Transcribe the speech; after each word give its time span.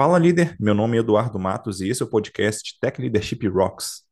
Fala 0.00 0.18
líder, 0.18 0.56
meu 0.58 0.72
nome 0.74 0.96
é 0.96 1.00
Eduardo 1.00 1.38
Matos 1.38 1.82
e 1.82 1.90
esse 1.90 2.02
é 2.02 2.06
o 2.06 2.08
podcast 2.08 2.78
Tech 2.80 2.98
Leadership 2.98 3.46
Rocks. 3.46 4.02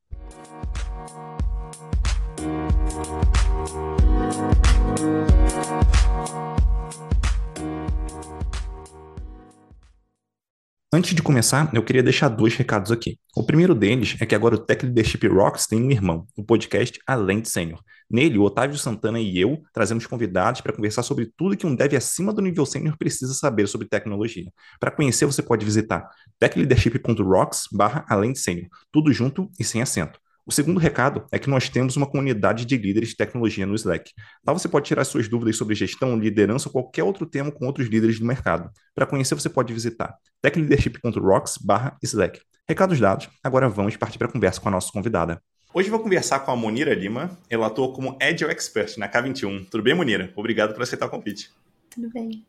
Antes 10.91 11.15
de 11.15 11.23
começar, 11.23 11.71
eu 11.75 11.83
queria 11.83 12.03
deixar 12.03 12.31
dois 12.31 12.55
recados 12.55 12.91
aqui. 12.91 13.19
O 13.37 13.45
primeiro 13.45 13.75
deles 13.75 14.17
é 14.23 14.25
que 14.25 14.35
agora 14.35 14.55
o 14.55 14.59
Tech 14.59 14.87
Leadership 14.87 15.27
Rocks 15.29 15.67
tem 15.67 15.83
um 15.83 15.91
irmão, 15.91 16.27
o 16.35 16.43
podcast 16.43 16.99
Além 17.07 17.43
de 17.43 17.51
Sênior. 17.51 17.83
Nele, 18.11 18.39
o 18.39 18.43
Otávio 18.43 18.79
Santana 18.79 19.21
e 19.21 19.39
eu 19.39 19.63
trazemos 19.71 20.07
convidados 20.07 20.63
para 20.63 20.73
conversar 20.73 21.03
sobre 21.03 21.31
tudo 21.37 21.59
que 21.59 21.67
um 21.67 21.77
dev 21.77 21.95
acima 21.95 22.33
do 22.33 22.41
nível 22.41 22.65
sênior 22.65 22.97
precisa 22.97 23.35
saber 23.35 23.69
sobre 23.69 23.87
tecnologia. 23.87 24.51
Para 24.81 24.91
conhecer, 24.91 25.27
você 25.27 25.43
pode 25.43 25.63
visitar 25.63 26.09
techleadership.rocks 26.39 27.65
barra 27.71 28.07
Além 28.09 28.33
de 28.33 28.39
Sênior, 28.39 28.69
tudo 28.91 29.13
junto 29.13 29.51
e 29.61 29.65
sem 29.65 29.83
acento. 29.83 30.19
O 30.49 30.51
segundo 30.51 30.81
recado 30.81 31.25
é 31.31 31.39
que 31.39 31.49
nós 31.51 31.69
temos 31.69 31.95
uma 31.95 32.07
comunidade 32.07 32.65
de 32.65 32.79
líderes 32.79 33.11
de 33.11 33.17
tecnologia 33.17 33.67
no 33.67 33.75
Slack. 33.75 34.13
Lá 34.47 34.55
você 34.55 34.67
pode 34.67 34.87
tirar 34.87 35.05
suas 35.05 35.29
dúvidas 35.29 35.59
sobre 35.59 35.75
gestão, 35.75 36.19
liderança 36.19 36.71
ou 36.71 36.73
qualquer 36.73 37.03
outro 37.03 37.27
tema 37.27 37.53
com 37.53 37.67
outros 37.67 37.87
líderes 37.87 38.19
do 38.19 38.25
mercado. 38.25 38.71
Para 38.95 39.05
conhecer, 39.05 39.35
você 39.35 39.51
pode 39.51 39.75
visitar 39.75 40.17
techleadership.rocks/slack. 40.41 42.41
Recados 42.67 42.99
dados, 42.99 43.29
agora 43.45 43.69
vamos 43.69 43.95
partir 43.99 44.17
para 44.17 44.27
a 44.27 44.33
conversa 44.33 44.59
com 44.59 44.69
a 44.69 44.73
nossa 44.73 44.91
convidada. 44.91 45.39
Hoje 45.75 45.91
vou 45.91 46.01
conversar 46.01 46.41
com 46.41 46.51
a 46.51 46.57
Monira 46.57 46.95
Lima. 46.95 47.39
Ela 47.51 47.67
atua 47.67 47.93
como 47.93 48.17
Agile 48.19 48.51
Expert 48.51 48.97
na 48.97 49.07
K21. 49.07 49.69
Tudo 49.69 49.83
bem, 49.83 49.95
Monira? 49.95 50.33
Obrigado 50.35 50.73
por 50.73 50.83
aceitar 50.83 51.05
o 51.05 51.11
convite. 51.11 51.51
Tudo 51.91 52.11
bem. 52.11 52.45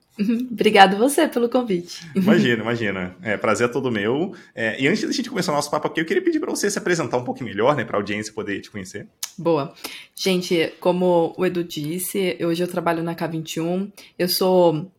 Obrigado 0.51 0.97
você 0.97 1.27
pelo 1.27 1.47
convite. 1.47 2.05
Imagina, 2.13 2.61
imagina. 2.61 3.15
É, 3.21 3.37
prazer 3.37 3.69
é 3.69 3.71
todo 3.71 3.91
meu. 3.91 4.35
É, 4.53 4.79
e 4.81 4.87
antes 4.87 5.03
da 5.03 5.11
gente 5.11 5.29
começar 5.29 5.51
o 5.51 5.55
nosso 5.55 5.71
papo 5.71 5.87
aqui, 5.87 6.01
eu 6.01 6.05
queria 6.05 6.23
pedir 6.23 6.39
para 6.39 6.49
você 6.49 6.69
se 6.69 6.77
apresentar 6.77 7.17
um 7.17 7.23
pouquinho 7.23 7.49
melhor, 7.49 7.75
né, 7.75 7.85
para 7.85 7.97
a 7.97 7.99
audiência 7.99 8.33
poder 8.33 8.59
te 8.59 8.69
conhecer. 8.69 9.07
Boa. 9.37 9.73
Gente, 10.13 10.73
como 10.79 11.33
o 11.37 11.45
Edu 11.45 11.63
disse, 11.63 12.37
hoje 12.41 12.61
eu 12.61 12.67
trabalho 12.67 13.01
na 13.01 13.15
K21. 13.15 13.91
Eu 14.17 14.27
sou 14.27 14.91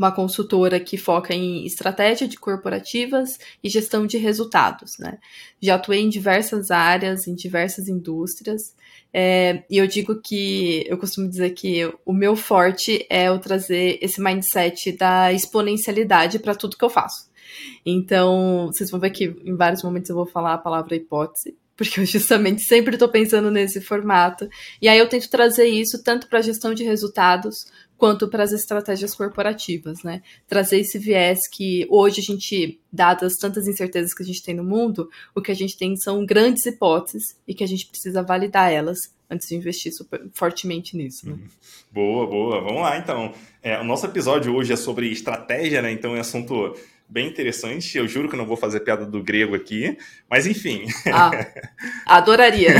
uma 0.00 0.10
consultora 0.10 0.80
que 0.80 0.96
foca 0.96 1.34
em 1.34 1.66
estratégia 1.66 2.26
de 2.26 2.38
corporativas 2.38 3.38
e 3.62 3.68
gestão 3.68 4.06
de 4.06 4.16
resultados, 4.16 4.96
né? 4.98 5.18
Já 5.60 5.74
atuei 5.74 6.00
em 6.00 6.08
diversas 6.08 6.70
áreas, 6.70 7.26
em 7.28 7.34
diversas 7.34 7.86
indústrias. 7.86 8.74
É, 9.12 9.64
e 9.68 9.78
eu 9.78 9.86
digo 9.86 10.20
que 10.20 10.84
eu 10.86 10.96
costumo 10.96 11.28
dizer 11.28 11.50
que 11.50 11.92
o 12.04 12.12
meu 12.12 12.36
forte 12.36 13.04
é 13.10 13.28
eu 13.28 13.38
trazer 13.38 13.98
esse 14.00 14.20
mindset 14.20 14.92
da 14.92 15.32
exponencialidade 15.32 16.38
para 16.38 16.54
tudo 16.54 16.76
que 16.76 16.84
eu 16.84 16.90
faço. 16.90 17.28
Então, 17.84 18.66
vocês 18.66 18.90
vão 18.90 19.00
ver 19.00 19.10
que 19.10 19.24
em 19.44 19.56
vários 19.56 19.82
momentos 19.82 20.08
eu 20.10 20.16
vou 20.16 20.26
falar 20.26 20.54
a 20.54 20.58
palavra 20.58 20.94
hipótese, 20.94 21.56
porque 21.80 21.98
eu 21.98 22.04
justamente 22.04 22.60
sempre 22.60 22.94
estou 22.94 23.08
pensando 23.08 23.50
nesse 23.50 23.80
formato. 23.80 24.46
E 24.82 24.86
aí 24.86 24.98
eu 24.98 25.08
tento 25.08 25.30
trazer 25.30 25.66
isso 25.66 26.02
tanto 26.04 26.28
para 26.28 26.40
a 26.40 26.42
gestão 26.42 26.74
de 26.74 26.84
resultados 26.84 27.64
quanto 27.96 28.28
para 28.28 28.44
as 28.44 28.52
estratégias 28.52 29.14
corporativas, 29.14 30.02
né? 30.02 30.20
Trazer 30.46 30.80
esse 30.80 30.98
viés 30.98 31.38
que 31.50 31.86
hoje 31.88 32.20
a 32.20 32.22
gente, 32.22 32.78
dadas 32.92 33.36
tantas 33.36 33.66
incertezas 33.66 34.12
que 34.12 34.22
a 34.22 34.26
gente 34.26 34.42
tem 34.42 34.54
no 34.54 34.62
mundo, 34.62 35.08
o 35.34 35.40
que 35.40 35.50
a 35.50 35.54
gente 35.54 35.74
tem 35.78 35.96
são 35.96 36.26
grandes 36.26 36.66
hipóteses 36.66 37.34
e 37.48 37.54
que 37.54 37.64
a 37.64 37.66
gente 37.66 37.86
precisa 37.86 38.22
validar 38.22 38.70
elas 38.70 38.98
antes 39.30 39.48
de 39.48 39.54
investir 39.54 39.90
super, 39.94 40.22
fortemente 40.34 40.98
nisso. 40.98 41.30
Né? 41.30 41.38
Boa, 41.90 42.26
boa. 42.26 42.60
Vamos 42.60 42.82
lá, 42.82 42.98
então. 42.98 43.32
É, 43.62 43.78
o 43.80 43.84
nosso 43.84 44.04
episódio 44.04 44.54
hoje 44.54 44.74
é 44.74 44.76
sobre 44.76 45.10
estratégia, 45.10 45.80
né? 45.80 45.90
Então 45.92 46.14
é 46.14 46.20
assunto 46.20 46.74
bem 47.10 47.28
interessante. 47.28 47.98
Eu 47.98 48.06
juro 48.06 48.28
que 48.28 48.36
não 48.36 48.46
vou 48.46 48.56
fazer 48.56 48.80
piada 48.80 49.04
do 49.04 49.22
grego 49.22 49.54
aqui, 49.54 49.98
mas 50.28 50.46
enfim. 50.46 50.86
Ah, 51.12 51.30
adoraria. 52.06 52.76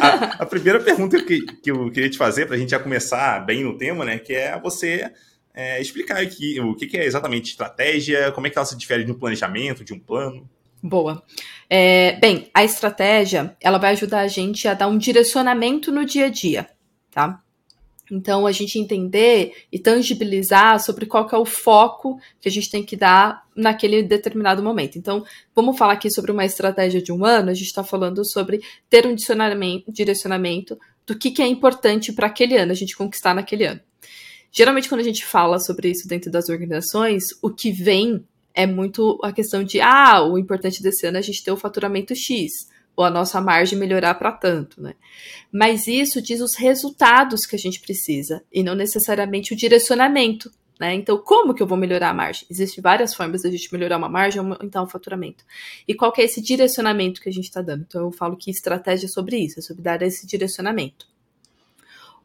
a, 0.00 0.42
a, 0.42 0.46
primeira 0.46 0.80
pergunta 0.80 1.22
que, 1.22 1.40
que 1.40 1.70
eu 1.70 1.90
queria 1.90 2.10
te 2.10 2.18
fazer, 2.18 2.46
para 2.46 2.56
a 2.56 2.58
gente 2.58 2.70
já 2.70 2.80
começar 2.80 3.38
bem 3.46 3.62
no 3.62 3.78
tema, 3.78 4.04
né, 4.04 4.18
que 4.18 4.34
é 4.34 4.58
você 4.58 5.10
é, 5.54 5.80
explicar 5.80 6.20
aqui 6.20 6.60
o 6.60 6.74
que, 6.74 6.86
que 6.86 6.98
é 6.98 7.04
exatamente 7.04 7.50
estratégia, 7.50 8.32
como 8.32 8.46
é 8.46 8.50
que 8.50 8.58
ela 8.58 8.66
se 8.66 8.76
difere 8.76 9.04
de 9.04 9.12
um 9.12 9.18
planejamento, 9.18 9.84
de 9.84 9.94
um 9.94 9.98
plano. 9.98 10.48
Boa. 10.82 11.22
É, 11.68 12.18
bem, 12.18 12.50
a 12.52 12.64
estratégia, 12.64 13.54
ela 13.60 13.78
vai 13.78 13.92
ajudar 13.92 14.20
a 14.20 14.28
gente 14.28 14.66
a 14.66 14.74
dar 14.74 14.88
um 14.88 14.98
direcionamento 14.98 15.92
no 15.92 16.04
dia 16.04 16.26
a 16.26 16.30
dia, 16.30 16.68
tá? 17.10 17.40
Então, 18.10 18.46
a 18.46 18.52
gente 18.52 18.78
entender 18.78 19.54
e 19.70 19.78
tangibilizar 19.78 20.82
sobre 20.82 21.06
qual 21.06 21.28
é 21.30 21.36
o 21.36 21.44
foco 21.44 22.18
que 22.40 22.48
a 22.48 22.52
gente 22.52 22.70
tem 22.70 22.82
que 22.82 22.96
dar 22.96 23.46
naquele 23.54 24.02
determinado 24.02 24.62
momento. 24.62 24.98
Então, 24.98 25.24
vamos 25.54 25.78
falar 25.78 25.94
aqui 25.94 26.10
sobre 26.10 26.32
uma 26.32 26.44
estratégia 26.44 27.00
de 27.00 27.12
um 27.12 27.24
ano, 27.24 27.50
a 27.50 27.54
gente 27.54 27.66
está 27.66 27.84
falando 27.84 28.24
sobre 28.24 28.60
ter 28.88 29.06
um 29.06 29.14
direcionamento, 29.14 30.78
do 31.06 31.18
que, 31.18 31.30
que 31.30 31.42
é 31.42 31.46
importante 31.46 32.12
para 32.12 32.26
aquele 32.26 32.56
ano, 32.56 32.72
a 32.72 32.74
gente 32.74 32.96
conquistar 32.96 33.34
naquele 33.34 33.64
ano. 33.64 33.80
Geralmente, 34.52 34.88
quando 34.88 35.00
a 35.00 35.04
gente 35.04 35.24
fala 35.24 35.58
sobre 35.58 35.90
isso 35.90 36.08
dentro 36.08 36.30
das 36.30 36.48
organizações, 36.48 37.24
o 37.42 37.50
que 37.50 37.70
vem 37.70 38.24
é 38.54 38.66
muito 38.66 39.18
a 39.22 39.32
questão 39.32 39.62
de, 39.62 39.80
ah, 39.80 40.22
o 40.22 40.36
importante 40.36 40.82
desse 40.82 41.06
ano 41.06 41.16
é 41.16 41.20
a 41.20 41.22
gente 41.22 41.42
ter 41.42 41.52
o 41.52 41.56
faturamento 41.56 42.14
X 42.14 42.69
ou 42.96 43.04
a 43.04 43.10
nossa 43.10 43.40
margem 43.40 43.78
melhorar 43.78 44.14
para 44.14 44.32
tanto, 44.32 44.82
né? 44.82 44.94
Mas 45.52 45.86
isso 45.86 46.20
diz 46.20 46.40
os 46.40 46.54
resultados 46.54 47.46
que 47.46 47.56
a 47.56 47.58
gente 47.58 47.80
precisa 47.80 48.42
e 48.52 48.62
não 48.62 48.74
necessariamente 48.74 49.52
o 49.52 49.56
direcionamento, 49.56 50.50
né? 50.78 50.94
Então, 50.94 51.18
como 51.18 51.52
que 51.52 51.62
eu 51.62 51.66
vou 51.66 51.76
melhorar 51.76 52.08
a 52.08 52.14
margem? 52.14 52.46
Existem 52.50 52.80
várias 52.82 53.14
formas 53.14 53.42
de 53.42 53.48
a 53.48 53.50
gente 53.50 53.72
melhorar 53.72 53.98
uma 53.98 54.08
margem 54.08 54.40
ou 54.40 54.56
então 54.62 54.84
o 54.84 54.86
faturamento. 54.86 55.44
E 55.86 55.94
qual 55.94 56.10
que 56.10 56.22
é 56.22 56.24
esse 56.24 56.40
direcionamento 56.40 57.20
que 57.20 57.28
a 57.28 57.32
gente 57.32 57.44
está 57.44 57.60
dando? 57.60 57.84
Então, 57.86 58.02
eu 58.02 58.12
falo 58.12 58.36
que 58.36 58.50
estratégia 58.50 59.06
é 59.06 59.08
sobre 59.08 59.36
isso, 59.36 59.58
é 59.58 59.62
sobre 59.62 59.82
dar 59.82 60.00
esse 60.00 60.26
direcionamento. 60.26 61.06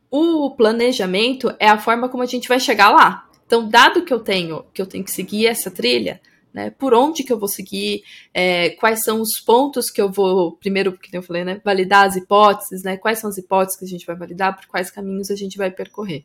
O 0.09 0.51
planejamento 0.51 1.53
é 1.59 1.67
a 1.67 1.77
forma 1.77 2.07
como 2.07 2.23
a 2.23 2.27
gente 2.27 2.47
vai 2.47 2.59
chegar 2.59 2.91
lá. 2.91 3.29
Então, 3.45 3.67
dado 3.67 4.03
que 4.03 4.13
eu 4.13 4.19
tenho 4.19 4.63
que 4.73 4.81
eu 4.81 4.85
tenho 4.85 5.03
que 5.03 5.11
seguir 5.11 5.47
essa 5.47 5.69
trilha, 5.69 6.21
né? 6.55 6.69
Por 6.69 6.93
onde 6.93 7.21
que 7.21 7.33
eu 7.33 7.37
vou 7.37 7.49
seguir, 7.49 8.01
é, 8.33 8.69
quais 8.69 9.03
são 9.03 9.19
os 9.19 9.41
pontos 9.45 9.91
que 9.91 10.01
eu 10.01 10.09
vou, 10.09 10.53
primeiro, 10.53 10.93
porque 10.93 11.15
eu 11.15 11.21
falei, 11.21 11.43
né? 11.43 11.59
Validar 11.65 12.07
as 12.07 12.15
hipóteses, 12.15 12.81
né? 12.81 12.95
Quais 12.95 13.19
são 13.19 13.29
as 13.29 13.37
hipóteses 13.37 13.77
que 13.77 13.83
a 13.83 13.87
gente 13.89 14.05
vai 14.05 14.15
validar, 14.15 14.55
por 14.55 14.65
quais 14.67 14.89
caminhos 14.89 15.29
a 15.29 15.35
gente 15.35 15.57
vai 15.57 15.69
percorrer. 15.69 16.23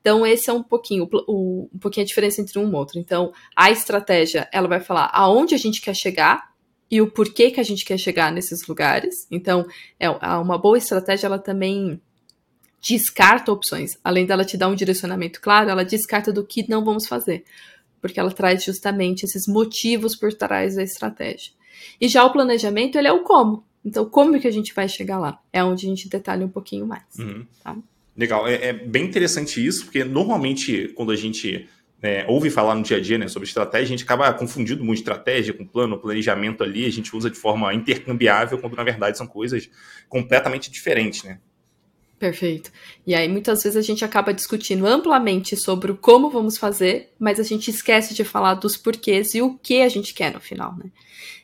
Então, 0.00 0.24
esse 0.24 0.48
é 0.48 0.52
um 0.52 0.62
pouquinho, 0.62 1.08
o, 1.26 1.68
um 1.74 1.78
pouquinho 1.78 2.04
a 2.04 2.06
diferença 2.06 2.40
entre 2.40 2.60
um 2.60 2.70
e 2.70 2.74
outro. 2.76 2.96
Então, 3.00 3.32
a 3.56 3.72
estratégia, 3.72 4.48
ela 4.52 4.68
vai 4.68 4.78
falar 4.78 5.10
aonde 5.12 5.52
a 5.52 5.58
gente 5.58 5.80
quer 5.80 5.96
chegar, 5.96 6.52
e 6.88 7.00
o 7.00 7.10
porquê 7.10 7.50
que 7.50 7.58
a 7.58 7.64
gente 7.64 7.84
quer 7.84 7.98
chegar 7.98 8.30
nesses 8.30 8.64
lugares. 8.68 9.26
Então, 9.32 9.66
é 9.98 10.08
uma 10.36 10.58
boa 10.58 10.78
estratégia, 10.78 11.26
ela 11.26 11.40
também 11.40 12.00
descarta 12.80 13.50
opções. 13.50 13.98
Além 14.04 14.26
dela 14.26 14.44
te 14.44 14.56
dar 14.56 14.68
um 14.68 14.76
direcionamento 14.76 15.40
claro, 15.40 15.70
ela 15.70 15.84
descarta 15.84 16.32
do 16.32 16.46
que 16.46 16.68
não 16.68 16.84
vamos 16.84 17.08
fazer 17.08 17.44
porque 18.02 18.18
ela 18.18 18.32
traz 18.32 18.64
justamente 18.64 19.22
esses 19.22 19.46
motivos 19.46 20.16
por 20.16 20.34
trás 20.34 20.74
da 20.74 20.82
estratégia. 20.82 21.52
E 22.00 22.08
já 22.08 22.24
o 22.24 22.32
planejamento, 22.32 22.98
ele 22.98 23.06
é 23.08 23.12
o 23.12 23.22
como. 23.22 23.64
Então, 23.84 24.04
como 24.04 24.38
que 24.38 24.48
a 24.48 24.50
gente 24.50 24.74
vai 24.74 24.88
chegar 24.88 25.18
lá? 25.18 25.40
É 25.52 25.62
onde 25.62 25.86
a 25.86 25.88
gente 25.88 26.08
detalha 26.08 26.44
um 26.44 26.48
pouquinho 26.48 26.86
mais. 26.86 27.04
Uhum. 27.18 27.46
Tá? 27.62 27.76
Legal, 28.16 28.46
é, 28.46 28.54
é, 28.54 28.72
bem 28.72 29.04
interessante 29.04 29.64
isso, 29.64 29.84
porque 29.84 30.04
normalmente 30.04 30.88
quando 30.94 31.12
a 31.12 31.16
gente 31.16 31.68
é, 32.02 32.26
ouve 32.28 32.50
falar 32.50 32.74
no 32.74 32.82
dia 32.82 32.96
a 32.96 33.00
dia 33.00 33.16
né, 33.16 33.28
sobre 33.28 33.48
estratégia, 33.48 33.86
a 33.86 33.96
gente 33.96 34.04
acaba 34.04 34.32
confundindo 34.34 34.84
muito 34.84 34.98
estratégia 34.98 35.54
com 35.54 35.64
plano, 35.64 35.98
planejamento 35.98 36.62
ali, 36.62 36.84
a 36.84 36.90
gente 36.90 37.16
usa 37.16 37.30
de 37.30 37.38
forma 37.38 37.72
intercambiável, 37.72 38.58
quando 38.58 38.76
na 38.76 38.84
verdade 38.84 39.16
são 39.16 39.26
coisas 39.26 39.70
completamente 40.08 40.70
diferentes, 40.70 41.22
né? 41.22 41.38
Perfeito. 42.22 42.70
E 43.04 43.16
aí, 43.16 43.26
muitas 43.28 43.64
vezes, 43.64 43.76
a 43.76 43.82
gente 43.82 44.04
acaba 44.04 44.32
discutindo 44.32 44.86
amplamente 44.86 45.56
sobre 45.56 45.90
o 45.90 45.96
como 45.96 46.30
vamos 46.30 46.56
fazer, 46.56 47.12
mas 47.18 47.40
a 47.40 47.42
gente 47.42 47.68
esquece 47.68 48.14
de 48.14 48.22
falar 48.22 48.54
dos 48.54 48.76
porquês 48.76 49.34
e 49.34 49.42
o 49.42 49.58
que 49.58 49.82
a 49.82 49.88
gente 49.88 50.14
quer 50.14 50.32
no 50.32 50.38
final, 50.38 50.72
né? 50.76 50.84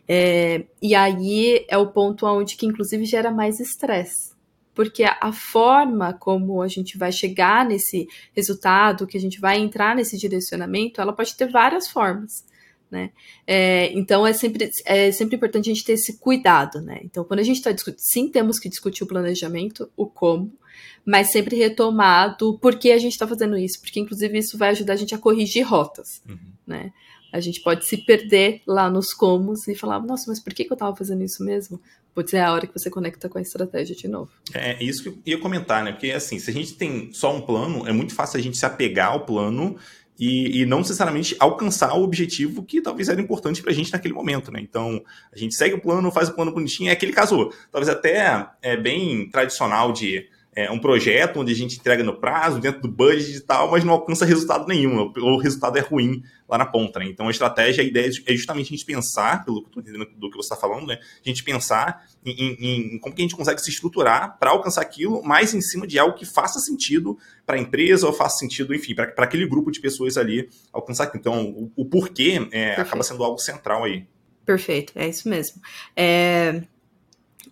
É, 0.06 0.66
e 0.80 0.94
aí 0.94 1.66
é 1.68 1.76
o 1.76 1.88
ponto 1.88 2.24
onde 2.26 2.54
que, 2.54 2.64
inclusive, 2.64 3.04
gera 3.06 3.32
mais 3.32 3.58
estresse. 3.58 4.32
Porque 4.72 5.02
a 5.02 5.32
forma 5.32 6.12
como 6.12 6.62
a 6.62 6.68
gente 6.68 6.96
vai 6.96 7.10
chegar 7.10 7.66
nesse 7.66 8.06
resultado, 8.32 9.04
que 9.04 9.18
a 9.18 9.20
gente 9.20 9.40
vai 9.40 9.58
entrar 9.58 9.96
nesse 9.96 10.16
direcionamento, 10.16 11.00
ela 11.00 11.12
pode 11.12 11.36
ter 11.36 11.50
várias 11.50 11.88
formas. 11.88 12.44
Né? 12.88 13.10
É, 13.44 13.92
então 13.94 14.24
é 14.24 14.32
sempre, 14.32 14.70
é 14.86 15.10
sempre 15.10 15.34
importante 15.34 15.68
a 15.68 15.74
gente 15.74 15.84
ter 15.84 15.94
esse 15.94 16.18
cuidado, 16.18 16.80
né? 16.80 17.00
Então, 17.02 17.24
quando 17.24 17.40
a 17.40 17.42
gente 17.42 17.56
está 17.56 17.72
discutindo, 17.72 18.00
sim, 18.00 18.28
temos 18.30 18.60
que 18.60 18.68
discutir 18.68 19.02
o 19.02 19.06
planejamento, 19.06 19.90
o 19.96 20.06
como, 20.06 20.56
mas 21.04 21.30
sempre 21.30 21.56
retomar 21.56 22.36
do 22.36 22.58
porquê 22.58 22.92
a 22.92 22.98
gente 22.98 23.12
está 23.12 23.26
fazendo 23.26 23.56
isso, 23.56 23.80
porque 23.80 24.00
inclusive 24.00 24.38
isso 24.38 24.58
vai 24.58 24.70
ajudar 24.70 24.92
a 24.92 24.96
gente 24.96 25.14
a 25.14 25.18
corrigir 25.18 25.62
rotas, 25.66 26.22
uhum. 26.28 26.38
né? 26.66 26.92
A 27.32 27.40
gente 27.40 27.60
pode 27.60 27.84
se 27.84 27.98
perder 27.98 28.62
lá 28.66 28.88
nos 28.88 29.12
comos 29.12 29.68
e 29.68 29.74
falar, 29.74 30.00
nossa, 30.00 30.24
mas 30.28 30.40
por 30.40 30.54
que, 30.54 30.64
que 30.64 30.72
eu 30.72 30.76
estava 30.76 30.96
fazendo 30.96 31.22
isso 31.22 31.44
mesmo? 31.44 31.80
Pode 32.14 32.30
ser 32.30 32.38
a 32.38 32.52
hora 32.52 32.66
que 32.66 32.72
você 32.72 32.90
conecta 32.90 33.28
com 33.28 33.38
a 33.38 33.42
estratégia 33.42 33.94
de 33.94 34.08
novo. 34.08 34.30
É, 34.54 34.72
é 34.72 34.82
isso 34.82 35.02
que 35.02 35.08
eu 35.08 35.18
ia 35.26 35.38
comentar, 35.38 35.84
né? 35.84 35.92
Porque 35.92 36.10
assim, 36.10 36.38
se 36.38 36.50
a 36.50 36.52
gente 36.52 36.74
tem 36.74 37.12
só 37.12 37.34
um 37.34 37.40
plano, 37.40 37.86
é 37.86 37.92
muito 37.92 38.14
fácil 38.14 38.38
a 38.38 38.42
gente 38.42 38.56
se 38.56 38.64
apegar 38.64 39.12
ao 39.12 39.26
plano 39.26 39.76
e, 40.18 40.62
e, 40.62 40.66
não 40.66 40.78
necessariamente 40.78 41.36
alcançar 41.38 41.94
o 41.94 42.02
objetivo 42.02 42.64
que 42.64 42.80
talvez 42.80 43.08
era 43.08 43.20
importante 43.20 43.62
para 43.62 43.70
a 43.70 43.74
gente 43.74 43.92
naquele 43.92 44.14
momento, 44.14 44.50
né? 44.50 44.60
Então, 44.60 45.00
a 45.32 45.38
gente 45.38 45.54
segue 45.54 45.76
o 45.76 45.80
plano, 45.80 46.10
faz 46.10 46.28
o 46.28 46.34
plano 46.34 46.52
bonitinho, 46.52 46.90
é 46.90 46.92
aquele 46.92 47.12
caso, 47.12 47.52
talvez 47.70 47.88
até 47.88 48.48
é 48.60 48.76
bem 48.76 49.30
tradicional 49.30 49.92
de 49.92 50.28
é, 50.58 50.68
um 50.72 50.78
projeto 50.80 51.38
onde 51.38 51.52
a 51.52 51.54
gente 51.54 51.78
entrega 51.78 52.02
no 52.02 52.18
prazo, 52.18 52.58
dentro 52.58 52.80
do 52.80 52.88
budget 52.88 53.36
e 53.36 53.40
tal, 53.40 53.70
mas 53.70 53.84
não 53.84 53.92
alcança 53.92 54.24
resultado 54.24 54.66
nenhum, 54.66 54.98
ou 54.98 55.34
o 55.34 55.38
resultado 55.38 55.78
é 55.78 55.80
ruim 55.80 56.20
lá 56.48 56.58
na 56.58 56.66
ponta, 56.66 56.98
né? 56.98 57.06
Então, 57.06 57.28
a 57.28 57.30
estratégia, 57.30 57.84
a 57.84 57.86
ideia 57.86 58.10
é 58.26 58.32
justamente 58.34 58.66
a 58.66 58.70
gente 58.70 58.84
pensar, 58.84 59.44
pelo 59.44 59.60
que 59.60 59.66
eu 59.66 59.68
estou 59.68 59.82
entendendo 59.82 60.10
do 60.16 60.28
que 60.28 60.36
você 60.36 60.52
está 60.52 60.56
falando, 60.56 60.88
né? 60.88 60.98
A 61.24 61.28
gente 61.28 61.44
pensar 61.44 62.04
em, 62.24 62.32
em, 62.32 62.94
em 62.94 62.98
como 62.98 63.14
que 63.14 63.22
a 63.22 63.24
gente 63.24 63.36
consegue 63.36 63.60
se 63.60 63.70
estruturar 63.70 64.36
para 64.36 64.50
alcançar 64.50 64.80
aquilo, 64.80 65.22
mais 65.22 65.54
em 65.54 65.60
cima 65.60 65.86
de 65.86 65.96
algo 65.96 66.16
que 66.16 66.26
faça 66.26 66.58
sentido 66.58 67.16
para 67.46 67.54
a 67.54 67.60
empresa 67.60 68.08
ou 68.08 68.12
faça 68.12 68.38
sentido, 68.38 68.74
enfim, 68.74 68.96
para 68.96 69.12
aquele 69.16 69.46
grupo 69.46 69.70
de 69.70 69.78
pessoas 69.78 70.16
ali 70.16 70.48
alcançar 70.72 71.04
aquilo. 71.04 71.20
Então, 71.20 71.46
o, 71.46 71.70
o 71.76 71.84
porquê 71.84 72.48
é, 72.50 72.72
acaba 72.80 73.04
sendo 73.04 73.22
algo 73.22 73.38
central 73.38 73.84
aí. 73.84 74.08
Perfeito, 74.44 74.92
é 74.96 75.08
isso 75.08 75.28
mesmo. 75.28 75.62
É, 75.94 76.62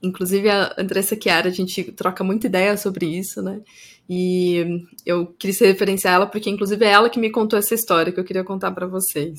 Inclusive, 0.02 0.48
a 0.48 0.74
Andressa 0.78 1.16
Chiara, 1.20 1.48
a 1.48 1.52
gente 1.52 1.82
troca 1.92 2.22
muita 2.22 2.46
ideia 2.46 2.76
sobre 2.76 3.06
isso, 3.06 3.42
né? 3.42 3.60
E 4.08 4.86
eu 5.04 5.26
quis 5.38 5.58
referenciar 5.58 6.14
ela 6.14 6.26
porque, 6.26 6.48
inclusive, 6.48 6.84
é 6.84 6.90
ela 6.90 7.10
que 7.10 7.18
me 7.18 7.30
contou 7.30 7.58
essa 7.58 7.74
história 7.74 8.12
que 8.12 8.20
eu 8.20 8.24
queria 8.24 8.44
contar 8.44 8.70
para 8.70 8.86
vocês. 8.86 9.38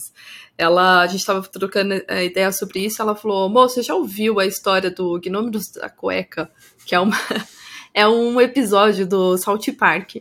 Ela, 0.58 1.02
a 1.02 1.08
gente 1.08 1.22
estava 1.22 1.42
trocando 1.42 2.02
a 2.08 2.24
ideia 2.24 2.52
sobre 2.52 2.80
isso, 2.80 3.02
ela 3.02 3.16
falou: 3.16 3.48
Moço, 3.50 3.76
você 3.76 3.84
já 3.84 3.96
ouviu 3.96 4.40
a 4.40 4.46
história 4.46 4.92
do 4.92 5.20
Gnômeros 5.20 5.72
da 5.74 5.90
Cueca? 5.90 6.52
Que 6.86 6.96
é 6.96 7.00
uma. 7.00 7.16
é 7.94 8.08
um 8.08 8.40
episódio 8.42 9.08
do 9.08 9.38
Salt 9.38 9.70
Park. 9.78 10.18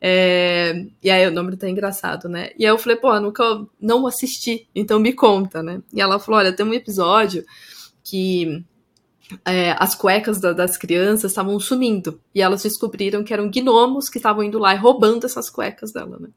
É, 0.00 0.86
e 1.02 1.10
aí 1.10 1.26
o 1.26 1.32
nome 1.32 1.56
tá 1.56 1.68
engraçado, 1.68 2.28
né? 2.28 2.50
E 2.56 2.64
aí 2.64 2.70
eu 2.70 2.78
falei, 2.78 2.96
pô, 2.96 3.12
eu 3.12 3.20
nunca 3.20 3.66
não 3.80 4.06
assisti, 4.06 4.68
então 4.74 5.00
me 5.00 5.12
conta, 5.12 5.60
né? 5.60 5.82
E 5.92 6.00
ela 6.00 6.20
falou: 6.20 6.38
olha, 6.38 6.52
tem 6.52 6.64
um 6.64 6.72
episódio 6.72 7.44
que 8.04 8.64
é, 9.44 9.74
as 9.78 9.94
cuecas 9.94 10.40
da, 10.40 10.52
das 10.52 10.76
crianças 10.76 11.32
estavam 11.32 11.58
sumindo. 11.60 12.20
E 12.34 12.40
elas 12.40 12.62
descobriram 12.62 13.22
que 13.22 13.32
eram 13.32 13.50
gnomos 13.50 14.08
que 14.08 14.18
estavam 14.18 14.42
indo 14.42 14.58
lá 14.58 14.74
e 14.74 14.78
roubando 14.78 15.26
essas 15.26 15.50
cuecas 15.50 15.92
dela, 15.92 16.18
né? 16.18 16.28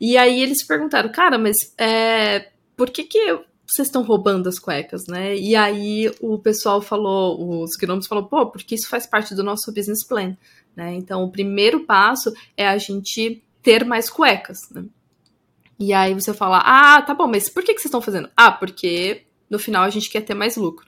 E 0.00 0.16
aí 0.16 0.40
eles 0.40 0.64
perguntaram, 0.64 1.10
cara, 1.10 1.38
mas 1.38 1.56
é, 1.76 2.50
por 2.76 2.90
que 2.90 3.04
que 3.04 3.38
vocês 3.66 3.88
estão 3.88 4.02
roubando 4.02 4.48
as 4.48 4.58
cuecas, 4.58 5.06
né? 5.06 5.36
E 5.36 5.54
aí 5.54 6.10
o 6.20 6.38
pessoal 6.38 6.80
falou, 6.80 7.62
os 7.62 7.76
gnomos 7.76 8.06
falou, 8.06 8.24
pô, 8.24 8.46
porque 8.46 8.74
isso 8.74 8.88
faz 8.88 9.06
parte 9.06 9.34
do 9.34 9.42
nosso 9.42 9.72
business 9.72 10.04
plan, 10.06 10.36
né? 10.74 10.94
Então 10.94 11.22
o 11.22 11.30
primeiro 11.30 11.84
passo 11.84 12.32
é 12.56 12.66
a 12.66 12.78
gente 12.78 13.42
ter 13.62 13.84
mais 13.84 14.08
cuecas, 14.08 14.70
né? 14.70 14.84
E 15.78 15.92
aí 15.92 16.14
você 16.14 16.32
fala, 16.32 16.62
ah, 16.64 17.02
tá 17.02 17.14
bom, 17.14 17.26
mas 17.28 17.48
por 17.48 17.62
que, 17.62 17.74
que 17.74 17.80
vocês 17.80 17.86
estão 17.86 18.00
fazendo? 18.00 18.30
Ah, 18.36 18.50
porque 18.50 19.26
no 19.50 19.58
final 19.58 19.84
a 19.84 19.90
gente 19.90 20.10
quer 20.10 20.22
ter 20.22 20.34
mais 20.34 20.56
lucro. 20.56 20.87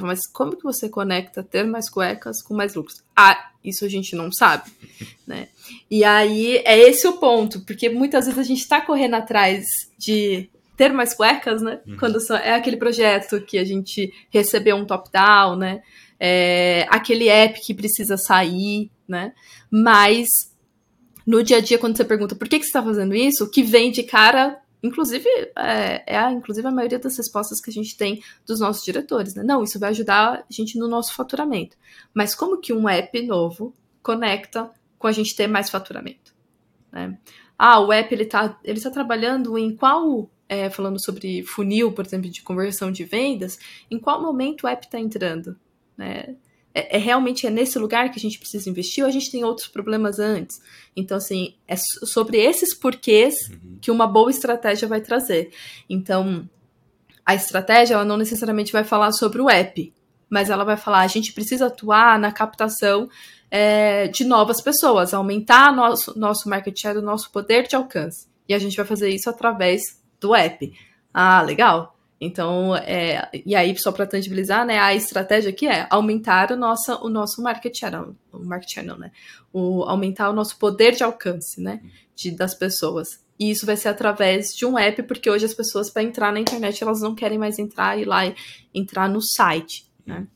Mas 0.00 0.20
como 0.26 0.56
que 0.56 0.62
você 0.62 0.88
conecta 0.88 1.42
ter 1.42 1.64
mais 1.64 1.90
cuecas 1.90 2.42
com 2.42 2.54
mais 2.54 2.74
lucros? 2.74 3.02
Ah, 3.14 3.50
isso 3.62 3.84
a 3.84 3.88
gente 3.88 4.16
não 4.16 4.32
sabe, 4.32 4.70
né? 5.26 5.48
E 5.90 6.02
aí 6.04 6.56
é 6.64 6.78
esse 6.78 7.06
o 7.06 7.14
ponto, 7.14 7.60
porque 7.60 7.88
muitas 7.88 8.24
vezes 8.24 8.38
a 8.38 8.44
gente 8.44 8.60
está 8.60 8.80
correndo 8.80 9.14
atrás 9.14 9.64
de 9.98 10.48
ter 10.76 10.92
mais 10.92 11.14
cuecas, 11.14 11.60
né? 11.62 11.80
Uhum. 11.86 11.96
Quando 11.96 12.18
é 12.36 12.54
aquele 12.54 12.76
projeto 12.76 13.40
que 13.42 13.58
a 13.58 13.64
gente 13.64 14.12
recebeu 14.30 14.76
um 14.76 14.84
top-down, 14.84 15.56
né? 15.56 15.82
É 16.18 16.86
aquele 16.88 17.28
app 17.28 17.60
que 17.60 17.74
precisa 17.74 18.16
sair, 18.16 18.90
né? 19.06 19.32
Mas 19.70 20.26
no 21.26 21.42
dia 21.42 21.58
a 21.58 21.60
dia, 21.60 21.78
quando 21.78 21.96
você 21.96 22.04
pergunta 22.04 22.34
por 22.34 22.48
que, 22.48 22.58
que 22.58 22.64
você 22.64 22.70
está 22.70 22.82
fazendo 22.82 23.14
isso, 23.14 23.44
o 23.44 23.50
que 23.50 23.62
vem 23.62 23.90
de 23.90 24.02
cara 24.02 24.58
Inclusive, 24.82 25.28
é, 25.56 26.14
é 26.14 26.18
a, 26.18 26.32
inclusive 26.32 26.66
a 26.66 26.70
maioria 26.70 26.98
das 26.98 27.16
respostas 27.16 27.60
que 27.60 27.70
a 27.70 27.72
gente 27.72 27.96
tem 27.96 28.22
dos 28.44 28.58
nossos 28.58 28.84
diretores, 28.84 29.34
né? 29.34 29.42
Não, 29.44 29.62
isso 29.62 29.78
vai 29.78 29.90
ajudar 29.90 30.40
a 30.40 30.44
gente 30.50 30.76
no 30.78 30.88
nosso 30.88 31.14
faturamento. 31.14 31.76
Mas 32.12 32.34
como 32.34 32.60
que 32.60 32.72
um 32.72 32.88
app 32.88 33.22
novo 33.22 33.74
conecta 34.02 34.70
com 34.98 35.06
a 35.06 35.12
gente 35.12 35.36
ter 35.36 35.46
mais 35.46 35.70
faturamento? 35.70 36.34
Né? 36.90 37.16
Ah, 37.56 37.78
o 37.80 37.92
app 37.92 38.12
ele 38.12 38.24
está 38.24 38.58
ele 38.64 38.80
tá 38.80 38.90
trabalhando 38.90 39.56
em 39.56 39.74
qual, 39.76 40.28
é, 40.48 40.68
falando 40.68 41.00
sobre 41.00 41.44
funil, 41.44 41.92
por 41.92 42.04
exemplo, 42.04 42.28
de 42.28 42.42
conversão 42.42 42.90
de 42.90 43.04
vendas, 43.04 43.58
em 43.88 44.00
qual 44.00 44.20
momento 44.20 44.64
o 44.64 44.68
app 44.68 44.84
está 44.84 44.98
entrando? 44.98 45.56
Né? 45.96 46.34
É, 46.74 46.96
é, 46.96 46.98
realmente 46.98 47.46
é 47.46 47.50
nesse 47.50 47.78
lugar 47.78 48.10
que 48.10 48.18
a 48.18 48.20
gente 48.20 48.38
precisa 48.38 48.68
investir 48.68 49.04
ou 49.04 49.08
a 49.08 49.12
gente 49.12 49.30
tem 49.30 49.44
outros 49.44 49.68
problemas 49.68 50.18
antes? 50.18 50.60
Então, 50.96 51.16
assim, 51.16 51.54
é 51.68 51.76
sobre 51.76 52.38
esses 52.38 52.74
porquês 52.74 53.34
uhum. 53.50 53.78
que 53.80 53.90
uma 53.90 54.06
boa 54.06 54.30
estratégia 54.30 54.88
vai 54.88 55.00
trazer. 55.00 55.50
Então, 55.88 56.48
a 57.24 57.34
estratégia, 57.34 57.94
ela 57.94 58.04
não 58.04 58.16
necessariamente 58.16 58.72
vai 58.72 58.84
falar 58.84 59.12
sobre 59.12 59.40
o 59.40 59.50
app, 59.50 59.92
mas 60.28 60.50
ela 60.50 60.64
vai 60.64 60.76
falar, 60.76 61.00
a 61.00 61.06
gente 61.06 61.32
precisa 61.32 61.66
atuar 61.66 62.18
na 62.18 62.32
captação 62.32 63.08
é, 63.50 64.08
de 64.08 64.24
novas 64.24 64.62
pessoas, 64.62 65.12
aumentar 65.12 65.74
nosso, 65.74 66.18
nosso 66.18 66.48
market 66.48 66.78
share, 66.78 66.98
o 66.98 67.02
nosso 67.02 67.30
poder 67.30 67.68
de 67.68 67.76
alcance. 67.76 68.26
E 68.48 68.54
a 68.54 68.58
gente 68.58 68.76
vai 68.76 68.86
fazer 68.86 69.10
isso 69.10 69.28
através 69.28 70.00
do 70.18 70.34
app. 70.34 70.72
Ah, 71.12 71.42
legal. 71.42 71.91
Então, 72.24 72.76
é, 72.76 73.28
e 73.44 73.52
aí, 73.56 73.76
só 73.76 73.90
para 73.90 74.06
tangibilizar, 74.06 74.64
né, 74.64 74.78
a 74.78 74.94
estratégia 74.94 75.50
aqui 75.50 75.66
é 75.66 75.88
aumentar 75.90 76.52
o 76.52 76.56
nosso, 76.56 76.94
o 77.04 77.08
nosso 77.08 77.42
market 77.42 77.76
channel, 77.76 78.14
o 78.30 78.38
market 78.44 78.74
channel, 78.74 78.96
né? 78.96 79.10
O, 79.52 79.82
aumentar 79.82 80.30
o 80.30 80.32
nosso 80.32 80.56
poder 80.56 80.92
de 80.92 81.02
alcance, 81.02 81.60
né? 81.60 81.82
De, 82.14 82.30
das 82.30 82.54
pessoas. 82.54 83.20
E 83.40 83.50
isso 83.50 83.66
vai 83.66 83.76
ser 83.76 83.88
através 83.88 84.54
de 84.54 84.64
um 84.64 84.78
app, 84.78 85.02
porque 85.02 85.28
hoje 85.28 85.46
as 85.46 85.52
pessoas, 85.52 85.90
para 85.90 86.04
entrar 86.04 86.32
na 86.32 86.38
internet, 86.38 86.80
elas 86.80 87.00
não 87.00 87.12
querem 87.12 87.38
mais 87.38 87.58
entrar 87.58 87.98
e 87.98 88.04
lá 88.04 88.32
entrar 88.72 89.08
no 89.08 89.20
site, 89.20 89.90
né? 90.06 90.28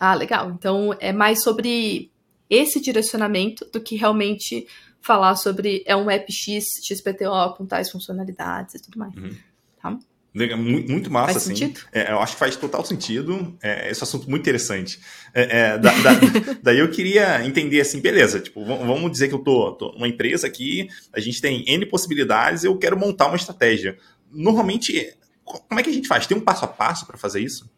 Ah, 0.00 0.14
legal. 0.14 0.50
Então, 0.50 0.96
é 0.98 1.12
mais 1.12 1.42
sobre 1.42 2.10
esse 2.48 2.80
direcionamento 2.80 3.66
do 3.70 3.82
que 3.82 3.96
realmente 3.96 4.66
falar 5.02 5.36
sobre 5.36 5.84
é 5.86 5.94
um 5.94 6.10
app 6.10 6.32
X, 6.32 6.64
XPTO 6.82 7.54
com 7.58 7.66
tais 7.66 7.90
funcionalidades 7.90 8.76
e 8.76 8.82
tudo 8.82 8.98
mais. 8.98 9.14
Uhum. 9.14 9.36
Tá? 9.78 9.98
Muito 10.34 11.10
massa, 11.10 11.34
faz 11.34 11.50
assim. 11.50 11.74
É, 11.92 12.10
eu 12.10 12.18
acho 12.18 12.32
que 12.32 12.38
faz 12.38 12.56
total 12.56 12.82
sentido. 12.84 13.56
É, 13.62 13.90
esse 13.90 14.02
assunto 14.02 14.30
muito 14.30 14.42
interessante. 14.42 14.98
É, 15.34 15.58
é 15.58 15.78
da, 15.78 15.90
da, 15.90 16.10
daí 16.62 16.78
eu 16.78 16.90
queria 16.90 17.44
entender 17.44 17.80
assim, 17.80 18.00
beleza, 18.00 18.40
tipo, 18.40 18.64
vamos 18.64 19.12
dizer 19.12 19.28
que 19.28 19.34
eu 19.34 19.40
tô, 19.40 19.72
tô 19.72 19.92
numa 19.92 20.08
empresa 20.08 20.46
aqui, 20.46 20.88
a 21.12 21.20
gente 21.20 21.40
tem 21.40 21.64
N 21.68 21.84
possibilidades, 21.84 22.64
eu 22.64 22.78
quero 22.78 22.98
montar 22.98 23.26
uma 23.26 23.36
estratégia. 23.36 23.98
Normalmente, 24.30 25.14
como 25.44 25.78
é 25.78 25.82
que 25.82 25.90
a 25.90 25.92
gente 25.92 26.08
faz? 26.08 26.26
Tem 26.26 26.36
um 26.36 26.40
passo 26.40 26.64
a 26.64 26.68
passo 26.68 27.06
para 27.06 27.18
fazer 27.18 27.40
isso? 27.40 27.70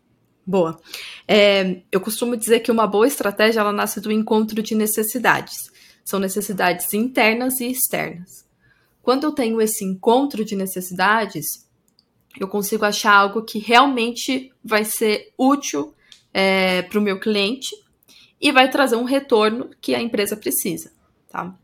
Boa. 0.47 0.79
É, 1.27 1.81
eu 1.91 2.01
costumo 2.01 2.37
dizer 2.37 2.61
que 2.61 2.71
uma 2.71 2.87
boa 2.87 3.07
estratégia 3.07 3.61
ela 3.61 3.73
nasce 3.73 4.01
do 4.01 4.13
encontro 4.13 4.63
de 4.63 4.75
necessidades. 4.75 5.57
São 6.05 6.21
necessidades 6.21 6.93
internas 6.93 7.61
e 7.61 7.67
externas. 7.67 8.45
Quando 9.03 9.25
eu 9.25 9.33
tenho 9.33 9.61
esse 9.61 9.85
encontro 9.85 10.45
de 10.45 10.55
necessidades, 10.55 11.64
eu 12.39 12.49
consigo 12.49 12.85
achar 12.85 13.15
algo 13.15 13.43
que 13.43 13.59
realmente 13.59 14.53
vai 14.63 14.85
ser 14.85 15.33
útil 15.39 15.95
é, 16.33 16.83
para 16.83 16.99
o 16.99 17.03
meu 17.03 17.19
cliente 17.21 17.69
e 18.41 18.51
vai 18.51 18.69
trazer 18.69 18.97
um 18.97 19.05
retorno 19.05 19.71
que 19.81 19.95
a 19.95 20.03
empresa 20.03 20.37
precisa, 20.37 20.93
tá? 21.31 21.55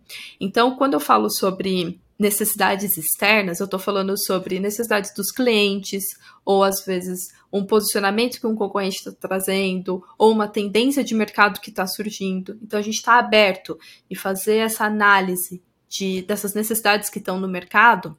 Então, 0.40 0.76
quando 0.76 0.94
eu 0.94 1.00
falo 1.00 1.28
sobre 1.28 2.00
necessidades 2.18 2.96
externas, 2.96 3.60
eu 3.60 3.64
estou 3.64 3.80
falando 3.80 4.14
sobre 4.16 4.60
necessidades 4.60 5.12
dos 5.14 5.32
clientes, 5.32 6.04
ou 6.44 6.62
às 6.62 6.84
vezes 6.84 7.28
um 7.52 7.64
posicionamento 7.64 8.38
que 8.38 8.46
um 8.46 8.54
concorrente 8.54 8.96
está 8.96 9.12
trazendo, 9.12 10.04
ou 10.18 10.30
uma 10.30 10.46
tendência 10.46 11.02
de 11.02 11.14
mercado 11.14 11.60
que 11.60 11.70
está 11.70 11.86
surgindo. 11.86 12.58
Então, 12.62 12.78
a 12.78 12.82
gente 12.82 12.96
está 12.96 13.18
aberto 13.18 13.78
e 14.08 14.14
fazer 14.14 14.58
essa 14.58 14.84
análise 14.84 15.62
de, 15.88 16.22
dessas 16.22 16.54
necessidades 16.54 17.10
que 17.10 17.18
estão 17.18 17.40
no 17.40 17.48
mercado 17.48 18.16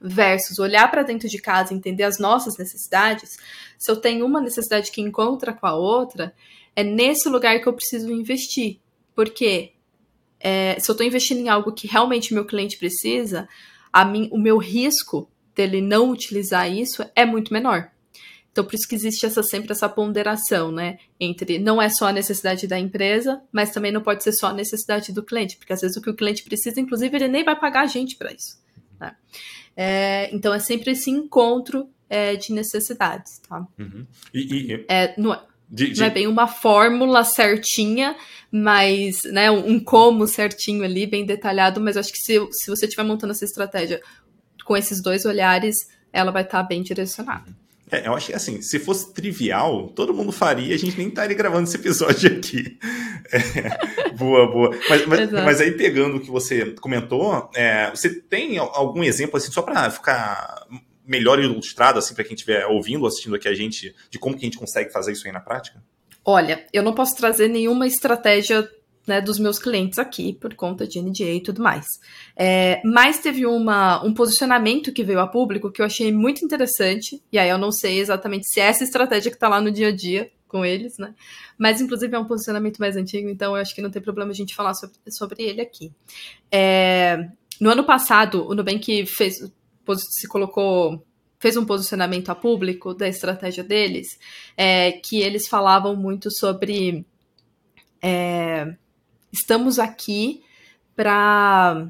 versus 0.00 0.58
olhar 0.58 0.90
para 0.90 1.02
dentro 1.02 1.28
de 1.28 1.38
casa 1.38 1.74
entender 1.74 2.04
as 2.04 2.18
nossas 2.18 2.56
necessidades, 2.58 3.38
se 3.78 3.90
eu 3.90 3.96
tenho 3.96 4.24
uma 4.26 4.40
necessidade 4.40 4.90
que 4.90 5.00
encontra 5.00 5.52
com 5.52 5.66
a 5.66 5.74
outra, 5.74 6.34
é 6.74 6.84
nesse 6.84 7.28
lugar 7.28 7.60
que 7.60 7.66
eu 7.66 7.72
preciso 7.72 8.12
investir. 8.12 8.78
Porque 9.14 9.72
é, 10.38 10.78
se 10.78 10.90
eu 10.90 10.92
estou 10.92 11.06
investindo 11.06 11.38
em 11.38 11.48
algo 11.48 11.72
que 11.72 11.86
realmente 11.86 12.34
meu 12.34 12.44
cliente 12.44 12.76
precisa, 12.76 13.48
a 13.92 14.04
mim, 14.04 14.28
o 14.30 14.38
meu 14.38 14.58
risco 14.58 15.30
dele 15.54 15.80
não 15.80 16.10
utilizar 16.10 16.70
isso 16.70 17.04
é 17.14 17.24
muito 17.24 17.52
menor. 17.52 17.90
Então, 18.52 18.64
por 18.64 18.74
isso 18.74 18.88
que 18.88 18.94
existe 18.94 19.26
essa, 19.26 19.42
sempre 19.42 19.72
essa 19.72 19.88
ponderação, 19.88 20.72
né? 20.72 20.98
Entre 21.20 21.58
não 21.58 21.80
é 21.80 21.90
só 21.90 22.06
a 22.06 22.12
necessidade 22.12 22.66
da 22.66 22.78
empresa, 22.78 23.42
mas 23.52 23.70
também 23.70 23.92
não 23.92 24.02
pode 24.02 24.24
ser 24.24 24.32
só 24.32 24.46
a 24.46 24.52
necessidade 24.52 25.12
do 25.12 25.22
cliente, 25.22 25.58
porque 25.58 25.74
às 25.74 25.80
vezes 25.82 25.96
o 25.96 26.00
que 26.00 26.08
o 26.08 26.16
cliente 26.16 26.42
precisa, 26.42 26.80
inclusive, 26.80 27.14
ele 27.16 27.28
nem 27.28 27.44
vai 27.44 27.58
pagar 27.58 27.82
a 27.82 27.86
gente 27.86 28.16
para 28.16 28.32
isso. 28.32 28.58
Né? 29.00 29.14
É, 29.76 30.34
então 30.34 30.52
é 30.54 30.58
sempre 30.58 30.92
esse 30.92 31.10
encontro 31.10 31.88
é, 32.08 32.36
de 32.36 32.52
necessidades, 32.52 33.40
tá? 33.48 33.66
Uhum. 33.78 34.06
E, 34.32 34.72
e, 34.72 34.84
é, 34.88 35.14
não, 35.18 35.34
é, 35.34 35.42
de, 35.68 35.92
de... 35.92 36.00
não 36.00 36.06
é 36.06 36.10
bem 36.10 36.26
uma 36.26 36.46
fórmula 36.46 37.24
certinha, 37.24 38.16
mas 38.50 39.24
né, 39.24 39.50
um, 39.50 39.78
como 39.80 40.26
certinho 40.26 40.84
ali, 40.84 41.06
bem 41.06 41.26
detalhado, 41.26 41.80
mas 41.80 41.96
acho 41.96 42.12
que 42.12 42.18
se, 42.18 42.38
se 42.52 42.70
você 42.70 42.86
estiver 42.86 43.04
montando 43.04 43.32
essa 43.32 43.44
estratégia 43.44 44.00
com 44.64 44.76
esses 44.76 45.02
dois 45.02 45.24
olhares, 45.24 45.74
ela 46.12 46.30
vai 46.30 46.42
estar 46.42 46.62
tá 46.62 46.68
bem 46.68 46.82
direcionada. 46.82 47.54
É, 47.90 48.08
eu 48.08 48.14
acho 48.14 48.26
que 48.26 48.34
assim, 48.34 48.60
se 48.60 48.78
fosse 48.78 49.12
trivial, 49.14 49.88
todo 49.88 50.12
mundo 50.12 50.32
faria, 50.32 50.74
a 50.74 50.78
gente 50.78 50.98
nem 50.98 51.08
estaria 51.08 51.36
gravando 51.36 51.68
esse 51.68 51.76
episódio 51.76 52.36
aqui. 52.36 52.78
É, 53.32 54.12
boa, 54.14 54.50
boa. 54.50 54.70
Mas, 54.88 55.06
mas, 55.06 55.32
mas, 55.32 55.60
aí, 55.60 55.72
pegando 55.72 56.16
o 56.16 56.20
que 56.20 56.30
você 56.30 56.72
comentou, 56.80 57.48
é, 57.54 57.90
você 57.90 58.10
tem 58.10 58.58
algum 58.58 59.04
exemplo, 59.04 59.36
assim, 59.36 59.52
só 59.52 59.62
para 59.62 59.90
ficar 59.90 60.66
melhor 61.06 61.38
ilustrado, 61.38 61.98
assim, 61.98 62.14
para 62.14 62.24
quem 62.24 62.34
estiver 62.34 62.66
ouvindo 62.66 63.02
ou 63.02 63.08
assistindo 63.08 63.36
aqui 63.36 63.48
a 63.48 63.54
gente, 63.54 63.94
de 64.10 64.18
como 64.18 64.36
que 64.36 64.44
a 64.44 64.46
gente 64.46 64.58
consegue 64.58 64.92
fazer 64.92 65.12
isso 65.12 65.26
aí 65.26 65.32
na 65.32 65.40
prática? 65.40 65.82
Olha, 66.24 66.66
eu 66.72 66.82
não 66.82 66.92
posso 66.92 67.16
trazer 67.16 67.46
nenhuma 67.46 67.86
estratégia 67.86 68.68
né, 69.06 69.20
dos 69.20 69.38
meus 69.38 69.58
clientes 69.58 69.98
aqui, 69.98 70.32
por 70.34 70.54
conta 70.54 70.86
de 70.86 71.00
NDA 71.00 71.32
e 71.32 71.42
tudo 71.42 71.62
mais. 71.62 71.86
É, 72.36 72.80
mas 72.84 73.20
teve 73.20 73.46
uma, 73.46 74.04
um 74.04 74.12
posicionamento 74.12 74.92
que 74.92 75.04
veio 75.04 75.20
a 75.20 75.26
público 75.26 75.70
que 75.70 75.80
eu 75.80 75.86
achei 75.86 76.12
muito 76.12 76.44
interessante, 76.44 77.22
e 77.30 77.38
aí 77.38 77.48
eu 77.48 77.58
não 77.58 77.70
sei 77.70 78.00
exatamente 78.00 78.48
se 78.48 78.60
é 78.60 78.64
essa 78.64 78.84
estratégia 78.84 79.30
que 79.30 79.36
está 79.36 79.48
lá 79.48 79.60
no 79.60 79.70
dia 79.70 79.88
a 79.88 79.92
dia 79.94 80.30
com 80.48 80.64
eles, 80.64 80.96
né? 80.98 81.14
Mas, 81.58 81.80
inclusive, 81.80 82.14
é 82.14 82.18
um 82.18 82.24
posicionamento 82.24 82.78
mais 82.78 82.96
antigo, 82.96 83.28
então 83.28 83.54
eu 83.54 83.60
acho 83.60 83.74
que 83.74 83.82
não 83.82 83.90
tem 83.90 84.02
problema 84.02 84.30
a 84.30 84.34
gente 84.34 84.54
falar 84.54 84.74
sobre, 84.74 84.96
sobre 85.10 85.42
ele 85.42 85.60
aqui. 85.60 85.92
É, 86.50 87.28
no 87.60 87.70
ano 87.70 87.84
passado, 87.84 88.46
o 88.46 88.54
Nubank 88.54 89.06
fez, 89.06 89.38
se 89.38 90.28
colocou 90.28 91.04
fez 91.38 91.56
um 91.56 91.66
posicionamento 91.66 92.30
a 92.30 92.34
público 92.34 92.94
da 92.94 93.06
estratégia 93.06 93.62
deles, 93.62 94.18
é, 94.56 94.92
que 94.92 95.20
eles 95.20 95.46
falavam 95.46 95.94
muito 95.94 96.30
sobre 96.30 97.04
é, 98.02 98.74
Estamos 99.36 99.78
aqui 99.78 100.42
para 100.94 101.88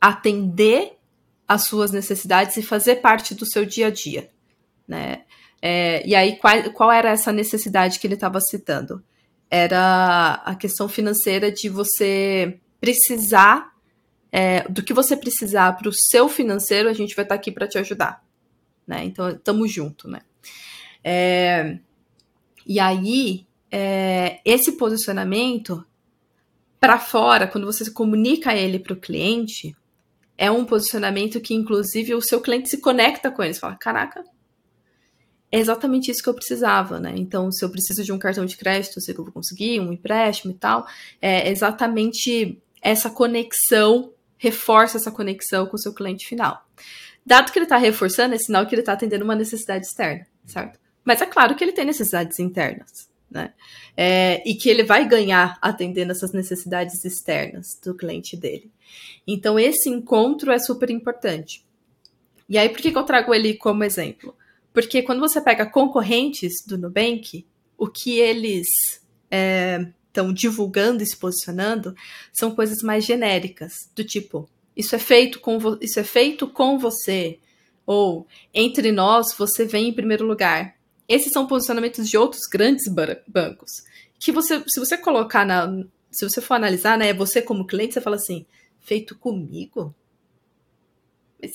atender 0.00 0.96
às 1.46 1.64
suas 1.64 1.90
necessidades 1.90 2.56
e 2.56 2.62
fazer 2.62 2.96
parte 2.96 3.34
do 3.34 3.44
seu 3.44 3.66
dia 3.66 3.88
a 3.88 3.90
dia, 3.90 4.30
né? 4.86 5.24
É, 5.60 6.06
e 6.06 6.14
aí, 6.14 6.36
qual, 6.36 6.70
qual 6.72 6.92
era 6.92 7.10
essa 7.10 7.32
necessidade 7.32 7.98
que 7.98 8.06
ele 8.06 8.14
estava 8.14 8.40
citando? 8.40 9.02
Era 9.50 10.34
a 10.44 10.54
questão 10.54 10.88
financeira 10.88 11.50
de 11.50 11.68
você 11.68 12.60
precisar, 12.80 13.72
é, 14.30 14.68
do 14.68 14.82
que 14.82 14.92
você 14.92 15.16
precisar 15.16 15.72
para 15.76 15.88
o 15.88 15.92
seu 15.92 16.28
financeiro, 16.28 16.88
a 16.88 16.92
gente 16.92 17.16
vai 17.16 17.24
estar 17.24 17.34
tá 17.34 17.40
aqui 17.40 17.50
para 17.50 17.66
te 17.66 17.78
ajudar, 17.78 18.22
né? 18.86 19.04
Então, 19.04 19.30
estamos 19.30 19.72
junto, 19.72 20.08
né? 20.08 20.20
É, 21.02 21.78
e 22.66 22.78
aí, 22.78 23.46
é, 23.70 24.40
esse 24.44 24.72
posicionamento 24.72 25.84
para 26.84 26.98
fora, 26.98 27.46
quando 27.46 27.64
você 27.64 27.90
comunica 27.90 28.54
ele 28.54 28.78
para 28.78 28.92
o 28.92 29.00
cliente, 29.00 29.74
é 30.36 30.50
um 30.50 30.66
posicionamento 30.66 31.40
que, 31.40 31.54
inclusive, 31.54 32.14
o 32.14 32.20
seu 32.20 32.42
cliente 32.42 32.68
se 32.68 32.76
conecta 32.76 33.30
com 33.30 33.42
ele. 33.42 33.54
Você 33.54 33.60
fala, 33.60 33.74
caraca, 33.74 34.22
é 35.50 35.58
exatamente 35.58 36.10
isso 36.10 36.22
que 36.22 36.28
eu 36.28 36.34
precisava, 36.34 37.00
né? 37.00 37.14
Então, 37.16 37.50
se 37.50 37.64
eu 37.64 37.70
preciso 37.70 38.04
de 38.04 38.12
um 38.12 38.18
cartão 38.18 38.44
de 38.44 38.54
crédito, 38.54 38.98
eu 38.98 39.00
sei 39.00 39.14
que 39.14 39.20
eu 39.20 39.24
vou 39.24 39.32
conseguir, 39.32 39.80
um 39.80 39.94
empréstimo 39.94 40.52
e 40.52 40.58
tal. 40.58 40.86
É 41.22 41.50
exatamente 41.50 42.60
essa 42.82 43.08
conexão, 43.08 44.12
reforça 44.36 44.98
essa 44.98 45.10
conexão 45.10 45.64
com 45.64 45.76
o 45.76 45.80
seu 45.80 45.94
cliente 45.94 46.26
final. 46.28 46.66
Dado 47.24 47.50
que 47.50 47.58
ele 47.58 47.64
está 47.64 47.78
reforçando, 47.78 48.34
é 48.34 48.38
sinal 48.38 48.66
que 48.66 48.74
ele 48.74 48.82
está 48.82 48.92
atendendo 48.92 49.24
uma 49.24 49.34
necessidade 49.34 49.86
externa, 49.86 50.26
certo? 50.44 50.78
Mas 51.02 51.22
é 51.22 51.26
claro 51.26 51.54
que 51.54 51.64
ele 51.64 51.72
tem 51.72 51.86
necessidades 51.86 52.38
internas 52.38 53.13
né? 53.34 53.52
É, 53.96 54.48
e 54.48 54.54
que 54.54 54.70
ele 54.70 54.84
vai 54.84 55.06
ganhar 55.06 55.58
atendendo 55.60 56.12
essas 56.12 56.32
necessidades 56.32 57.04
externas 57.04 57.78
do 57.84 57.94
cliente 57.94 58.36
dele. 58.36 58.70
Então, 59.26 59.58
esse 59.58 59.90
encontro 59.90 60.52
é 60.52 60.58
super 60.58 60.88
importante. 60.88 61.64
E 62.48 62.56
aí, 62.56 62.68
por 62.68 62.78
que, 62.78 62.92
que 62.92 62.98
eu 62.98 63.02
trago 63.02 63.34
ele 63.34 63.54
como 63.54 63.82
exemplo? 63.82 64.34
Porque 64.72 65.02
quando 65.02 65.20
você 65.20 65.40
pega 65.40 65.66
concorrentes 65.66 66.64
do 66.66 66.78
Nubank, 66.78 67.44
o 67.76 67.88
que 67.88 68.18
eles 68.18 68.68
estão 70.08 70.30
é, 70.30 70.32
divulgando 70.32 71.02
e 71.02 71.06
se 71.06 71.16
posicionando 71.16 71.94
são 72.32 72.54
coisas 72.54 72.82
mais 72.82 73.04
genéricas, 73.04 73.90
do 73.94 74.04
tipo, 74.04 74.48
isso 74.76 74.94
é 74.94 74.98
feito 74.98 75.40
com, 75.40 75.58
isso 75.80 75.98
é 75.98 76.04
feito 76.04 76.46
com 76.46 76.78
você, 76.78 77.38
ou 77.86 78.26
entre 78.52 78.92
nós 78.92 79.34
você 79.36 79.64
vem 79.64 79.88
em 79.88 79.92
primeiro 79.92 80.24
lugar. 80.24 80.76
Esses 81.08 81.32
são 81.32 81.46
posicionamentos 81.46 82.08
de 82.08 82.16
outros 82.16 82.46
grandes 82.50 82.86
bancos. 83.26 83.84
Que 84.18 84.32
você, 84.32 84.62
se 84.66 84.80
você 84.80 84.96
colocar 84.96 85.44
na. 85.44 85.84
Se 86.10 86.28
você 86.28 86.40
for 86.40 86.54
analisar, 86.54 86.96
né, 86.96 87.12
você 87.12 87.42
como 87.42 87.66
cliente, 87.66 87.94
você 87.94 88.00
fala 88.00 88.16
assim, 88.16 88.46
feito 88.80 89.18
comigo? 89.18 89.94
Mas 91.42 91.50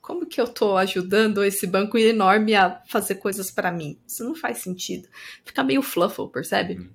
como 0.00 0.26
que 0.26 0.40
eu 0.40 0.48
tô 0.48 0.76
ajudando 0.76 1.44
esse 1.44 1.66
banco 1.66 1.96
enorme 1.96 2.56
a 2.56 2.82
fazer 2.88 3.14
coisas 3.14 3.50
para 3.50 3.70
mim? 3.70 3.96
Isso 4.06 4.24
não 4.24 4.34
faz 4.34 4.58
sentido. 4.58 5.08
Fica 5.44 5.62
meio 5.62 5.80
fluffle, 5.80 6.28
percebe? 6.28 6.74
Uhum. 6.74 6.90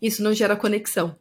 Isso 0.00 0.22
não 0.22 0.32
gera 0.32 0.56
conexão 0.56 1.18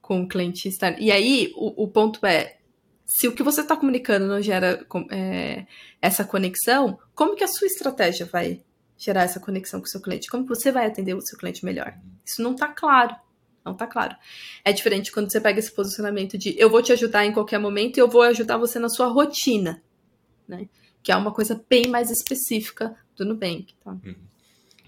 com 0.00 0.22
o 0.22 0.28
cliente 0.28 0.68
externo. 0.68 0.98
E 1.00 1.10
aí, 1.10 1.52
o, 1.56 1.84
o 1.84 1.88
ponto 1.88 2.24
é, 2.24 2.58
se 3.04 3.26
o 3.26 3.34
que 3.34 3.42
você 3.42 3.60
está 3.60 3.76
comunicando 3.76 4.26
não 4.26 4.40
gera 4.40 4.86
é, 5.10 5.66
essa 6.00 6.24
conexão, 6.24 6.98
como 7.14 7.34
que 7.34 7.42
a 7.42 7.48
sua 7.48 7.66
estratégia 7.66 8.24
vai 8.24 8.62
gerar 8.98 9.22
essa 9.22 9.40
conexão 9.40 9.80
com 9.80 9.86
o 9.86 9.88
seu 9.88 10.02
cliente? 10.02 10.28
Como 10.28 10.44
você 10.44 10.72
vai 10.72 10.86
atender 10.86 11.14
o 11.14 11.20
seu 11.20 11.38
cliente 11.38 11.64
melhor? 11.64 11.96
Isso 12.24 12.42
não 12.42 12.52
está 12.52 12.68
claro. 12.68 13.14
Não 13.64 13.72
está 13.72 13.86
claro. 13.86 14.16
É 14.64 14.72
diferente 14.72 15.12
quando 15.12 15.30
você 15.30 15.40
pega 15.40 15.58
esse 15.58 15.70
posicionamento 15.70 16.36
de 16.36 16.54
eu 16.58 16.68
vou 16.68 16.82
te 16.82 16.92
ajudar 16.92 17.24
em 17.24 17.32
qualquer 17.32 17.58
momento 17.58 17.96
e 17.96 18.00
eu 18.00 18.08
vou 18.08 18.22
ajudar 18.22 18.56
você 18.56 18.78
na 18.78 18.88
sua 18.88 19.06
rotina, 19.06 19.82
né? 20.46 20.68
Que 21.02 21.12
é 21.12 21.16
uma 21.16 21.32
coisa 21.32 21.64
bem 21.68 21.86
mais 21.86 22.10
específica 22.10 22.96
do 23.16 23.24
Nubank. 23.24 23.74
Tá? 23.84 23.92
Uhum. 23.92 24.16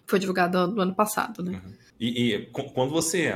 Foi 0.06 0.18
divulgado 0.18 0.66
no 0.66 0.82
ano 0.82 0.94
passado, 0.94 1.42
né? 1.42 1.62
Uhum. 1.64 1.72
E, 2.00 2.34
e 2.34 2.46
quando 2.46 2.90
você 2.90 3.34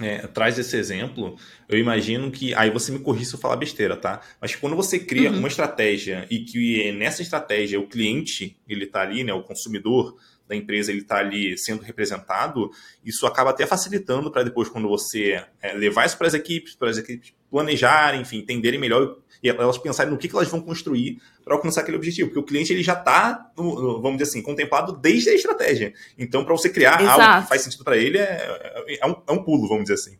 é, 0.00 0.26
traz 0.26 0.58
esse 0.58 0.76
exemplo, 0.76 1.36
eu 1.68 1.78
imagino 1.78 2.30
que. 2.30 2.54
Aí 2.54 2.70
você 2.70 2.90
me 2.90 2.98
corrija 3.00 3.30
se 3.30 3.34
eu 3.34 3.40
falar 3.40 3.56
besteira, 3.56 3.96
tá? 3.96 4.20
Mas 4.40 4.56
quando 4.56 4.74
você 4.74 4.98
cria 4.98 5.30
uhum. 5.30 5.38
uma 5.38 5.48
estratégia 5.48 6.26
e 6.30 6.40
que 6.40 6.92
nessa 6.92 7.20
estratégia 7.20 7.78
o 7.78 7.86
cliente 7.86 8.56
ele 8.68 8.84
está 8.84 9.02
ali, 9.02 9.22
né, 9.22 9.32
o 9.34 9.42
consumidor 9.42 10.16
da 10.52 10.56
empresa 10.56 10.92
ele 10.92 11.00
está 11.00 11.16
ali 11.16 11.56
sendo 11.56 11.82
representado, 11.82 12.70
isso 13.04 13.26
acaba 13.26 13.50
até 13.50 13.66
facilitando 13.66 14.30
para 14.30 14.42
depois, 14.42 14.68
quando 14.68 14.88
você 14.88 15.42
é, 15.60 15.72
levar 15.72 16.06
isso 16.06 16.16
para 16.16 16.26
as 16.26 16.34
equipes, 16.34 16.74
para 16.74 16.90
as 16.90 16.98
equipes 16.98 17.34
planejarem, 17.50 18.20
enfim, 18.20 18.38
entenderem 18.38 18.78
melhor 18.78 19.16
e 19.42 19.48
elas 19.48 19.76
pensarem 19.76 20.12
no 20.12 20.18
que, 20.18 20.28
que 20.28 20.36
elas 20.36 20.48
vão 20.48 20.60
construir 20.60 21.20
para 21.44 21.54
alcançar 21.54 21.80
aquele 21.80 21.96
objetivo. 21.96 22.28
Porque 22.28 22.38
o 22.38 22.44
cliente 22.44 22.72
ele 22.72 22.82
já 22.82 22.92
está, 22.92 23.50
vamos 23.56 24.12
dizer 24.12 24.30
assim, 24.30 24.40
contemplado 24.42 24.92
desde 24.92 25.30
a 25.30 25.34
estratégia. 25.34 25.92
Então, 26.16 26.44
para 26.44 26.54
você 26.54 26.70
criar 26.70 27.02
Exato. 27.02 27.20
algo 27.20 27.42
que 27.42 27.48
faz 27.48 27.62
sentido 27.62 27.82
para 27.82 27.96
ele, 27.96 28.18
é, 28.18 28.98
é, 29.00 29.06
um, 29.06 29.16
é 29.26 29.32
um 29.32 29.42
pulo, 29.42 29.66
vamos 29.66 29.84
dizer 29.84 29.94
assim. 29.94 30.16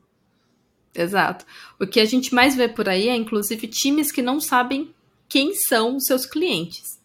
Exato. 0.92 1.46
O 1.80 1.86
que 1.86 2.00
a 2.00 2.04
gente 2.04 2.34
mais 2.34 2.56
vê 2.56 2.68
por 2.68 2.88
aí 2.88 3.08
é, 3.08 3.14
inclusive, 3.14 3.68
times 3.68 4.10
que 4.10 4.20
não 4.20 4.40
sabem 4.40 4.92
quem 5.28 5.54
são 5.54 5.96
os 5.96 6.04
seus 6.04 6.26
clientes. 6.26 7.00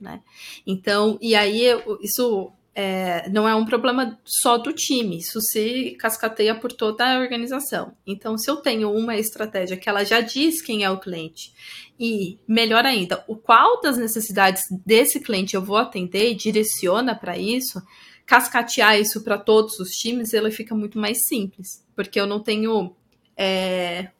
Né? 0.00 0.20
Então, 0.66 1.18
e 1.20 1.34
aí 1.34 1.62
isso 2.00 2.50
é, 2.74 3.28
não 3.28 3.48
é 3.48 3.54
um 3.54 3.66
problema 3.66 4.18
só 4.24 4.56
do 4.56 4.72
time, 4.72 5.18
isso 5.18 5.40
se 5.40 5.96
cascateia 5.98 6.54
por 6.54 6.72
toda 6.72 7.04
a 7.04 7.18
organização. 7.18 7.92
Então, 8.06 8.38
se 8.38 8.50
eu 8.50 8.56
tenho 8.56 8.90
uma 8.90 9.16
estratégia 9.16 9.76
que 9.76 9.88
ela 9.88 10.04
já 10.04 10.20
diz 10.20 10.62
quem 10.62 10.84
é 10.84 10.90
o 10.90 10.98
cliente, 10.98 11.52
e 11.98 12.38
melhor 12.48 12.86
ainda, 12.86 13.22
o 13.28 13.36
qual 13.36 13.80
das 13.82 13.98
necessidades 13.98 14.62
desse 14.86 15.20
cliente 15.20 15.54
eu 15.54 15.62
vou 15.62 15.76
atender 15.76 16.30
e 16.30 16.34
direciona 16.34 17.14
para 17.14 17.36
isso, 17.36 17.82
cascatear 18.24 18.98
isso 18.98 19.22
para 19.22 19.36
todos 19.36 19.78
os 19.80 19.90
times, 19.90 20.32
ele 20.32 20.50
fica 20.50 20.74
muito 20.74 20.98
mais 20.98 21.26
simples, 21.26 21.84
porque 21.94 22.18
eu 22.18 22.26
não 22.26 22.40
tenho 22.40 22.94
é, 23.36 24.10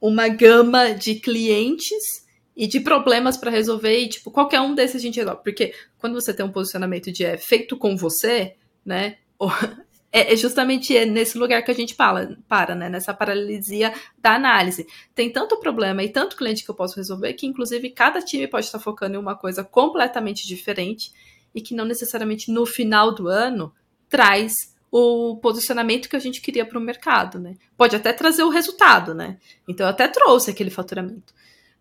uma 0.00 0.28
gama 0.28 0.90
de 0.90 1.16
clientes 1.16 2.22
e 2.56 2.66
de 2.66 2.80
problemas 2.80 3.36
para 3.36 3.50
resolver, 3.50 3.98
e, 3.98 4.08
tipo, 4.08 4.30
qualquer 4.30 4.60
um 4.60 4.74
desses 4.74 4.96
a 4.96 4.98
gente 5.00 5.16
resolve. 5.18 5.42
Porque 5.42 5.74
quando 5.98 6.14
você 6.14 6.34
tem 6.34 6.44
um 6.44 6.52
posicionamento 6.52 7.10
de 7.10 7.24
é 7.24 7.36
feito 7.36 7.76
com 7.76 7.96
você, 7.96 8.56
né? 8.84 9.16
É, 10.14 10.34
é 10.34 10.36
justamente 10.36 11.06
nesse 11.06 11.38
lugar 11.38 11.64
que 11.64 11.70
a 11.70 11.74
gente 11.74 11.94
para, 11.94 12.36
para, 12.46 12.74
né? 12.74 12.90
Nessa 12.90 13.14
paralisia 13.14 13.94
da 14.18 14.34
análise. 14.34 14.86
Tem 15.14 15.32
tanto 15.32 15.58
problema 15.58 16.02
e 16.02 16.10
tanto 16.10 16.36
cliente 16.36 16.62
que 16.62 16.70
eu 16.70 16.74
posso 16.74 16.96
resolver 16.96 17.32
que, 17.32 17.46
inclusive, 17.46 17.88
cada 17.88 18.20
time 18.20 18.46
pode 18.46 18.66
estar 18.66 18.78
focando 18.78 19.14
em 19.14 19.18
uma 19.18 19.34
coisa 19.34 19.64
completamente 19.64 20.46
diferente 20.46 21.10
e 21.54 21.62
que 21.62 21.74
não 21.74 21.86
necessariamente 21.86 22.52
no 22.52 22.66
final 22.66 23.14
do 23.14 23.26
ano 23.26 23.72
traz 24.06 24.76
o 24.90 25.38
posicionamento 25.38 26.06
que 26.06 26.16
a 26.16 26.18
gente 26.18 26.42
queria 26.42 26.66
para 26.66 26.78
o 26.78 26.82
mercado, 26.82 27.38
né? 27.38 27.56
Pode 27.78 27.96
até 27.96 28.12
trazer 28.12 28.42
o 28.42 28.50
resultado, 28.50 29.14
né? 29.14 29.38
Então 29.66 29.86
eu 29.86 29.90
até 29.90 30.06
trouxe 30.06 30.50
aquele 30.50 30.68
faturamento. 30.68 31.32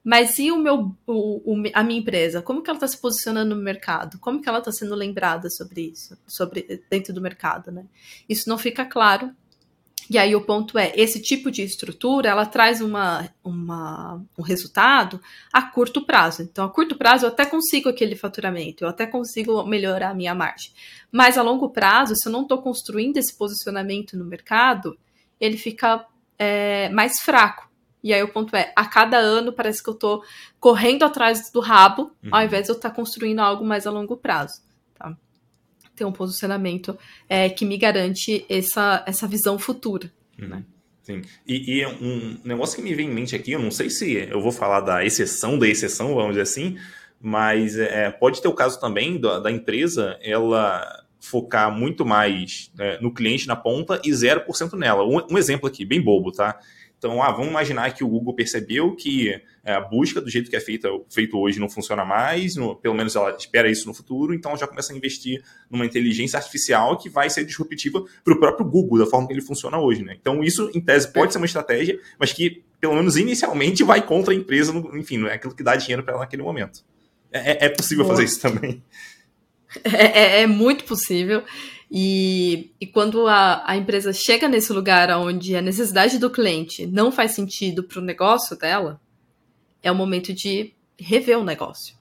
Mas 0.04 0.40
e 0.40 0.52
o 0.52 0.58
meu, 0.58 0.96
o, 1.06 1.54
o, 1.54 1.64
a 1.74 1.84
minha 1.84 2.00
empresa? 2.00 2.42
Como 2.42 2.62
que 2.64 2.70
ela 2.70 2.78
está 2.78 2.88
se 2.88 2.98
posicionando 3.00 3.56
no 3.56 3.62
mercado? 3.62 4.18
Como 4.20 4.42
que 4.42 4.50
ela 4.50 4.60
está 4.60 4.72
sendo 4.72 4.96
lembrada 4.96 5.50
sobre 5.50 5.82
isso, 5.92 6.18
sobre 6.28 6.84
dentro 6.90 7.14
do 7.14 7.22
mercado, 7.22 7.72
né? 7.72 7.86
Isso 8.28 8.50
não 8.50 8.58
fica 8.58 8.84
claro 8.84 9.32
E 10.10 10.18
aí 10.18 10.36
o 10.36 10.42
ponto 10.42 10.78
é, 10.78 10.92
esse 10.94 11.22
tipo 11.22 11.50
de 11.50 11.62
estrutura, 11.62 12.28
ela 12.30 12.46
traz 12.46 12.82
uma, 12.82 13.30
uma, 13.42 14.22
um 14.38 14.42
resultado 14.42 15.22
a 15.54 15.62
curto 15.62 16.06
prazo. 16.06 16.42
Então, 16.42 16.66
a 16.66 16.70
curto 16.70 16.98
prazo 16.98 17.26
eu 17.26 17.30
até 17.30 17.46
consigo 17.46 17.88
aquele 17.88 18.18
faturamento, 18.18 18.84
eu 18.84 18.90
até 18.90 19.06
consigo 19.06 19.64
melhorar 19.64 20.10
a 20.10 20.14
minha 20.14 20.36
margem. 20.36 20.72
Mas 21.10 21.38
a 21.38 21.42
longo 21.42 21.70
prazo, 21.70 22.14
se 22.18 22.28
eu 22.28 22.32
não 22.34 22.42
estou 22.42 22.62
construindo 22.62 23.16
esse 23.16 23.38
posicionamento 23.38 24.18
no 24.18 24.26
mercado, 24.26 24.98
ele 25.40 25.56
fica 25.56 26.06
é, 26.38 26.90
mais 26.90 27.22
fraco. 27.22 27.71
E 28.04 28.14
aí 28.14 28.24
o 28.24 28.28
ponto 28.28 28.56
é, 28.56 28.72
a 28.76 28.86
cada 28.86 29.18
ano 29.18 29.54
parece 29.54 29.84
que 29.84 29.90
eu 29.90 29.94
estou 29.94 30.24
correndo 30.60 31.04
atrás 31.04 31.52
do 31.52 31.60
rabo, 31.60 32.12
uhum. 32.24 32.30
ao 32.32 32.44
invés 32.44 32.66
de 32.66 32.72
eu 32.72 32.76
estar 32.76 32.90
tá 32.90 32.96
construindo 32.96 33.40
algo 33.40 33.64
mais 33.64 33.86
a 33.86 33.92
longo 33.92 34.18
prazo 34.18 34.62
ter 36.02 36.06
um 36.06 36.12
posicionamento 36.12 36.98
é, 37.30 37.50
que 37.50 37.64
me 37.64 37.78
garante 37.78 38.46
essa, 38.50 39.04
essa 39.06 39.28
visão 39.28 39.60
futura. 39.60 40.12
Uhum. 40.40 40.48
Né? 40.48 40.64
Sim. 41.04 41.22
E, 41.48 41.80
e, 41.80 41.86
um 41.86 42.38
negócio 42.44 42.76
que 42.76 42.82
me 42.82 42.94
vem 42.94 43.08
em 43.08 43.14
mente 43.14 43.36
aqui, 43.36 43.52
eu 43.52 43.60
não 43.60 43.72
sei 43.72 43.90
se 43.90 44.14
eu 44.14 44.42
vou 44.42 44.52
falar 44.52 44.82
da 44.82 45.06
exceção 45.06 45.58
da 45.58 45.68
exceção, 45.68 46.16
vamos 46.16 46.32
dizer 46.32 46.42
assim, 46.42 46.78
mas 47.20 47.78
é, 47.78 48.10
pode 48.10 48.42
ter 48.42 48.48
o 48.48 48.54
caso 48.54 48.80
também 48.80 49.20
da, 49.20 49.40
da 49.40 49.52
empresa 49.52 50.18
ela 50.22 51.04
focar 51.20 51.72
muito 51.72 52.04
mais 52.04 52.72
é, 52.80 53.00
no 53.00 53.14
cliente 53.14 53.48
na 53.48 53.56
ponta 53.56 54.02
e 54.04 54.10
0% 54.10 54.74
nela. 54.74 55.04
Um, 55.04 55.34
um 55.34 55.38
exemplo 55.38 55.68
aqui, 55.68 55.86
bem 55.86 56.02
bobo, 56.02 56.32
tá? 56.32 56.60
Então, 57.02 57.20
ah, 57.24 57.32
vamos 57.32 57.48
imaginar 57.48 57.92
que 57.96 58.04
o 58.04 58.08
Google 58.08 58.36
percebeu 58.36 58.96
que 58.96 59.34
é, 59.64 59.74
a 59.74 59.82
busca 59.82 60.22
do 60.22 60.30
jeito 60.30 60.52
que 60.52 60.56
é 60.56 60.60
feita, 60.60 60.88
feito 61.10 61.36
hoje 61.36 61.60
não 61.60 61.68
funciona 61.68 62.06
mais, 62.06 62.56
no, 62.56 62.76
pelo 62.76 62.94
menos 62.94 63.16
ela 63.16 63.36
espera 63.36 63.68
isso 63.72 63.88
no 63.88 63.94
futuro, 63.96 64.36
então 64.36 64.52
ela 64.52 64.60
já 64.60 64.68
começa 64.68 64.94
a 64.94 64.96
investir 64.96 65.44
numa 65.68 65.84
inteligência 65.84 66.38
artificial 66.38 66.96
que 67.00 67.10
vai 67.10 67.28
ser 67.28 67.44
disruptiva 67.44 68.06
para 68.24 68.36
o 68.36 68.40
próprio 68.40 68.68
Google, 68.68 69.00
da 69.00 69.08
forma 69.08 69.26
que 69.26 69.34
ele 69.34 69.42
funciona 69.42 69.80
hoje. 69.80 70.04
Né? 70.04 70.16
Então, 70.22 70.44
isso, 70.44 70.70
em 70.76 70.80
tese, 70.80 71.12
pode 71.12 71.34
ser 71.34 71.40
uma 71.40 71.48
estratégia, 71.48 72.00
mas 72.20 72.34
que, 72.34 72.64
pelo 72.80 72.94
menos 72.94 73.18
inicialmente, 73.18 73.84
vai 73.84 74.06
contra 74.06 74.32
a 74.32 74.38
empresa, 74.38 74.72
no, 74.72 74.96
enfim, 74.96 75.18
não 75.18 75.28
é 75.28 75.34
aquilo 75.34 75.56
que 75.56 75.64
dá 75.64 75.76
dinheiro 75.76 76.04
para 76.04 76.14
ela 76.14 76.22
naquele 76.22 76.44
momento. 76.44 76.86
É, 77.32 77.54
é, 77.54 77.66
é 77.66 77.70
possível 77.70 78.04
Boa. 78.04 78.16
fazer 78.16 78.26
isso 78.26 78.40
também. 78.40 78.84
É, 79.86 80.40
é, 80.40 80.42
é 80.42 80.48
muito 80.48 80.84
possível. 80.84 81.46
E, 81.94 82.72
e 82.80 82.88
quando 82.88 83.28
a, 83.28 83.70
a 83.70 83.76
empresa 83.76 84.14
chega 84.14 84.48
nesse 84.48 84.72
lugar 84.72 85.10
onde 85.18 85.58
a 85.58 85.62
necessidade 85.62 86.18
do 86.18 86.30
cliente 86.30 86.88
não 86.88 87.12
faz 87.12 87.32
sentido 87.32 87.84
para 87.84 88.00
o 88.00 88.04
negócio 88.04 88.58
dela, 88.58 89.02
é 89.84 89.92
o 89.92 89.96
momento 89.96 90.34
de 90.34 90.74
rever 90.98 91.38
o 91.38 91.44
negócio. 91.44 91.98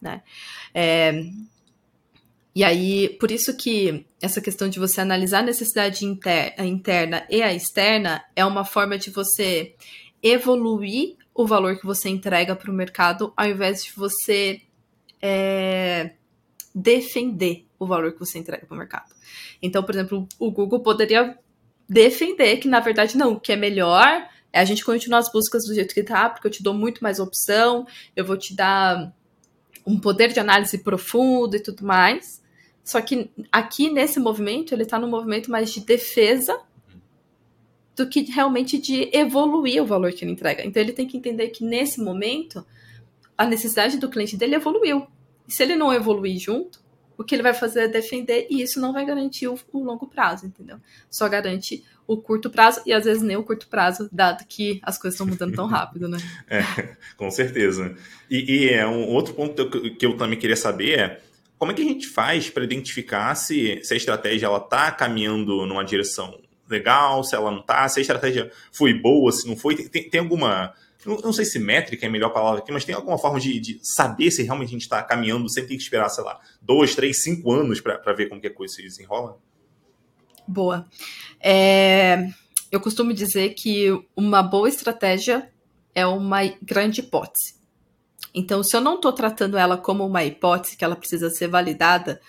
Né? 0.00 0.22
É, 0.72 1.20
e 2.54 2.62
aí, 2.62 3.08
por 3.18 3.32
isso 3.32 3.56
que 3.56 4.06
essa 4.22 4.40
questão 4.40 4.68
de 4.68 4.78
você 4.78 5.00
analisar 5.00 5.40
a 5.40 5.42
necessidade 5.42 6.06
inter, 6.06 6.54
a 6.56 6.64
interna 6.64 7.26
e 7.28 7.42
a 7.42 7.52
externa 7.52 8.24
é 8.36 8.44
uma 8.44 8.64
forma 8.64 8.96
de 8.96 9.10
você 9.10 9.74
evoluir 10.22 11.16
o 11.34 11.44
valor 11.44 11.76
que 11.78 11.84
você 11.84 12.08
entrega 12.08 12.54
para 12.54 12.70
o 12.70 12.74
mercado, 12.74 13.32
ao 13.36 13.46
invés 13.46 13.84
de 13.84 13.92
você 13.94 14.62
é, 15.20 16.12
defender 16.74 17.65
o 17.78 17.86
valor 17.86 18.12
que 18.12 18.18
você 18.18 18.38
entrega 18.38 18.66
para 18.66 18.74
o 18.74 18.78
mercado. 18.78 19.14
Então, 19.60 19.82
por 19.82 19.94
exemplo, 19.94 20.28
o 20.38 20.50
Google 20.50 20.80
poderia 20.80 21.38
defender 21.88 22.56
que, 22.58 22.68
na 22.68 22.80
verdade, 22.80 23.16
não, 23.16 23.34
o 23.34 23.40
que 23.40 23.52
é 23.52 23.56
melhor 23.56 24.28
é 24.52 24.60
a 24.60 24.64
gente 24.64 24.84
continuar 24.84 25.18
as 25.18 25.30
buscas 25.30 25.64
do 25.66 25.74
jeito 25.74 25.92
que 25.94 26.00
está, 26.00 26.28
porque 26.30 26.46
eu 26.46 26.50
te 26.50 26.62
dou 26.62 26.74
muito 26.74 27.02
mais 27.02 27.20
opção, 27.20 27.86
eu 28.14 28.24
vou 28.24 28.36
te 28.36 28.54
dar 28.54 29.14
um 29.86 29.98
poder 29.98 30.32
de 30.32 30.40
análise 30.40 30.78
profundo 30.78 31.56
e 31.56 31.60
tudo 31.60 31.84
mais. 31.84 32.42
Só 32.82 33.00
que 33.00 33.30
aqui, 33.52 33.90
nesse 33.90 34.18
movimento, 34.18 34.72
ele 34.72 34.82
está 34.82 34.98
no 34.98 35.08
movimento 35.08 35.50
mais 35.50 35.72
de 35.72 35.80
defesa 35.80 36.60
do 37.94 38.08
que 38.08 38.22
realmente 38.22 38.78
de 38.78 39.10
evoluir 39.12 39.82
o 39.82 39.86
valor 39.86 40.12
que 40.12 40.24
ele 40.24 40.32
entrega. 40.32 40.64
Então, 40.64 40.82
ele 40.82 40.92
tem 40.92 41.06
que 41.06 41.16
entender 41.16 41.48
que, 41.48 41.64
nesse 41.64 42.00
momento, 42.00 42.64
a 43.36 43.44
necessidade 43.44 43.98
do 43.98 44.08
cliente 44.08 44.36
dele 44.36 44.54
evoluiu. 44.54 45.06
E 45.48 45.52
se 45.52 45.62
ele 45.62 45.76
não 45.76 45.92
evoluir 45.92 46.38
junto, 46.38 46.80
o 47.18 47.24
que 47.24 47.34
ele 47.34 47.42
vai 47.42 47.54
fazer 47.54 47.80
é 47.80 47.88
defender 47.88 48.46
e 48.50 48.62
isso 48.62 48.80
não 48.80 48.92
vai 48.92 49.04
garantir 49.04 49.48
o, 49.48 49.58
o, 49.72 49.82
longo 49.82 50.06
prazo, 50.06 50.46
entendeu? 50.46 50.78
Só 51.10 51.28
garante 51.28 51.84
o 52.06 52.16
curto 52.16 52.50
prazo 52.50 52.82
e 52.86 52.92
às 52.92 53.04
vezes 53.04 53.22
nem 53.22 53.36
o 53.36 53.42
curto 53.42 53.68
prazo, 53.68 54.08
dado 54.12 54.44
que 54.46 54.80
as 54.82 54.98
coisas 54.98 55.14
estão 55.14 55.26
mudando 55.26 55.54
tão 55.54 55.66
rápido, 55.66 56.08
né? 56.08 56.18
É, 56.48 56.96
com 57.16 57.30
certeza. 57.30 57.94
E, 58.30 58.66
e 58.66 58.68
é 58.68 58.86
um 58.86 59.08
outro 59.08 59.34
ponto 59.34 59.68
que 59.68 60.06
eu 60.06 60.16
também 60.16 60.38
queria 60.38 60.56
saber 60.56 60.98
é 60.98 61.20
como 61.58 61.72
é 61.72 61.74
que 61.74 61.82
a 61.82 61.86
gente 61.86 62.06
faz 62.06 62.50
para 62.50 62.64
identificar 62.64 63.34
se, 63.34 63.80
se 63.82 63.94
a 63.94 63.96
estratégia 63.96 64.46
ela 64.46 64.58
está 64.58 64.90
caminhando 64.90 65.64
numa 65.66 65.84
direção 65.84 66.38
legal, 66.68 67.24
se 67.24 67.34
ela 67.34 67.50
não 67.50 67.60
está, 67.60 67.88
se 67.88 67.98
a 67.98 68.02
estratégia 68.02 68.50
foi 68.70 68.92
boa, 68.92 69.32
se 69.32 69.48
não 69.48 69.56
foi. 69.56 69.76
Tem, 69.76 70.08
tem 70.08 70.20
alguma 70.20 70.74
não, 71.06 71.32
sei 71.32 71.44
se 71.44 71.58
métrica 71.58 72.04
é 72.04 72.08
a 72.08 72.12
melhor 72.12 72.30
palavra 72.30 72.60
aqui, 72.60 72.72
mas 72.72 72.84
tem 72.84 72.94
alguma 72.94 73.16
forma 73.16 73.38
de, 73.38 73.60
de 73.60 73.78
saber 73.82 74.30
se 74.30 74.42
realmente 74.42 74.68
a 74.68 74.72
gente 74.72 74.82
está 74.82 75.02
caminhando 75.02 75.48
sem 75.48 75.66
ter 75.66 75.76
que 75.76 75.82
esperar, 75.82 76.08
sei 76.08 76.24
lá, 76.24 76.40
dois, 76.60 76.94
três, 76.94 77.22
cinco 77.22 77.52
anos 77.52 77.80
para 77.80 78.12
ver 78.12 78.28
como 78.28 78.40
que 78.40 78.48
a 78.48 78.54
coisa 78.54 78.74
se 78.74 78.82
desenrola? 78.82 79.38
Boa. 80.46 80.86
É, 81.40 82.28
eu 82.70 82.80
costumo 82.80 83.12
dizer 83.12 83.54
que 83.54 83.88
uma 84.16 84.42
boa 84.42 84.68
estratégia 84.68 85.50
é 85.94 86.06
uma 86.06 86.40
grande 86.60 87.00
hipótese. 87.00 87.56
Então, 88.34 88.62
se 88.62 88.76
eu 88.76 88.80
não 88.80 88.96
estou 88.96 89.12
tratando 89.12 89.56
ela 89.56 89.78
como 89.78 90.04
uma 90.04 90.24
hipótese 90.24 90.76
que 90.76 90.84
ela 90.84 90.94
precisa 90.94 91.30
ser 91.30 91.48
validada, 91.48 92.20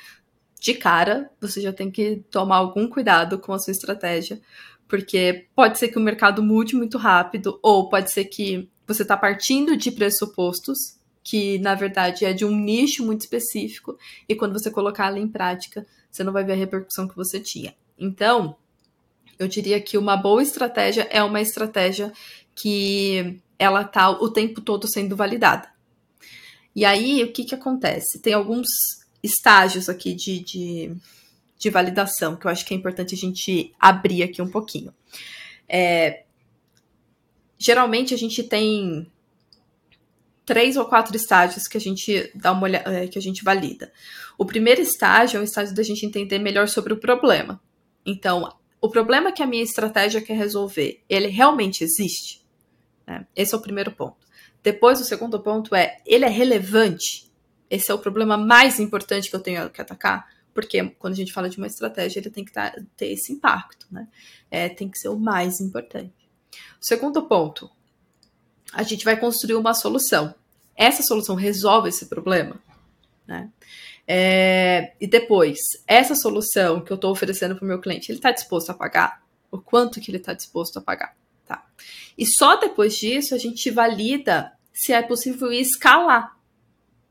de 0.60 0.74
cara, 0.74 1.30
você 1.40 1.62
já 1.62 1.74
tem 1.74 1.92
que 1.92 2.24
tomar 2.32 2.58
algum 2.58 2.88
cuidado 2.88 3.38
com 3.38 3.54
a 3.54 3.60
sua 3.60 3.72
estratégia, 3.72 4.40
porque 4.88 5.48
pode 5.56 5.78
ser 5.78 5.90
que 5.90 5.98
o 5.98 6.02
mercado 6.02 6.42
mude 6.42 6.76
muito 6.76 6.98
rápido, 6.98 7.60
ou 7.62 7.90
pode 7.90 8.12
ser 8.12 8.26
que 8.26 8.70
você 8.86 9.02
está 9.02 9.18
partindo 9.18 9.76
de 9.76 9.92
pressupostos 9.92 10.98
que, 11.24 11.60
na 11.60 11.76
verdade, 11.76 12.24
é 12.24 12.32
de 12.32 12.46
um 12.46 12.56
nicho 12.56 13.06
muito 13.06 13.22
específico, 13.22 13.98
e 14.30 14.34
quando 14.34 14.58
você 14.58 14.72
colocar 14.72 15.08
ela 15.08 15.20
em 15.20 15.28
prática, 15.28 15.86
você 16.10 16.24
não 16.24 16.32
vai 16.32 16.44
ver 16.44 16.54
a 16.54 16.56
repercussão 16.56 17.08
que 17.08 17.16
você 17.16 17.40
tinha. 17.40 17.76
Então, 18.00 18.56
eu 19.38 19.48
diria 19.48 19.82
que 19.82 19.98
uma 19.98 20.16
boa 20.16 20.42
estratégia 20.42 21.08
é 21.12 21.22
uma 21.22 21.42
estratégia 21.42 22.14
que 22.56 23.40
ela 23.60 23.82
está 23.82 24.10
o 24.10 24.30
tempo 24.30 24.62
todo 24.62 24.88
sendo 24.88 25.16
validada. 25.16 25.70
E 26.76 26.86
aí, 26.86 27.24
o 27.24 27.34
que, 27.34 27.44
que 27.44 27.56
acontece? 27.56 28.20
Tem 28.20 28.34
alguns 28.34 28.68
estágios 29.22 29.90
aqui 29.90 30.14
de, 30.14 30.40
de 30.40 30.96
de 31.58 31.70
validação, 31.70 32.36
que 32.36 32.46
eu 32.46 32.52
acho 32.52 32.66
que 32.66 32.74
é 32.74 32.78
importante 32.78 33.16
a 33.16 33.18
gente 33.18 33.74
abrir 33.80 34.24
aqui 34.24 34.42
um 34.42 34.50
pouquinho. 34.50 34.94
É, 35.68 36.24
geralmente 37.58 38.14
a 38.14 38.18
gente 38.18 38.44
tem 38.44 39.12
três 40.46 40.78
ou 40.78 40.86
quatro 40.86 41.16
estágios 41.16 41.68
que 41.68 41.78
a 41.78 41.82
gente 41.82 42.32
dá 42.34 42.52
uma 42.52 42.64
olhada, 42.64 42.94
é, 42.94 43.08
que 43.08 43.18
a 43.20 43.22
gente 43.22 43.44
valida. 43.44 43.92
O 44.38 44.46
primeiro 44.46 44.82
estágio 44.82 45.38
é 45.38 45.42
o 45.42 45.44
estágio 45.44 45.76
da 45.76 45.84
gente 45.84 46.06
entender 46.06 46.40
melhor 46.40 46.68
sobre 46.68 46.94
o 46.94 46.98
problema. 46.98 47.60
Então, 48.06 48.56
o 48.80 48.90
problema 48.90 49.32
que 49.32 49.44
a 49.44 49.48
minha 49.48 49.64
estratégia 49.64 50.22
quer 50.22 50.38
resolver, 50.38 51.04
ele 51.10 51.28
realmente 51.28 51.84
existe? 51.84 52.46
Né? 53.06 53.26
Esse 53.36 53.56
é 53.56 53.58
o 53.58 53.62
primeiro 53.62 53.92
ponto. 53.92 54.26
Depois, 54.64 55.02
o 55.02 55.04
segundo 55.04 55.40
ponto 55.42 55.76
é, 55.76 55.98
ele 56.06 56.24
é 56.24 56.30
relevante? 56.30 57.32
Esse 57.70 57.92
é 57.92 57.94
o 57.94 58.00
problema 58.00 58.38
mais 58.38 58.80
importante 58.80 59.30
que 59.30 59.36
eu 59.36 59.42
tenho 59.42 59.70
que 59.70 59.82
atacar? 59.82 60.28
Porque 60.58 60.84
quando 60.98 61.14
a 61.14 61.16
gente 61.16 61.32
fala 61.32 61.52
de 61.52 61.60
uma 61.60 61.68
estratégia, 61.68 62.20
ele 62.20 62.32
tem 62.32 62.44
que 62.44 62.52
tá, 62.52 62.74
ter 62.96 63.12
esse 63.12 63.32
impacto, 63.32 63.86
né? 63.92 64.08
É, 64.50 64.68
tem 64.68 64.90
que 64.90 64.98
ser 64.98 65.08
o 65.10 65.16
mais 65.16 65.62
importante. 65.62 66.28
O 66.82 66.84
segundo 66.84 67.28
ponto, 67.28 67.70
a 68.74 68.82
gente 68.82 69.06
vai 69.06 69.20
construir 69.20 69.54
uma 69.54 69.76
solução. 69.76 70.34
Essa 70.76 71.04
solução 71.04 71.36
resolve 71.36 71.90
esse 71.90 72.08
problema, 72.08 72.60
né? 73.28 73.52
É, 74.08 74.96
e 75.00 75.06
depois, 75.06 75.60
essa 75.86 76.16
solução 76.16 76.84
que 76.84 76.92
eu 76.92 76.96
estou 76.96 77.12
oferecendo 77.12 77.56
para 77.56 77.64
o 77.64 77.68
meu 77.68 77.80
cliente, 77.80 78.12
ele 78.12 78.18
está 78.18 78.32
disposto 78.32 78.72
a 78.72 78.74
pagar? 78.74 79.22
O 79.52 79.60
quanto 79.60 80.02
que 80.02 80.10
ele 80.10 80.18
está 80.18 80.34
disposto 80.34 80.80
a 80.80 80.82
pagar? 80.82 81.16
Tá? 81.46 81.64
E 82.18 82.26
só 82.26 82.56
depois 82.56 82.96
disso 82.96 83.36
a 83.36 83.38
gente 83.38 83.70
valida 83.70 84.54
se 84.74 84.92
é 84.92 85.04
possível 85.04 85.52
escalar 85.52 86.36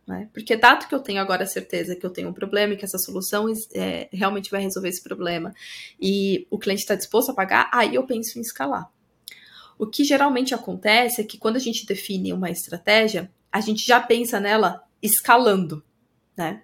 né? 0.07 0.29
Porque 0.33 0.57
dado 0.57 0.87
que 0.87 0.95
eu 0.95 1.01
tenho 1.01 1.21
agora 1.21 1.43
a 1.43 1.47
certeza 1.47 1.97
que 1.97 2.07
eu 2.07 2.11
tenho 2.11 2.29
um 2.29 2.33
problema 2.33 2.75
e 2.75 2.77
que 2.77 2.85
essa 2.85 2.99
solução 2.99 3.53
é, 3.75 4.09
realmente 4.13 4.51
vai 4.51 4.63
resolver 4.63 4.89
esse 4.89 5.03
problema 5.03 5.53
e 6.01 6.47
o 6.49 6.59
cliente 6.59 6.83
está 6.83 6.95
disposto 6.95 7.31
a 7.31 7.35
pagar, 7.35 7.69
aí 7.73 7.95
eu 7.95 8.07
penso 8.07 8.39
em 8.39 8.43
escalar. 8.43 8.89
O 9.79 9.87
que 9.87 10.05
geralmente 10.05 10.55
acontece 10.55 11.21
é 11.21 11.25
que 11.25 11.37
quando 11.37 11.57
a 11.57 11.61
gente 11.61 11.85
define 11.85 12.33
uma 12.33 12.51
estratégia, 12.51 13.31
a 13.53 13.61
gente 13.61 13.85
já 13.85 14.01
pensa 14.01 14.39
nela 14.39 14.83
escalando, 15.03 15.83
né? 16.37 16.63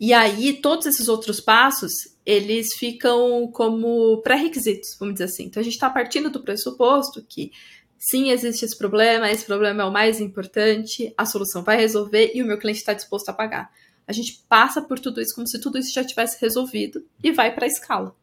E 0.00 0.12
aí 0.12 0.54
todos 0.54 0.86
esses 0.86 1.08
outros 1.08 1.40
passos, 1.40 1.92
eles 2.24 2.68
ficam 2.76 3.50
como 3.52 4.22
pré-requisitos, 4.22 4.96
vamos 4.98 5.14
dizer 5.14 5.24
assim. 5.24 5.44
Então 5.46 5.60
a 5.60 5.64
gente 5.64 5.74
está 5.74 5.90
partindo 5.90 6.30
do 6.30 6.44
pressuposto 6.44 7.24
que 7.28 7.50
sim, 7.98 8.30
existe 8.30 8.64
esse 8.64 8.76
problema, 8.76 9.30
esse 9.30 9.44
problema 9.44 9.82
é 9.82 9.86
o 9.86 9.92
mais 9.92 10.20
importante, 10.20 11.12
a 11.16 11.26
solução 11.26 11.62
vai 11.62 11.76
resolver 11.76 12.32
e 12.34 12.42
o 12.42 12.46
meu 12.46 12.58
cliente 12.58 12.78
está 12.80 12.94
disposto 12.94 13.28
a 13.28 13.32
pagar. 13.32 13.70
A 14.06 14.12
gente 14.12 14.42
passa 14.48 14.80
por 14.80 14.98
tudo 14.98 15.20
isso 15.20 15.34
como 15.34 15.46
se 15.46 15.60
tudo 15.60 15.78
isso 15.78 15.92
já 15.92 16.02
tivesse 16.02 16.40
resolvido 16.40 17.04
e 17.22 17.32
vai 17.32 17.54
para 17.54 17.64
a 17.64 17.68
escala. 17.68 18.14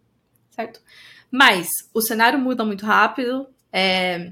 certo? 0.50 0.80
Mas 1.30 1.68
o 1.94 2.02
cenário 2.02 2.40
muda 2.40 2.64
muito 2.64 2.86
rápido, 2.86 3.48
é, 3.72 4.32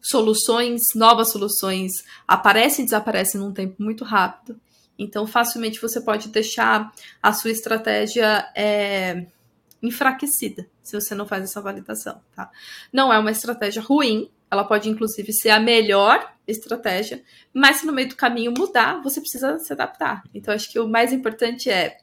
soluções, 0.00 0.80
novas 0.94 1.30
soluções 1.30 1.92
aparecem 2.26 2.84
e 2.84 2.86
desaparecem 2.86 3.40
num 3.40 3.52
tempo 3.52 3.82
muito 3.82 4.02
rápido. 4.02 4.58
Então, 4.98 5.26
facilmente 5.26 5.80
você 5.80 6.00
pode 6.00 6.28
deixar 6.28 6.92
a 7.22 7.32
sua 7.32 7.50
estratégia 7.50 8.50
é, 8.56 9.26
enfraquecida 9.82 10.66
se 10.82 10.98
você 10.98 11.14
não 11.14 11.26
faz 11.26 11.42
essa 11.42 11.60
validação, 11.60 12.20
tá? 12.34 12.50
Não 12.92 13.12
é 13.12 13.18
uma 13.18 13.32
estratégia 13.32 13.82
ruim, 13.82 14.30
ela 14.50 14.64
pode 14.64 14.88
inclusive 14.88 15.32
ser 15.32 15.50
a 15.50 15.60
melhor 15.60 16.32
estratégia, 16.46 17.22
mas 17.52 17.78
se 17.78 17.86
no 17.86 17.92
meio 17.92 18.08
do 18.08 18.16
caminho 18.16 18.52
mudar, 18.56 19.02
você 19.02 19.20
precisa 19.20 19.58
se 19.58 19.72
adaptar. 19.72 20.22
Então, 20.32 20.54
acho 20.54 20.70
que 20.70 20.78
o 20.78 20.88
mais 20.88 21.12
importante 21.12 21.68
é 21.68 21.98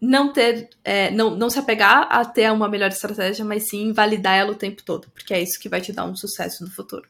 não 0.00 0.32
ter, 0.32 0.68
é, 0.84 1.10
não, 1.10 1.34
não 1.34 1.50
se 1.50 1.58
apegar 1.58 2.06
a 2.10 2.24
ter 2.24 2.50
uma 2.52 2.68
melhor 2.68 2.90
estratégia, 2.90 3.44
mas 3.44 3.68
sim 3.68 3.92
validar 3.92 4.36
ela 4.36 4.52
o 4.52 4.56
tempo 4.56 4.82
todo, 4.84 5.10
porque 5.10 5.34
é 5.34 5.42
isso 5.42 5.58
que 5.58 5.68
vai 5.68 5.80
te 5.80 5.92
dar 5.92 6.04
um 6.04 6.14
sucesso 6.14 6.64
no 6.64 6.70
futuro. 6.70 7.08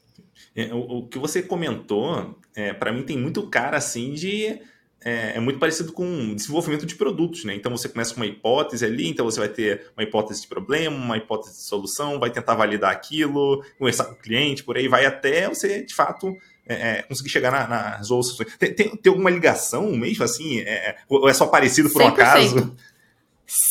É, 0.57 0.73
o, 0.73 0.99
o, 0.99 1.09
que 1.09 1.19
você 1.19 1.43
comentou, 1.43 2.39
é, 2.55 2.73
para 2.73 2.93
mim 2.93 3.03
tem 3.03 3.19
muito 3.19 3.47
cara 3.49 3.77
assim 3.77 4.15
de 4.15 4.61
é, 5.05 5.37
é, 5.37 5.41
muito 5.41 5.59
parecido 5.59 5.93
com 5.93 6.35
desenvolvimento 6.35 6.85
de 6.85 6.97
produtos, 6.97 7.45
né? 7.45 7.55
Então 7.55 7.71
você 7.71 7.89
começa 7.89 8.13
com 8.13 8.21
uma 8.21 8.27
hipótese 8.27 8.85
ali, 8.85 9.09
então 9.09 9.25
você 9.25 9.39
vai 9.39 9.49
ter 9.49 9.91
uma 9.97 10.03
hipótese 10.03 10.43
de 10.43 10.49
problema, 10.49 10.97
uma 10.97 11.17
hipótese 11.17 11.57
de 11.57 11.63
solução, 11.63 12.19
vai 12.19 12.31
tentar 12.31 12.55
validar 12.55 12.91
aquilo, 12.91 13.65
conversar 13.79 14.07
com 14.07 14.15
o 14.15 14.17
cliente, 14.17 14.65
por 14.65 14.77
aí 14.77 14.89
vai 14.89 15.07
até 15.07 15.49
você, 15.49 15.85
de 15.85 15.95
fato, 15.95 16.37
é, 16.67 16.75
é 16.99 17.03
conseguir 17.03 17.31
chegar 17.31 17.53
na, 17.53 17.69
na 17.69 17.97
resolução. 17.97 18.45
Tem, 18.59 18.75
tem, 18.75 18.97
tem, 18.97 19.11
alguma 19.11 19.31
ligação 19.31 19.93
mesmo, 19.93 20.25
assim? 20.25 20.61
É, 20.61 20.91
é 20.91 20.97
ou 21.09 21.29
é 21.29 21.35
só 21.35 21.47
parecido 21.47 21.91
por 21.91 22.03
100%. 22.03 22.05
um 22.05 22.09
acaso? 22.09 22.77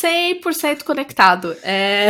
100% 0.03 0.83
conectado. 0.83 1.55
É... 1.61 2.09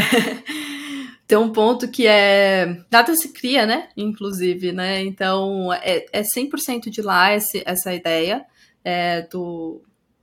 tem 1.28 1.38
um 1.38 1.52
ponto 1.52 1.88
que 1.90 2.06
é. 2.06 2.82
Nada 2.90 3.16
se 3.16 3.34
cria, 3.34 3.66
né? 3.66 3.90
Inclusive, 3.98 4.72
né? 4.72 5.02
Então, 5.02 5.74
é, 5.74 6.06
é 6.14 6.22
100% 6.22 6.90
de 6.90 7.02
lá 7.02 7.36
esse, 7.36 7.64
essa 7.66 7.92
ideia 7.94 8.46
é, 8.88 9.24
do, 9.24 9.82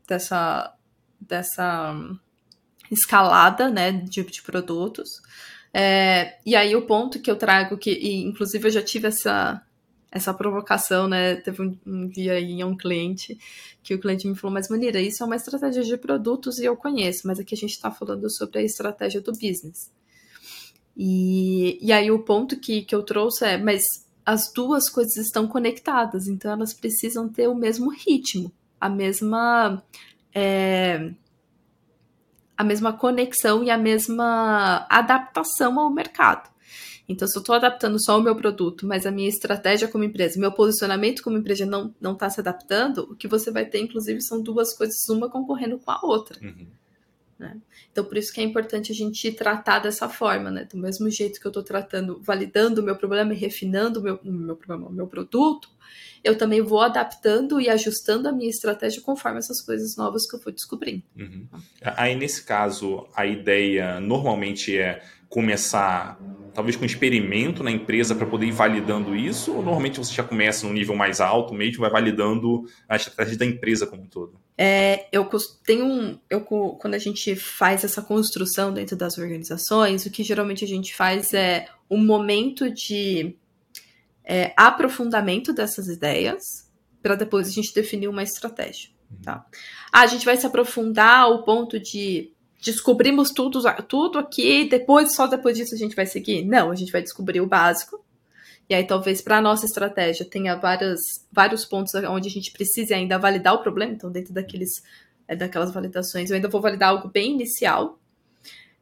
dessa, 0.08 0.74
dessa 1.20 1.94
escalada 2.90 3.68
né, 3.68 3.92
de, 3.92 4.22
de 4.22 4.40
produtos. 4.40 5.20
É, 5.70 6.38
e 6.46 6.56
aí 6.56 6.74
o 6.74 6.86
ponto 6.86 7.20
que 7.20 7.30
eu 7.30 7.36
trago, 7.36 7.76
que 7.76 7.90
e, 7.90 8.22
inclusive 8.22 8.66
eu 8.66 8.72
já 8.72 8.82
tive 8.82 9.08
essa, 9.08 9.62
essa 10.10 10.32
provocação, 10.32 11.06
né? 11.06 11.36
Teve 11.36 11.60
um, 11.60 11.78
um 11.84 12.08
dia 12.08 12.34
aí 12.34 12.64
um 12.64 12.74
cliente 12.74 13.36
que 13.82 13.94
o 13.94 14.00
cliente 14.00 14.26
me 14.26 14.34
falou, 14.34 14.54
mas 14.54 14.70
Manira, 14.70 14.98
isso 14.98 15.22
é 15.22 15.26
uma 15.26 15.36
estratégia 15.36 15.82
de 15.82 15.98
produtos 15.98 16.58
e 16.58 16.64
eu 16.64 16.74
conheço, 16.74 17.26
mas 17.26 17.38
aqui 17.38 17.54
a 17.54 17.58
gente 17.58 17.72
está 17.72 17.90
falando 17.90 18.30
sobre 18.30 18.60
a 18.60 18.62
estratégia 18.62 19.20
do 19.20 19.32
business. 19.32 19.92
E, 20.96 21.78
e 21.86 21.92
aí 21.92 22.10
o 22.10 22.20
ponto 22.20 22.58
que, 22.58 22.80
que 22.80 22.94
eu 22.94 23.02
trouxe 23.02 23.44
é, 23.44 23.58
mas 23.58 23.82
as 24.24 24.52
duas 24.52 24.88
coisas 24.88 25.16
estão 25.16 25.46
conectadas, 25.46 26.26
então 26.26 26.50
elas 26.52 26.72
precisam 26.72 27.28
ter 27.28 27.48
o 27.48 27.54
mesmo 27.54 27.90
ritmo, 27.90 28.52
a 28.80 28.88
mesma 28.88 29.82
é, 30.34 31.12
a 32.56 32.64
mesma 32.64 32.92
conexão 32.92 33.62
e 33.64 33.70
a 33.70 33.78
mesma 33.78 34.86
adaptação 34.88 35.78
ao 35.78 35.90
mercado. 35.90 36.52
Então, 37.06 37.28
se 37.28 37.36
eu 37.36 37.40
estou 37.40 37.54
adaptando 37.54 38.02
só 38.02 38.18
o 38.18 38.22
meu 38.22 38.34
produto, 38.34 38.86
mas 38.86 39.04
a 39.04 39.10
minha 39.10 39.28
estratégia 39.28 39.88
como 39.88 40.04
empresa, 40.04 40.40
meu 40.40 40.52
posicionamento 40.52 41.22
como 41.22 41.36
empresa 41.36 41.66
não 41.66 42.12
está 42.12 42.30
se 42.30 42.40
adaptando, 42.40 43.00
o 43.10 43.14
que 43.14 43.28
você 43.28 43.50
vai 43.50 43.66
ter, 43.66 43.80
inclusive, 43.80 44.22
são 44.22 44.42
duas 44.42 44.74
coisas, 44.74 45.06
uma 45.10 45.28
concorrendo 45.28 45.78
com 45.78 45.90
a 45.90 46.00
outra. 46.02 46.38
Uhum. 46.42 46.66
Né? 47.44 47.58
Então, 47.92 48.04
por 48.04 48.16
isso 48.16 48.32
que 48.32 48.40
é 48.40 48.44
importante 48.44 48.90
a 48.90 48.94
gente 48.94 49.30
tratar 49.32 49.80
dessa 49.80 50.08
forma, 50.08 50.50
né? 50.50 50.64
Do 50.64 50.78
mesmo 50.78 51.10
jeito 51.10 51.38
que 51.38 51.46
eu 51.46 51.50
estou 51.50 51.62
tratando, 51.62 52.18
validando 52.22 52.80
o 52.80 52.84
meu 52.84 52.96
problema 52.96 53.34
e 53.34 53.36
refinando 53.36 54.00
o 54.00 54.02
meu, 54.02 54.18
meu 54.24 54.56
problema, 54.56 54.90
meu 54.90 55.06
produto, 55.06 55.68
eu 56.22 56.38
também 56.38 56.62
vou 56.62 56.80
adaptando 56.80 57.60
e 57.60 57.68
ajustando 57.68 58.28
a 58.28 58.32
minha 58.32 58.48
estratégia 58.48 59.02
conforme 59.02 59.38
essas 59.38 59.60
coisas 59.60 59.94
novas 59.96 60.26
que 60.28 60.34
eu 60.34 60.40
for 60.40 60.52
descobrindo. 60.52 61.02
Uhum. 61.14 61.46
Aí, 61.82 62.16
nesse 62.16 62.42
caso, 62.44 63.06
a 63.14 63.26
ideia 63.26 64.00
normalmente 64.00 64.76
é 64.78 65.02
começar 65.34 66.16
talvez 66.54 66.76
com 66.76 66.84
um 66.84 66.86
experimento 66.86 67.64
na 67.64 67.70
empresa 67.72 68.14
para 68.14 68.24
poder 68.24 68.46
ir 68.46 68.52
validando 68.52 69.16
isso, 69.16 69.52
ou 69.52 69.60
normalmente 69.60 69.98
você 69.98 70.14
já 70.14 70.22
começa 70.22 70.64
num 70.64 70.72
nível 70.72 70.94
mais 70.94 71.20
alto 71.20 71.52
mesmo, 71.52 71.80
vai 71.80 71.90
validando 71.90 72.64
a 72.88 72.94
estratégia 72.94 73.36
da 73.36 73.44
empresa 73.44 73.84
como 73.84 74.02
um 74.02 74.06
todo? 74.06 74.38
É, 74.56 75.08
eu 75.10 75.28
tenho 75.66 75.84
um, 75.84 76.16
eu, 76.30 76.42
quando 76.42 76.94
a 76.94 76.98
gente 76.98 77.34
faz 77.34 77.82
essa 77.82 78.00
construção 78.00 78.72
dentro 78.72 78.94
das 78.94 79.18
organizações, 79.18 80.06
o 80.06 80.10
que 80.10 80.22
geralmente 80.22 80.64
a 80.64 80.68
gente 80.68 80.94
faz 80.94 81.34
é 81.34 81.66
um 81.90 81.98
momento 81.98 82.72
de 82.72 83.36
é, 84.24 84.52
aprofundamento 84.56 85.52
dessas 85.52 85.88
ideias 85.88 86.70
para 87.02 87.16
depois 87.16 87.48
a 87.48 87.50
gente 87.50 87.74
definir 87.74 88.06
uma 88.06 88.22
estratégia. 88.22 88.90
Tá? 89.22 89.44
Ah, 89.92 90.02
a 90.02 90.06
gente 90.06 90.24
vai 90.24 90.36
se 90.36 90.46
aprofundar 90.46 91.22
ao 91.22 91.42
ponto 91.42 91.80
de 91.80 92.33
descobrimos 92.64 93.30
tudo, 93.30 93.60
tudo 93.86 94.18
aqui, 94.18 94.68
depois, 94.68 95.14
só 95.14 95.26
depois 95.26 95.56
disso 95.56 95.74
a 95.74 95.78
gente 95.78 95.94
vai 95.94 96.06
seguir? 96.06 96.44
Não, 96.44 96.70
a 96.70 96.74
gente 96.74 96.90
vai 96.90 97.02
descobrir 97.02 97.40
o 97.40 97.46
básico. 97.46 98.02
E 98.68 98.74
aí, 98.74 98.86
talvez 98.86 99.20
para 99.20 99.36
a 99.36 99.42
nossa 99.42 99.66
estratégia 99.66 100.24
tenha 100.24 100.56
várias, 100.56 101.00
vários 101.30 101.66
pontos 101.66 101.92
onde 101.94 102.28
a 102.28 102.30
gente 102.30 102.50
precise 102.50 102.94
ainda 102.94 103.18
validar 103.18 103.54
o 103.54 103.62
problema. 103.62 103.92
Então, 103.92 104.10
dentro 104.10 104.32
daqueles, 104.32 104.82
é, 105.28 105.36
daquelas 105.36 105.72
validações, 105.72 106.30
eu 106.30 106.36
ainda 106.36 106.48
vou 106.48 106.62
validar 106.62 106.88
algo 106.88 107.08
bem 107.08 107.32
inicial. 107.32 107.98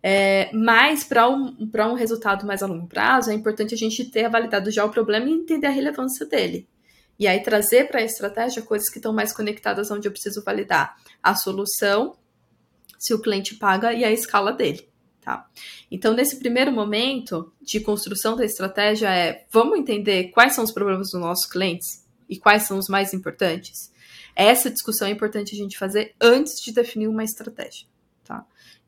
É, 0.01 0.51
mas, 0.53 1.03
para 1.03 1.29
um, 1.29 1.57
um 1.59 1.95
resultado 1.95 2.47
mais 2.47 2.62
a 2.62 2.66
longo 2.66 2.87
prazo, 2.87 3.31
é 3.31 3.35
importante 3.35 3.75
a 3.75 3.79
gente 3.79 4.05
ter 4.05 4.29
validado 4.29 4.71
já 4.71 4.85
o 4.85 4.90
problema 4.90 5.27
e 5.27 5.33
entender 5.33 5.66
a 5.66 5.71
relevância 5.71 6.25
dele. 6.25 6.68
E 7.18 7.27
aí, 7.27 7.42
trazer 7.42 7.88
para 7.88 8.01
a 8.01 8.05
estratégia 8.05 8.62
coisas 8.62 8.88
que 8.88 8.99
estão 8.99 9.12
mais 9.12 9.33
conectadas 9.33 9.90
onde 9.90 10.07
eu 10.07 10.12
preciso 10.12 10.45
validar 10.45 10.97
a 11.21 11.35
solução 11.35 12.16
se 13.03 13.12
o 13.12 13.21
cliente 13.21 13.57
paga 13.57 13.93
e 13.93 14.05
a 14.05 14.12
escala 14.12 14.53
dele. 14.53 14.88
Tá? 15.21 15.49
Então, 15.91 16.15
nesse 16.15 16.37
primeiro 16.37 16.71
momento 16.71 17.53
de 17.61 17.81
construção 17.81 18.37
da 18.37 18.45
estratégia, 18.45 19.09
é 19.12 19.45
vamos 19.51 19.77
entender 19.77 20.31
quais 20.31 20.55
são 20.55 20.62
os 20.62 20.71
problemas 20.71 21.11
dos 21.11 21.21
nossos 21.21 21.47
clientes 21.47 22.07
e 22.29 22.38
quais 22.38 22.62
são 22.62 22.79
os 22.79 22.88
mais 22.88 23.12
importantes. 23.12 23.93
Essa 24.37 24.71
discussão 24.71 25.09
é 25.09 25.11
importante 25.11 25.53
a 25.53 25.59
gente 25.59 25.77
fazer 25.77 26.15
antes 26.21 26.62
de 26.62 26.73
definir 26.73 27.09
uma 27.09 27.25
estratégia. 27.25 27.88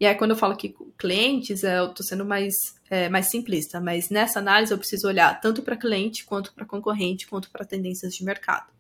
E 0.05 0.07
aí, 0.07 0.15
quando 0.17 0.33
eu 0.33 0.37
falo 0.37 0.55
com 0.55 0.93
clientes, 0.99 1.65
é, 1.65 1.79
eu 1.79 1.87
estou 1.87 2.05
sendo 2.05 2.27
mais, 2.27 2.53
é, 2.91 3.09
mais 3.09 3.31
simplista, 3.31 3.81
mas 3.81 4.11
nessa 4.11 4.39
análise 4.39 4.71
eu 4.71 4.77
preciso 4.77 5.09
olhar 5.09 5.41
tanto 5.41 5.63
para 5.63 5.79
cliente, 5.79 6.27
quanto 6.27 6.53
para 6.53 6.67
concorrente, 6.67 7.27
quanto 7.27 7.51
para 7.51 7.65
tendências 7.65 8.15
de 8.15 8.23
mercado. 8.23 8.71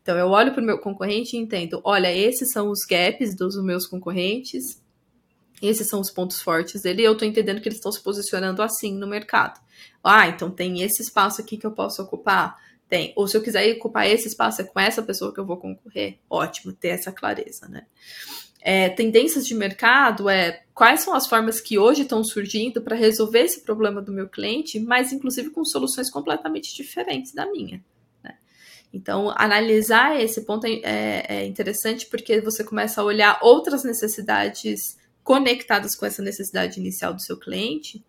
Então, 0.00 0.16
eu 0.16 0.28
olho 0.28 0.52
para 0.52 0.62
o 0.62 0.64
meu 0.64 0.78
concorrente 0.78 1.34
e 1.34 1.40
entendo: 1.40 1.80
olha, 1.82 2.14
esses 2.14 2.52
são 2.52 2.70
os 2.70 2.84
gaps 2.88 3.34
dos 3.34 3.60
meus 3.60 3.88
concorrentes, 3.88 4.80
esses 5.60 5.88
são 5.88 6.00
os 6.00 6.12
pontos 6.12 6.40
fortes 6.40 6.82
dele, 6.82 7.02
e 7.02 7.06
eu 7.06 7.14
estou 7.14 7.26
entendendo 7.26 7.60
que 7.60 7.66
eles 7.68 7.78
estão 7.78 7.90
se 7.90 8.00
posicionando 8.00 8.62
assim 8.62 8.94
no 8.94 9.08
mercado. 9.08 9.60
Ah, 10.00 10.28
então 10.28 10.48
tem 10.48 10.82
esse 10.82 11.02
espaço 11.02 11.40
aqui 11.40 11.56
que 11.56 11.66
eu 11.66 11.72
posso 11.72 12.00
ocupar? 12.00 12.56
Tem. 12.88 13.12
Ou 13.16 13.26
se 13.26 13.36
eu 13.36 13.42
quiser 13.42 13.68
ocupar 13.74 14.06
esse 14.06 14.28
espaço, 14.28 14.62
é 14.62 14.64
com 14.64 14.78
essa 14.78 15.02
pessoa 15.02 15.34
que 15.34 15.40
eu 15.40 15.44
vou 15.44 15.56
concorrer? 15.56 16.20
Ótimo, 16.30 16.72
ter 16.72 16.90
essa 16.90 17.10
clareza, 17.10 17.66
né? 17.66 17.84
É, 18.60 18.88
tendências 18.88 19.46
de 19.46 19.54
mercado 19.54 20.28
é 20.28 20.62
quais 20.74 21.00
são 21.00 21.14
as 21.14 21.26
formas 21.26 21.60
que 21.60 21.78
hoje 21.78 22.02
estão 22.02 22.24
surgindo 22.24 22.82
para 22.82 22.96
resolver 22.96 23.40
esse 23.40 23.62
problema 23.62 24.02
do 24.02 24.12
meu 24.12 24.28
cliente, 24.28 24.80
mas 24.80 25.12
inclusive 25.12 25.50
com 25.50 25.64
soluções 25.64 26.10
completamente 26.10 26.74
diferentes 26.74 27.32
da 27.32 27.46
minha. 27.46 27.82
Então, 28.92 29.32
analisar 29.36 30.18
esse 30.20 30.44
ponto 30.44 30.66
é, 30.66 30.80
é, 30.82 31.26
é, 31.28 31.46
interessante 31.46 32.06
porque 32.06 32.40
você 32.40 32.64
começa 32.64 33.00
a 33.00 33.04
olhar 33.04 33.38
outras 33.42 33.84
necessidades 33.84 34.96
conectadas 35.22 35.94
com 35.94 36.06
essa 36.06 36.22
necessidade 36.22 36.80
inicial 36.80 37.12
do 37.12 37.20
seu 37.20 37.38
cliente, 37.38 38.02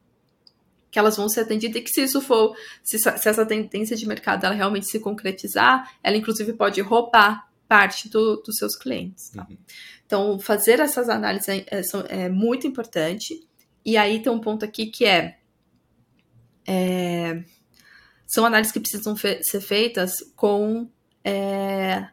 que 0.90 0.98
elas 0.98 1.18
vão 1.18 1.28
ser 1.28 1.42
atendidas 1.42 1.82
e 1.82 1.84
que 1.84 1.92
se 1.92 2.02
isso 2.02 2.22
for, 2.22 2.56
se, 2.82 2.98
se 2.98 3.10
essa 3.10 3.46
tendência 3.46 3.96
de 3.96 4.08
mercado 4.08 4.46
ela 4.46 4.56
realmente 4.56 4.88
se 4.88 5.00
concretizar, 5.00 5.98
ela 6.02 6.16
inclusive 6.16 6.54
pode 6.54 6.80
roubar 6.82 7.49
parte 7.70 8.10
do, 8.10 8.38
dos 8.38 8.58
seus 8.58 8.76
clientes. 8.76 9.30
Tá? 9.30 9.46
Uhum. 9.48 9.58
Então, 10.06 10.40
fazer 10.40 10.80
essas 10.80 11.08
análises 11.08 11.48
é, 11.48 11.66
é, 11.70 11.82
é, 12.10 12.30
muito 12.30 12.66
importante. 12.66 13.48
E 13.86 13.96
aí 13.96 14.22
tem 14.22 14.32
um 14.32 14.42
ponto 14.42 14.66
aqui 14.66 14.88
que 14.88 15.06
é, 15.06 15.38
é 16.68 17.44
são 18.26 18.46
análises 18.46 18.72
que 18.72 18.80
precisam 18.80 19.16
fe 19.16 19.42
ser 19.44 19.62
feitas 19.62 20.18
com 20.36 20.90
é, 21.24 22.08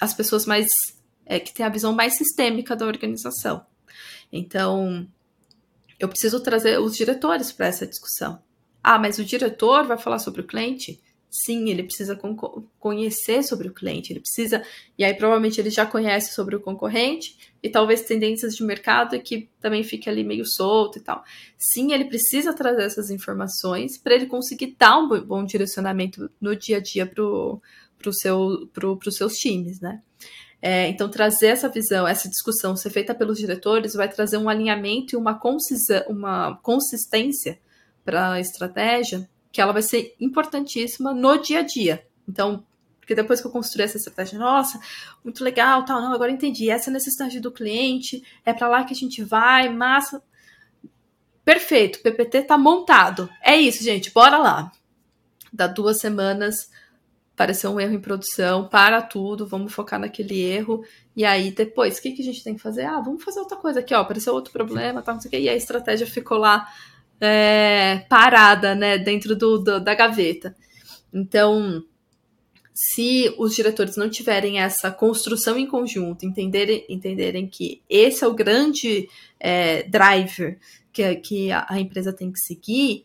as 0.00 0.14
pessoas 0.14 0.46
mais 0.46 0.66
é, 1.26 1.38
que 1.38 1.52
têm 1.52 1.66
a 1.66 1.68
visão 1.68 1.92
mais 1.92 2.16
sistêmica 2.16 2.74
da 2.74 2.86
organização. 2.86 3.64
Então, 4.32 5.08
eu 5.98 6.08
preciso 6.08 6.40
trazer 6.40 6.78
os 6.80 6.96
diretores 6.96 7.52
para 7.52 7.66
essa 7.66 7.86
discussão. 7.86 8.42
Ah, 8.82 8.98
mas 8.98 9.18
o 9.18 9.24
diretor 9.24 9.86
vai 9.86 9.96
falar 9.96 10.18
sobre 10.18 10.40
o 10.40 10.46
cliente? 10.46 11.00
Sim, 11.36 11.68
ele 11.68 11.82
precisa 11.82 12.16
conhecer 12.78 13.42
sobre 13.42 13.66
o 13.66 13.74
cliente, 13.74 14.12
ele 14.12 14.20
precisa, 14.20 14.62
e 14.96 15.02
aí 15.02 15.12
provavelmente 15.14 15.60
ele 15.60 15.68
já 15.68 15.84
conhece 15.84 16.32
sobre 16.32 16.54
o 16.54 16.60
concorrente 16.60 17.36
e 17.60 17.68
talvez 17.68 18.02
tendências 18.02 18.54
de 18.54 18.62
mercado 18.62 19.18
que 19.20 19.50
também 19.60 19.82
fique 19.82 20.08
ali 20.08 20.22
meio 20.22 20.44
solto 20.46 20.96
e 20.98 21.00
tal. 21.00 21.24
Sim, 21.58 21.92
ele 21.92 22.04
precisa 22.04 22.54
trazer 22.54 22.84
essas 22.84 23.10
informações 23.10 23.98
para 23.98 24.14
ele 24.14 24.26
conseguir 24.26 24.76
dar 24.78 24.96
um 24.96 25.08
bom 25.26 25.44
direcionamento 25.44 26.30
no 26.40 26.54
dia 26.54 26.76
a 26.76 26.80
dia 26.80 27.04
para 27.04 27.24
pro 27.98 28.12
seu, 28.12 28.68
pro, 28.72 28.96
os 29.04 29.16
seus 29.16 29.32
times, 29.32 29.80
né? 29.80 30.00
É, 30.62 30.86
então, 30.88 31.10
trazer 31.10 31.48
essa 31.48 31.68
visão, 31.68 32.06
essa 32.06 32.28
discussão 32.28 32.76
ser 32.76 32.90
feita 32.90 33.12
pelos 33.12 33.38
diretores 33.38 33.94
vai 33.94 34.08
trazer 34.08 34.36
um 34.36 34.48
alinhamento 34.48 35.16
e 35.16 35.18
uma, 35.18 35.40
uma 36.08 36.56
consistência 36.62 37.58
para 38.04 38.34
a 38.34 38.40
estratégia 38.40 39.28
que 39.54 39.60
ela 39.60 39.72
vai 39.72 39.82
ser 39.82 40.16
importantíssima 40.20 41.14
no 41.14 41.36
dia 41.36 41.60
a 41.60 41.62
dia. 41.62 42.04
Então, 42.28 42.64
porque 42.98 43.14
depois 43.14 43.40
que 43.40 43.46
eu 43.46 43.52
construí 43.52 43.84
essa 43.84 43.96
estratégia, 43.96 44.36
nossa, 44.36 44.80
muito 45.22 45.44
legal, 45.44 45.84
tal, 45.84 46.02
não, 46.02 46.12
agora 46.12 46.32
entendi, 46.32 46.68
essa 46.68 46.88
é 46.88 46.90
a 46.90 46.94
necessidade 46.94 47.38
do 47.38 47.52
cliente, 47.52 48.20
é 48.44 48.52
para 48.52 48.66
lá 48.66 48.82
que 48.82 48.92
a 48.92 48.96
gente 48.96 49.22
vai, 49.22 49.68
massa. 49.68 50.20
Perfeito, 51.44 52.00
o 52.00 52.02
PPT 52.02 52.42
tá 52.42 52.58
montado. 52.58 53.30
É 53.40 53.54
isso, 53.54 53.84
gente, 53.84 54.10
bora 54.12 54.38
lá. 54.38 54.72
Dá 55.52 55.68
duas 55.68 56.00
semanas, 56.00 56.68
apareceu 57.32 57.70
um 57.70 57.78
erro 57.78 57.94
em 57.94 58.00
produção, 58.00 58.66
para 58.66 59.02
tudo, 59.02 59.46
vamos 59.46 59.72
focar 59.72 60.00
naquele 60.00 60.40
erro. 60.40 60.84
E 61.14 61.24
aí, 61.24 61.52
depois, 61.52 61.98
o 61.98 62.02
que, 62.02 62.10
que 62.10 62.22
a 62.22 62.24
gente 62.24 62.42
tem 62.42 62.56
que 62.56 62.60
fazer? 62.60 62.86
Ah, 62.86 63.00
vamos 63.00 63.22
fazer 63.22 63.38
outra 63.38 63.56
coisa 63.56 63.78
aqui, 63.78 63.94
ó, 63.94 64.00
apareceu 64.00 64.34
outro 64.34 64.52
problema, 64.52 65.00
tal, 65.00 65.14
não 65.14 65.20
sei 65.20 65.28
o 65.28 65.30
quê. 65.30 65.38
E 65.38 65.48
a 65.48 65.54
estratégia 65.54 66.08
ficou 66.08 66.38
lá 66.38 66.68
é, 67.20 68.04
parada, 68.08 68.74
né, 68.74 68.98
dentro 68.98 69.36
do, 69.36 69.58
do, 69.58 69.80
da 69.80 69.94
gaveta. 69.94 70.54
Então, 71.12 71.82
se 72.74 73.32
os 73.38 73.54
diretores 73.54 73.96
não 73.96 74.10
tiverem 74.10 74.58
essa 74.58 74.90
construção 74.90 75.56
em 75.56 75.66
conjunto, 75.66 76.26
entenderem, 76.26 76.84
entenderem 76.88 77.46
que 77.46 77.80
esse 77.88 78.24
é 78.24 78.26
o 78.26 78.34
grande 78.34 79.08
é, 79.38 79.84
driver 79.84 80.58
que, 80.92 81.14
que 81.16 81.52
a, 81.52 81.78
empresa 81.78 82.12
tem 82.12 82.32
que 82.32 82.40
seguir 82.40 83.04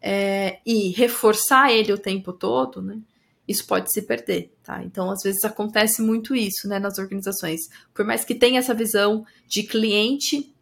é, 0.00 0.60
e 0.64 0.90
reforçar 0.90 1.72
ele 1.72 1.92
o 1.92 1.98
tempo 1.98 2.32
todo, 2.32 2.80
né? 2.80 2.98
Isso 3.46 3.66
pode 3.66 3.92
se 3.92 4.00
perder, 4.00 4.52
tá? 4.62 4.82
Então, 4.82 5.10
às 5.10 5.22
vezes 5.22 5.44
acontece 5.44 6.00
muito 6.00 6.34
isso, 6.34 6.66
né, 6.66 6.78
nas 6.78 6.98
organizações. 6.98 7.68
Por 7.92 8.04
mais 8.04 8.24
que 8.24 8.34
tenha 8.34 8.58
essa 8.58 8.72
visão 8.72 9.26
de 9.46 9.64
cliente 9.64 10.53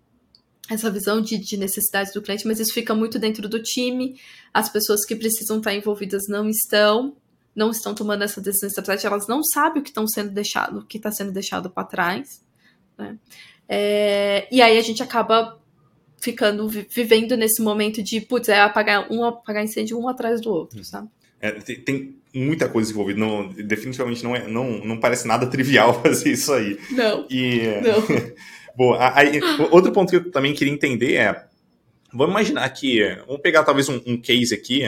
essa 0.71 0.91
visão 0.91 1.21
de, 1.21 1.39
de, 1.39 1.57
necessidades 1.57 2.13
do 2.13 2.23
cliente, 2.23 2.47
mas 2.47 2.61
isso 2.61 2.73
fica 2.73 2.95
muito 2.95 3.19
dentro 3.19 3.49
do 3.49 3.63
time. 3.63 4.21
As 4.55 4.69
pessoas 4.69 5.05
que 5.05 5.17
precisam 5.17 5.59
estar 5.59 5.75
envolvidas 5.75 6.23
não 6.29 6.49
estão, 6.49 7.17
não 7.55 7.71
estão 7.71 7.95
tomando 7.95 8.23
essa 8.23 8.41
decisão 8.41 8.69
estratégica, 8.69 9.09
elas 9.09 9.27
não 9.27 9.43
sabem 9.43 9.81
o 9.81 9.83
que 9.83 9.91
estão 9.91 10.07
sendo 10.07 10.31
deixado, 10.31 10.79
o 10.79 10.87
que 10.87 10.97
está 10.99 11.11
sendo 11.11 11.33
deixado 11.33 11.69
para 11.69 11.85
trás. 11.85 12.43
Né? 12.97 13.19
É, 13.69 14.49
e 14.51 14.63
aí 14.63 14.79
a 14.79 14.83
gente 14.83 15.03
acaba 15.03 15.61
ficando 16.21 16.69
vivendo 16.69 17.37
nesse 17.37 17.61
momento 17.61 18.01
de 18.01 18.21
putz, 18.21 18.49
é 18.49 18.61
apagar 18.61 19.11
um 19.11 19.25
apagar 19.25 19.65
incêndio 19.65 19.99
um 19.99 20.09
atrás 20.09 20.41
do 20.41 20.51
outro, 20.51 20.85
sabe? 20.85 21.09
É, 21.41 21.51
tem, 21.51 21.81
tem, 21.81 22.17
muita 22.33 22.69
coisa 22.69 22.93
envolvida. 22.93 23.19
Não, 23.19 23.49
definitivamente 23.49 24.23
não, 24.23 24.37
é, 24.37 24.47
não, 24.47 24.79
não 24.79 25.01
parece 25.01 25.27
nada 25.27 25.47
trivial 25.49 25.93
fazer 26.01 26.33
isso 26.33 26.53
aí. 26.53 26.79
Não. 26.93 27.27
E, 27.29 27.63
não. 27.83 28.33
Boa. 28.77 29.17
Aí, 29.17 29.41
outro 29.71 29.93
ponto 29.93 30.11
que 30.11 30.17
eu 30.17 30.31
também 30.31 30.55
queria 30.55 30.73
entender 30.73 31.15
é, 31.17 31.45
vamos 32.13 32.33
imaginar 32.33 32.69
que, 32.71 33.01
vamos 33.27 33.43
pegar 33.43 33.65
talvez 33.65 33.89
um, 33.89 34.01
um 34.07 34.21
case 34.21 34.55
aqui, 34.55 34.83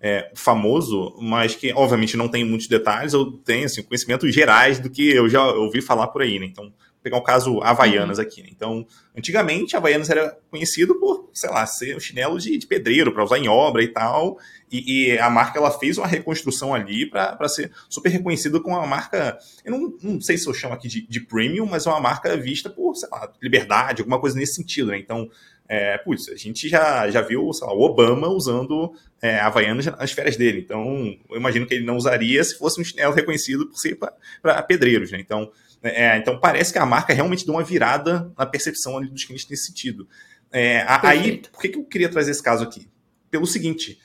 é, 0.00 0.30
famoso, 0.34 1.14
mas 1.20 1.54
que 1.54 1.72
obviamente 1.72 2.16
não 2.16 2.28
tem 2.28 2.44
muitos 2.44 2.66
detalhes, 2.66 3.12
eu 3.12 3.32
tenho 3.32 3.66
assim, 3.66 3.82
conhecimentos 3.82 4.34
gerais 4.34 4.78
do 4.78 4.88
que 4.88 5.10
eu 5.10 5.28
já 5.28 5.46
ouvi 5.52 5.82
falar 5.82 6.08
por 6.08 6.22
aí, 6.22 6.38
né? 6.38 6.46
Então, 6.46 6.72
pegar 7.02 7.16
o 7.16 7.22
caso 7.22 7.60
Havaianas 7.62 8.18
uhum. 8.18 8.24
aqui. 8.24 8.42
Né? 8.42 8.48
Então, 8.50 8.86
antigamente, 9.16 9.76
Havaianas 9.76 10.10
era 10.10 10.36
conhecido 10.50 10.98
por, 10.98 11.30
sei 11.32 11.50
lá, 11.50 11.66
ser 11.66 11.96
um 11.96 12.00
chinelo 12.00 12.38
de, 12.38 12.56
de 12.58 12.66
pedreiro, 12.66 13.12
para 13.12 13.24
usar 13.24 13.38
em 13.38 13.48
obra 13.48 13.82
e 13.82 13.88
tal. 13.88 14.38
E, 14.70 15.12
e, 15.12 15.18
a 15.18 15.28
marca 15.28 15.58
ela 15.58 15.70
fez 15.70 15.98
uma 15.98 16.06
reconstrução 16.06 16.74
ali 16.74 17.04
para 17.04 17.48
ser 17.48 17.72
super 17.88 18.10
reconhecida 18.10 18.60
como 18.60 18.76
uma 18.76 18.86
marca. 18.86 19.38
Eu 19.64 19.72
não, 19.72 19.94
não 20.02 20.20
sei 20.20 20.38
se 20.38 20.46
eu 20.46 20.54
chamo 20.54 20.74
aqui 20.74 20.88
de, 20.88 21.06
de 21.06 21.20
premium, 21.20 21.66
mas 21.66 21.86
é 21.86 21.90
uma 21.90 22.00
marca 22.00 22.36
vista 22.36 22.70
por, 22.70 22.94
sei 22.94 23.08
lá, 23.10 23.32
liberdade, 23.42 24.02
alguma 24.02 24.20
coisa 24.20 24.36
nesse 24.36 24.54
sentido, 24.54 24.90
né? 24.90 24.98
Então, 24.98 25.28
é, 25.72 25.96
putz, 25.98 26.28
a 26.28 26.34
gente 26.34 26.68
já, 26.68 27.08
já 27.10 27.20
viu 27.20 27.48
lá, 27.62 27.72
o 27.72 27.82
Obama 27.82 28.26
usando 28.26 28.92
é, 29.22 29.38
Havaianas 29.38 29.86
nas 29.86 30.10
férias 30.10 30.36
dele. 30.36 30.58
Então, 30.58 31.16
eu 31.30 31.36
imagino 31.36 31.64
que 31.64 31.72
ele 31.72 31.84
não 31.84 31.96
usaria 31.96 32.42
se 32.42 32.58
fosse 32.58 32.80
um 32.80 32.84
chinelo 32.84 33.14
reconhecido 33.14 33.68
por 33.68 33.76
ser 33.76 33.96
para 34.42 34.62
pedreiros, 34.64 35.12
né? 35.12 35.20
Então, 35.20 35.48
é, 35.82 36.16
então 36.18 36.38
parece 36.38 36.72
que 36.72 36.78
a 36.78 36.86
marca 36.86 37.14
realmente 37.14 37.44
deu 37.44 37.54
uma 37.54 37.64
virada 37.64 38.30
na 38.36 38.44
percepção 38.44 39.00
dos 39.00 39.24
clientes 39.24 39.48
nesse 39.48 39.66
sentido. 39.66 40.06
É, 40.52 40.84
aí, 40.86 41.38
por 41.38 41.60
que, 41.60 41.68
que 41.68 41.78
eu 41.78 41.84
queria 41.84 42.08
trazer 42.08 42.32
esse 42.32 42.42
caso 42.42 42.64
aqui? 42.64 42.88
Pelo 43.30 43.46
seguinte, 43.46 43.98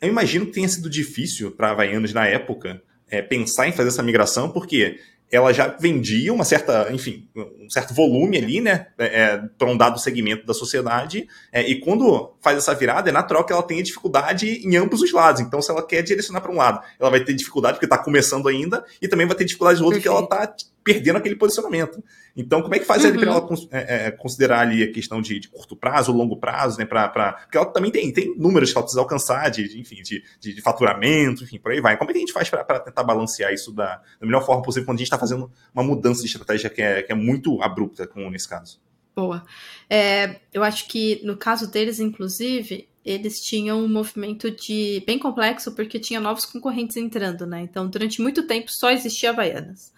eu 0.00 0.08
imagino 0.08 0.46
que 0.46 0.52
tenha 0.52 0.68
sido 0.68 0.90
difícil 0.90 1.50
para 1.50 1.68
a 1.68 1.70
Havaianas 1.70 2.12
na 2.12 2.26
época 2.26 2.82
é, 3.08 3.22
pensar 3.22 3.68
em 3.68 3.72
fazer 3.72 3.88
essa 3.88 4.02
migração, 4.02 4.50
porque 4.50 4.98
ela 5.34 5.52
já 5.52 5.66
vendia 5.66 6.32
uma 6.32 6.44
certa, 6.44 6.88
enfim, 6.92 7.28
um 7.34 7.68
certo 7.68 7.92
volume 7.92 8.38
ali, 8.38 8.60
né, 8.60 8.86
é, 8.98 9.22
é 9.22 9.42
para 9.58 9.68
um 9.68 9.76
dado 9.76 9.98
segmento 9.98 10.46
da 10.46 10.54
sociedade, 10.54 11.26
é, 11.52 11.68
e 11.68 11.80
quando 11.80 12.34
faz 12.40 12.58
essa 12.58 12.74
virada, 12.74 13.08
é 13.08 13.12
natural 13.12 13.44
que 13.44 13.52
ela 13.52 13.62
tenha 13.62 13.82
dificuldade 13.82 14.46
em 14.64 14.76
ambos 14.76 15.02
os 15.02 15.12
lados. 15.12 15.40
Então, 15.40 15.60
se 15.60 15.70
ela 15.70 15.84
quer 15.84 16.02
direcionar 16.02 16.40
para 16.40 16.52
um 16.52 16.56
lado, 16.56 16.80
ela 17.00 17.10
vai 17.10 17.24
ter 17.24 17.34
dificuldade 17.34 17.74
porque 17.74 17.86
está 17.86 17.98
começando 17.98 18.48
ainda, 18.48 18.84
e 19.00 19.08
também 19.08 19.26
vai 19.26 19.36
ter 19.36 19.44
dificuldade 19.44 19.78
do 19.78 19.84
outro 19.84 19.98
porque 19.98 20.08
ela 20.08 20.20
está 20.20 20.54
perdendo 20.84 21.16
aquele 21.16 21.34
posicionamento. 21.34 22.04
Então, 22.36 22.60
como 22.60 22.74
é 22.74 22.78
que 22.78 22.84
faz 22.84 23.02
uhum. 23.04 23.14
para 23.14 23.26
ela 23.26 23.48
é, 23.70 24.06
é, 24.06 24.10
considerar 24.10 24.60
ali 24.60 24.82
a 24.82 24.92
questão 24.92 25.22
de, 25.22 25.40
de, 25.40 25.48
curto 25.48 25.74
prazo, 25.74 26.12
longo 26.12 26.36
prazo, 26.36 26.78
né? 26.78 26.84
Pra, 26.84 27.08
pra, 27.08 27.32
porque 27.32 27.56
ela 27.56 27.66
também 27.66 27.90
tem, 27.90 28.12
tem 28.12 28.36
números 28.36 28.70
que 28.70 28.76
ela 28.76 28.82
precisa 28.82 29.00
alcançar, 29.00 29.50
de, 29.50 29.66
de 29.66 29.80
enfim, 29.80 30.02
de, 30.02 30.22
de, 30.38 30.60
faturamento, 30.60 31.42
enfim, 31.42 31.58
por 31.58 31.72
aí 31.72 31.80
vai. 31.80 31.96
Como 31.96 32.10
é 32.10 32.12
que 32.12 32.18
a 32.18 32.20
gente 32.20 32.32
faz 32.32 32.50
para 32.50 32.80
tentar 32.80 33.02
balancear 33.02 33.52
isso 33.52 33.72
da, 33.72 33.96
da, 34.20 34.26
melhor 34.26 34.44
forma 34.44 34.62
possível 34.62 34.84
quando 34.84 34.98
a 34.98 35.00
gente 35.00 35.06
está 35.06 35.18
fazendo 35.18 35.50
uma 35.72 35.82
mudança 35.82 36.20
de 36.20 36.26
estratégia 36.26 36.68
que 36.68 36.82
é, 36.82 37.02
que 37.02 37.10
é 37.10 37.14
muito 37.14 37.62
abrupta, 37.62 38.06
como 38.06 38.30
nesse 38.30 38.48
caso? 38.48 38.78
Boa. 39.16 39.42
É, 39.88 40.40
eu 40.52 40.62
acho 40.62 40.86
que 40.88 41.20
no 41.24 41.36
caso 41.36 41.70
deles, 41.70 41.98
inclusive, 41.98 42.88
eles 43.04 43.40
tinham 43.40 43.78
um 43.78 43.88
movimento 43.88 44.50
de 44.50 45.02
bem 45.06 45.18
complexo 45.18 45.72
porque 45.72 46.00
tinha 46.00 46.20
novos 46.20 46.44
concorrentes 46.44 46.96
entrando, 46.96 47.46
né? 47.46 47.60
Então, 47.60 47.88
durante 47.88 48.20
muito 48.20 48.46
tempo 48.46 48.70
só 48.70 48.90
existia 48.90 49.30
Havaianas. 49.30 49.92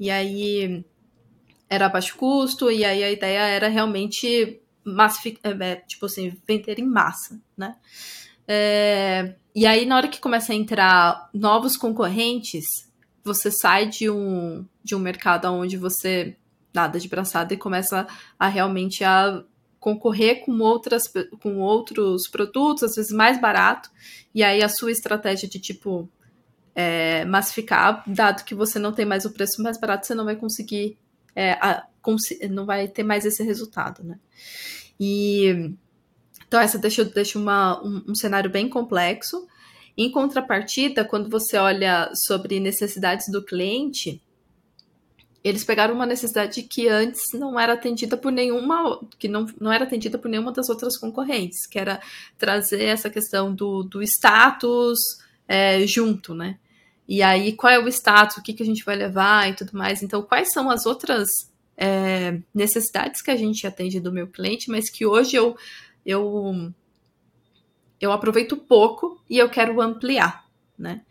E 0.00 0.10
aí 0.10 0.84
era 1.68 1.88
baixo 1.88 2.16
custo, 2.16 2.70
e 2.70 2.84
aí 2.84 3.04
a 3.04 3.12
ideia 3.12 3.40
era 3.40 3.68
realmente 3.68 4.60
é, 5.44 5.50
é, 5.50 5.76
tipo 5.76 6.06
assim, 6.06 6.36
vender 6.48 6.78
em 6.78 6.86
massa, 6.86 7.40
né? 7.56 7.76
É, 8.48 9.36
e 9.54 9.66
aí, 9.66 9.84
na 9.84 9.96
hora 9.96 10.08
que 10.08 10.18
começa 10.18 10.52
a 10.52 10.56
entrar 10.56 11.28
novos 11.32 11.76
concorrentes, 11.76 12.64
você 13.22 13.50
sai 13.50 13.86
de 13.86 14.08
um, 14.10 14.66
de 14.82 14.94
um 14.94 14.98
mercado 14.98 15.46
onde 15.52 15.76
você 15.76 16.36
nada 16.72 16.98
de 16.98 17.08
braçada 17.08 17.52
e 17.52 17.58
começa 17.58 18.06
a 18.38 18.48
realmente 18.48 19.04
a 19.04 19.44
concorrer 19.78 20.44
com 20.44 20.58
outras 20.60 21.02
com 21.42 21.58
outros 21.58 22.28
produtos, 22.28 22.84
às 22.84 22.94
vezes 22.94 23.12
mais 23.12 23.40
barato, 23.40 23.90
e 24.34 24.42
aí 24.42 24.62
a 24.62 24.68
sua 24.68 24.90
estratégia 24.90 25.48
de 25.48 25.58
tipo 25.58 26.08
é, 26.74 27.24
massificar, 27.24 28.02
dado 28.06 28.44
que 28.44 28.54
você 28.54 28.78
não 28.78 28.92
tem 28.92 29.04
mais 29.04 29.24
o 29.24 29.30
preço 29.30 29.62
mais 29.62 29.78
barato, 29.78 30.06
você 30.06 30.14
não 30.14 30.24
vai 30.24 30.36
conseguir 30.36 30.96
é, 31.34 31.52
a, 31.52 31.86
não 32.50 32.66
vai 32.66 32.88
ter 32.88 33.02
mais 33.02 33.24
esse 33.24 33.42
resultado, 33.42 34.02
né? 34.02 34.18
E 34.98 35.72
então 36.46 36.60
essa 36.60 36.78
deixa, 36.78 37.04
deixa 37.04 37.38
uma, 37.38 37.80
um, 37.82 38.02
um 38.08 38.14
cenário 38.14 38.50
bem 38.50 38.68
complexo. 38.68 39.46
Em 39.96 40.10
contrapartida, 40.10 41.04
quando 41.04 41.28
você 41.28 41.56
olha 41.56 42.10
sobre 42.26 42.58
necessidades 42.58 43.28
do 43.28 43.44
cliente, 43.44 44.20
eles 45.42 45.64
pegaram 45.64 45.94
uma 45.94 46.06
necessidade 46.06 46.62
que 46.62 46.88
antes 46.88 47.22
não 47.34 47.58
era 47.58 47.74
atendida 47.74 48.16
por 48.16 48.30
nenhuma, 48.30 49.00
que 49.18 49.28
não, 49.28 49.46
não 49.60 49.72
era 49.72 49.84
atendida 49.84 50.18
por 50.18 50.28
nenhuma 50.28 50.52
das 50.52 50.68
outras 50.68 50.98
concorrentes, 50.98 51.66
que 51.66 51.78
era 51.78 52.00
trazer 52.36 52.84
essa 52.84 53.08
questão 53.08 53.54
do, 53.54 53.82
do 53.82 54.02
status 54.02 54.98
é, 55.50 55.84
junto, 55.84 56.32
né? 56.32 56.60
E 57.08 57.24
aí, 57.24 57.52
qual 57.54 57.72
é 57.72 57.78
o 57.80 57.88
status, 57.88 58.36
o 58.36 58.42
que, 58.42 58.52
que 58.52 58.62
a 58.62 58.66
gente 58.66 58.84
vai 58.84 58.94
levar 58.94 59.50
e 59.50 59.54
tudo 59.54 59.76
mais. 59.76 60.00
Então, 60.00 60.22
quais 60.22 60.52
são 60.52 60.70
as 60.70 60.86
outras 60.86 61.28
é, 61.76 62.40
necessidades 62.54 63.20
que 63.20 63.32
a 63.32 63.36
gente 63.36 63.66
atende 63.66 63.98
do 63.98 64.12
meu 64.12 64.28
cliente, 64.28 64.70
mas 64.70 64.88
que 64.88 65.04
hoje 65.04 65.34
eu, 65.34 65.56
eu, 66.06 66.72
eu 68.00 68.12
aproveito 68.12 68.56
pouco 68.56 69.20
e 69.28 69.38
eu 69.38 69.50
quero 69.50 69.80
ampliar, 69.80 70.46
né? 70.78 71.02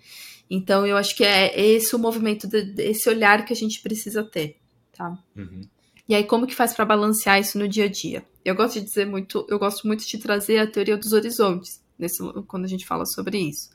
Então, 0.49 0.87
eu 0.87 0.95
acho 0.95 1.13
que 1.17 1.25
é 1.25 1.59
esse 1.59 1.93
o 1.93 1.99
movimento, 1.99 2.47
de, 2.47 2.81
esse 2.81 3.09
olhar 3.09 3.43
que 3.43 3.51
a 3.51 3.55
gente 3.55 3.81
precisa 3.81 4.23
ter, 4.23 4.55
tá? 4.93 5.21
Uhum. 5.35 5.67
E 6.07 6.15
aí, 6.15 6.23
como 6.23 6.47
que 6.47 6.55
faz 6.55 6.73
para 6.73 6.85
balancear 6.85 7.41
isso 7.41 7.59
no 7.59 7.67
dia 7.67 7.85
a 7.85 7.89
dia? 7.89 8.25
Eu 8.45 8.55
gosto 8.55 8.79
de 8.79 8.85
dizer 8.85 9.05
muito, 9.05 9.45
eu 9.49 9.59
gosto 9.59 9.85
muito 9.85 10.07
de 10.07 10.17
trazer 10.17 10.59
a 10.59 10.65
teoria 10.65 10.95
dos 10.95 11.11
horizontes, 11.11 11.83
nesse, 11.99 12.23
quando 12.47 12.63
a 12.63 12.69
gente 12.69 12.87
fala 12.87 13.05
sobre 13.05 13.37
isso. 13.37 13.69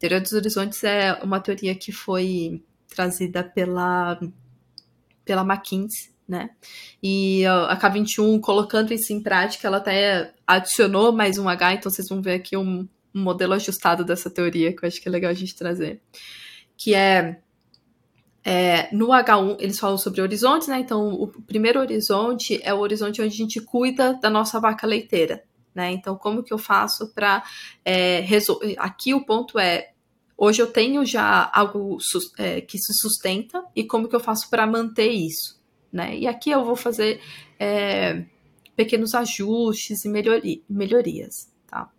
Teoria 0.00 0.18
dos 0.18 0.32
horizontes 0.32 0.82
é 0.82 1.12
uma 1.22 1.40
teoria 1.40 1.74
que 1.74 1.92
foi 1.92 2.64
trazida 2.88 3.44
pela, 3.44 4.18
pela 5.26 5.42
McKinsey, 5.42 6.10
né? 6.26 6.48
E 7.02 7.44
a 7.44 7.78
K21, 7.78 8.40
colocando 8.40 8.94
isso 8.94 9.12
em 9.12 9.22
prática, 9.22 9.68
ela 9.68 9.76
até 9.76 10.32
adicionou 10.46 11.12
mais 11.12 11.36
um 11.36 11.46
H, 11.46 11.74
então 11.74 11.92
vocês 11.92 12.08
vão 12.08 12.22
ver 12.22 12.32
aqui 12.32 12.56
um, 12.56 12.88
um 13.14 13.22
modelo 13.22 13.52
ajustado 13.52 14.02
dessa 14.02 14.30
teoria, 14.30 14.74
que 14.74 14.82
eu 14.82 14.88
acho 14.88 15.02
que 15.02 15.06
é 15.08 15.12
legal 15.12 15.30
a 15.30 15.34
gente 15.34 15.54
trazer. 15.54 16.00
Que 16.78 16.94
é 16.94 17.38
é, 18.42 18.88
no 18.94 19.08
H1, 19.08 19.56
eles 19.60 19.78
falam 19.78 19.98
sobre 19.98 20.22
horizontes, 20.22 20.66
né? 20.66 20.80
Então, 20.80 21.12
o 21.12 21.28
primeiro 21.28 21.78
horizonte 21.78 22.58
é 22.62 22.72
o 22.72 22.78
horizonte 22.78 23.20
onde 23.20 23.34
a 23.34 23.36
gente 23.36 23.60
cuida 23.60 24.14
da 24.14 24.30
nossa 24.30 24.58
vaca 24.58 24.86
leiteira, 24.86 25.44
né? 25.74 25.90
Então, 25.92 26.16
como 26.16 26.42
que 26.42 26.52
eu 26.52 26.58
faço 26.58 27.12
para 27.14 27.42
é, 27.84 28.20
resolver? 28.20 28.74
Aqui 28.78 29.14
o 29.14 29.24
ponto 29.24 29.58
é: 29.58 29.92
hoje 30.36 30.62
eu 30.62 30.66
tenho 30.66 31.04
já 31.04 31.50
algo 31.52 31.98
é, 32.38 32.60
que 32.60 32.78
se 32.78 32.92
sustenta 32.94 33.64
e 33.74 33.84
como 33.84 34.08
que 34.08 34.16
eu 34.16 34.20
faço 34.20 34.48
para 34.50 34.66
manter 34.66 35.10
isso, 35.10 35.60
né? 35.92 36.16
E 36.16 36.26
aqui 36.26 36.50
eu 36.50 36.64
vou 36.64 36.76
fazer 36.76 37.20
é, 37.58 38.24
pequenos 38.76 39.14
ajustes 39.14 40.04
e 40.04 40.08
melhori 40.08 40.64
melhorias, 40.68 41.50
tá? 41.66 41.90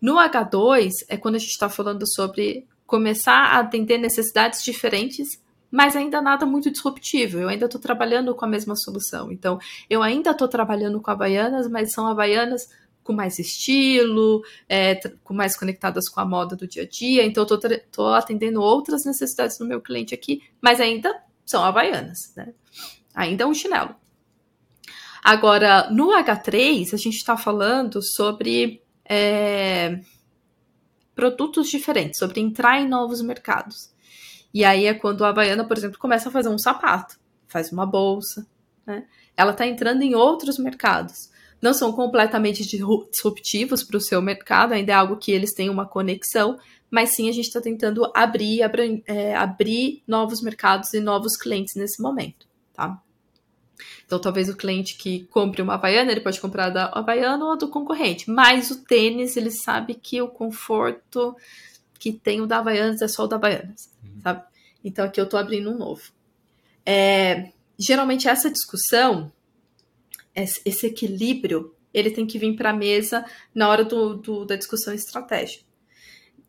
No 0.00 0.16
H2 0.16 0.90
é 1.08 1.16
quando 1.16 1.36
a 1.36 1.38
gente 1.38 1.52
está 1.52 1.68
falando 1.68 2.04
sobre 2.06 2.66
começar 2.86 3.54
a 3.54 3.60
atender 3.60 3.98
necessidades 3.98 4.62
diferentes 4.62 5.40
mas 5.72 5.96
ainda 5.96 6.20
nada 6.20 6.44
muito 6.44 6.70
disruptivo. 6.70 7.38
Eu 7.38 7.48
ainda 7.48 7.64
estou 7.64 7.80
trabalhando 7.80 8.34
com 8.34 8.44
a 8.44 8.48
mesma 8.48 8.76
solução. 8.76 9.32
Então, 9.32 9.58
eu 9.88 10.02
ainda 10.02 10.32
estou 10.32 10.46
trabalhando 10.46 11.00
com 11.00 11.10
Havaianas, 11.10 11.66
mas 11.66 11.92
são 11.92 12.06
Havaianas 12.06 12.68
com 13.02 13.12
mais 13.12 13.38
estilo, 13.38 14.42
é, 14.68 14.94
com 15.24 15.34
mais 15.34 15.56
conectadas 15.56 16.08
com 16.08 16.20
a 16.20 16.24
moda 16.24 16.54
do 16.56 16.66
dia 16.66 16.82
a 16.82 16.88
dia. 16.88 17.24
Então, 17.24 17.46
eu 17.48 17.56
estou 17.56 18.14
atendendo 18.14 18.60
outras 18.60 19.04
necessidades 19.04 19.58
do 19.58 19.66
meu 19.66 19.80
cliente 19.80 20.14
aqui, 20.14 20.42
mas 20.60 20.80
ainda 20.80 21.22
são 21.44 21.64
Havaianas, 21.64 22.32
né? 22.36 22.52
Ainda 23.14 23.44
é 23.44 23.46
um 23.46 23.54
chinelo. 23.54 23.94
Agora, 25.22 25.88
no 25.90 26.08
H3, 26.08 26.94
a 26.94 26.96
gente 26.96 27.16
está 27.16 27.36
falando 27.36 28.02
sobre 28.02 28.82
é, 29.04 30.00
produtos 31.14 31.68
diferentes, 31.68 32.18
sobre 32.18 32.40
entrar 32.40 32.80
em 32.80 32.88
novos 32.88 33.22
mercados. 33.22 33.92
E 34.52 34.64
aí 34.64 34.86
é 34.86 34.94
quando 34.94 35.24
a 35.24 35.28
Havaiana, 35.28 35.64
por 35.64 35.76
exemplo, 35.76 35.98
começa 35.98 36.28
a 36.28 36.32
fazer 36.32 36.48
um 36.48 36.58
sapato, 36.58 37.18
faz 37.46 37.70
uma 37.70 37.86
bolsa, 37.86 38.46
né? 38.86 39.06
Ela 39.36 39.52
está 39.52 39.66
entrando 39.66 40.02
em 40.02 40.14
outros 40.14 40.58
mercados. 40.58 41.30
Não 41.62 41.72
são 41.72 41.92
completamente 41.92 42.66
disruptivos 42.66 43.84
para 43.84 43.96
o 43.96 44.00
seu 44.00 44.20
mercado, 44.20 44.72
ainda 44.72 44.92
é 44.92 44.94
algo 44.96 45.16
que 45.16 45.30
eles 45.30 45.54
têm 45.54 45.70
uma 45.70 45.86
conexão, 45.86 46.58
mas 46.90 47.14
sim 47.14 47.28
a 47.28 47.32
gente 47.32 47.46
está 47.46 47.60
tentando 47.60 48.10
abrir, 48.14 48.62
abrir, 48.62 49.02
é, 49.06 49.34
abrir 49.34 50.02
novos 50.06 50.42
mercados 50.42 50.92
e 50.92 51.00
novos 51.00 51.36
clientes 51.36 51.74
nesse 51.76 52.02
momento, 52.02 52.46
tá? 52.74 53.00
Então, 54.04 54.20
talvez 54.20 54.48
o 54.48 54.56
cliente 54.56 54.96
que 54.98 55.24
compre 55.30 55.62
uma 55.62 55.74
Havaiana, 55.74 56.10
ele 56.10 56.20
pode 56.20 56.40
comprar 56.40 56.68
da 56.68 56.86
Havaiana 56.92 57.44
ou 57.46 57.56
do 57.56 57.68
concorrente. 57.68 58.30
Mas 58.30 58.70
o 58.70 58.84
tênis, 58.84 59.38
ele 59.38 59.50
sabe 59.50 59.94
que 59.94 60.20
o 60.20 60.28
conforto 60.28 61.34
que 61.98 62.12
tem 62.12 62.40
o 62.40 62.46
da 62.46 62.58
Havaianas 62.58 63.00
é 63.00 63.08
só 63.08 63.24
o 63.24 63.26
da 63.26 63.36
Havaianas, 63.36 63.88
uhum. 64.04 64.20
sabe? 64.22 64.42
Então 64.84 65.04
aqui 65.04 65.20
eu 65.20 65.28
tô 65.28 65.36
abrindo 65.36 65.70
um 65.70 65.78
novo. 65.78 66.02
É, 66.84 67.52
geralmente 67.78 68.28
essa 68.28 68.50
discussão, 68.50 69.32
esse 70.34 70.86
equilíbrio, 70.86 71.74
ele 71.92 72.10
tem 72.10 72.26
que 72.26 72.38
vir 72.38 72.56
para 72.56 72.70
a 72.70 72.76
mesa 72.76 73.24
na 73.54 73.68
hora 73.68 73.84
do, 73.84 74.14
do 74.16 74.44
da 74.44 74.56
discussão 74.56 74.94
estratégica. 74.94 75.64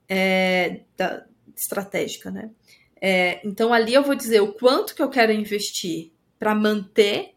É, 0.08 0.82
da, 0.98 1.26
estratégica, 1.56 2.32
né? 2.32 2.50
É, 3.02 3.46
então 3.46 3.74
ali 3.74 3.94
eu 3.94 4.04
vou 4.04 4.16
dizer 4.16 4.42
o 4.42 4.54
quanto 4.54 4.96
que 4.96 5.02
eu 5.02 5.10
quero 5.10 5.32
investir 5.32 6.12
para 6.40 6.56
manter 6.56 7.34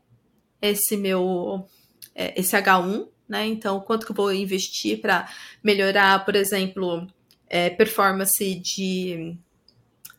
esse 0.63 0.97
meu 0.97 1.67
é, 2.15 2.39
esse 2.39 2.57
H1, 2.57 3.09
né? 3.29 3.47
Então 3.47 3.81
quanto 3.81 4.07
que 4.07 4.13
eu 4.13 4.17
vou 4.17 4.33
investir 4.33 5.01
para 5.01 5.29
melhorar, 5.63 6.25
por 6.25 6.37
exemplo, 6.37 7.07
é, 7.49 7.71
performance 7.71 8.55
de 8.55 9.37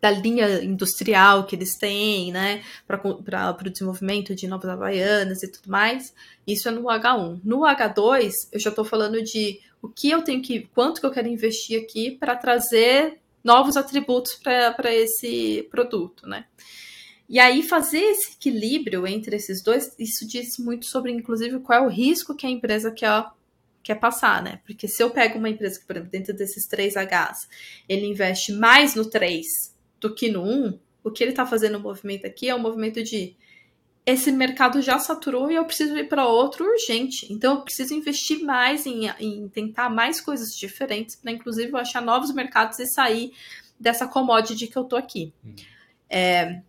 da 0.07 0.11
linha 0.11 0.63
industrial 0.63 1.45
que 1.45 1.55
eles 1.55 1.75
têm, 1.75 2.31
né, 2.31 2.63
para 2.87 3.01
o 3.05 3.69
desenvolvimento 3.69 4.33
de 4.33 4.47
novas 4.47 4.69
havaianas 4.69 5.43
e 5.43 5.51
tudo 5.51 5.69
mais. 5.69 6.13
Isso 6.45 6.67
é 6.69 6.71
no 6.71 6.83
H1. 6.83 7.41
No 7.43 7.59
H2, 7.59 8.31
eu 8.51 8.59
já 8.59 8.69
estou 8.69 8.85
falando 8.85 9.21
de 9.21 9.59
o 9.81 9.89
que 9.89 10.09
eu 10.09 10.21
tenho 10.21 10.41
que, 10.41 10.69
quanto 10.73 10.99
que 10.99 11.05
eu 11.05 11.11
quero 11.11 11.27
investir 11.27 11.81
aqui 11.81 12.11
para 12.11 12.35
trazer 12.35 13.19
novos 13.43 13.77
atributos 13.77 14.35
para 14.35 14.93
esse 14.93 15.67
produto, 15.69 16.27
né? 16.27 16.45
E 17.29 17.39
aí 17.39 17.61
fazer 17.61 17.99
esse 17.99 18.33
equilíbrio 18.33 19.05
entre 19.05 19.35
esses 19.35 19.61
dois, 19.61 19.93
isso 19.99 20.25
diz 20.25 20.57
muito 20.57 20.85
sobre, 20.85 21.11
inclusive, 21.11 21.59
qual 21.59 21.83
é 21.83 21.85
o 21.85 21.89
risco 21.89 22.33
que 22.33 22.47
a 22.47 22.49
empresa 22.49 22.89
quer 22.89 23.25
quer 23.83 23.95
passar, 23.95 24.43
né? 24.43 24.59
Porque 24.65 24.85
se 24.85 25.01
eu 25.01 25.09
pego 25.09 25.39
uma 25.39 25.49
empresa 25.49 25.79
que, 25.79 25.85
por 25.85 25.95
exemplo, 25.95 26.11
dentro 26.11 26.33
desses 26.35 26.67
três 26.67 26.95
Hs, 26.95 27.47
ele 27.87 28.05
investe 28.05 28.51
mais 28.51 28.95
no 28.95 29.05
3 29.05 29.76
do 29.99 30.13
que 30.13 30.29
no 30.29 30.43
1, 30.43 30.79
o 31.03 31.11
que 31.11 31.23
ele 31.23 31.31
está 31.31 31.45
fazendo 31.45 31.77
o 31.77 31.81
movimento 31.81 32.25
aqui 32.25 32.49
é 32.49 32.55
um 32.55 32.59
movimento 32.59 33.03
de 33.03 33.35
esse 34.05 34.31
mercado 34.31 34.81
já 34.81 34.97
saturou 34.99 35.51
e 35.51 35.55
eu 35.55 35.65
preciso 35.65 35.97
ir 35.97 36.07
para 36.07 36.25
outro 36.25 36.65
urgente. 36.65 37.31
Então 37.31 37.55
eu 37.55 37.61
preciso 37.61 37.93
investir 37.93 38.41
mais 38.41 38.85
em, 38.85 39.09
em 39.19 39.49
tentar 39.49 39.89
mais 39.89 40.21
coisas 40.21 40.55
diferentes 40.57 41.15
para, 41.17 41.29
inclusive, 41.31 41.71
eu 41.71 41.77
achar 41.77 42.01
novos 42.01 42.33
mercados 42.33 42.79
e 42.79 42.87
sair 42.87 43.33
dessa 43.77 44.07
commodity 44.07 44.67
que 44.67 44.77
eu 44.77 44.85
tô 44.85 44.95
aqui. 44.95 45.33
Hum. 45.45 45.55
É, 46.09 46.61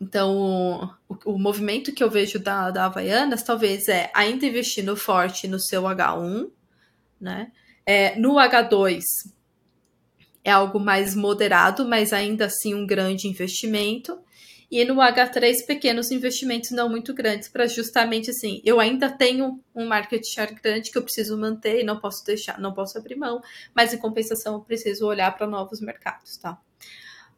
então, 0.00 0.96
o, 1.08 1.32
o, 1.32 1.38
movimento 1.38 1.92
que 1.92 2.02
eu 2.02 2.10
vejo 2.10 2.40
da, 2.40 2.72
da 2.72 2.86
Havaianas 2.86 3.44
talvez 3.44 3.88
é 3.88 4.10
ainda 4.12 4.44
investindo 4.44 4.96
forte 4.96 5.46
no 5.46 5.60
seu 5.60 5.82
H1, 5.82 6.50
né? 7.20 7.52
É, 7.86 8.18
no 8.18 8.34
H2 8.34 9.00
é 10.48 10.52
algo 10.52 10.80
mais 10.80 11.14
moderado, 11.14 11.86
mas 11.86 12.12
ainda 12.12 12.46
assim 12.46 12.74
um 12.74 12.86
grande 12.86 13.28
investimento. 13.28 14.18
E 14.70 14.84
no 14.84 14.96
H3, 14.96 15.64
pequenos 15.66 16.10
investimentos 16.10 16.70
não 16.70 16.90
muito 16.90 17.14
grandes, 17.14 17.48
para 17.48 17.66
justamente 17.66 18.30
assim, 18.30 18.60
eu 18.64 18.78
ainda 18.78 19.08
tenho 19.08 19.62
um 19.74 19.86
market 19.86 20.22
share 20.26 20.54
grande 20.54 20.90
que 20.90 20.98
eu 20.98 21.02
preciso 21.02 21.38
manter 21.38 21.80
e 21.80 21.84
não 21.84 21.98
posso 21.98 22.22
deixar, 22.24 22.60
não 22.60 22.74
posso 22.74 22.98
abrir 22.98 23.16
mão, 23.16 23.40
mas 23.74 23.94
em 23.94 23.98
compensação 23.98 24.54
eu 24.54 24.60
preciso 24.60 25.06
olhar 25.06 25.34
para 25.34 25.46
novos 25.46 25.80
mercados, 25.80 26.36
tá? 26.36 26.58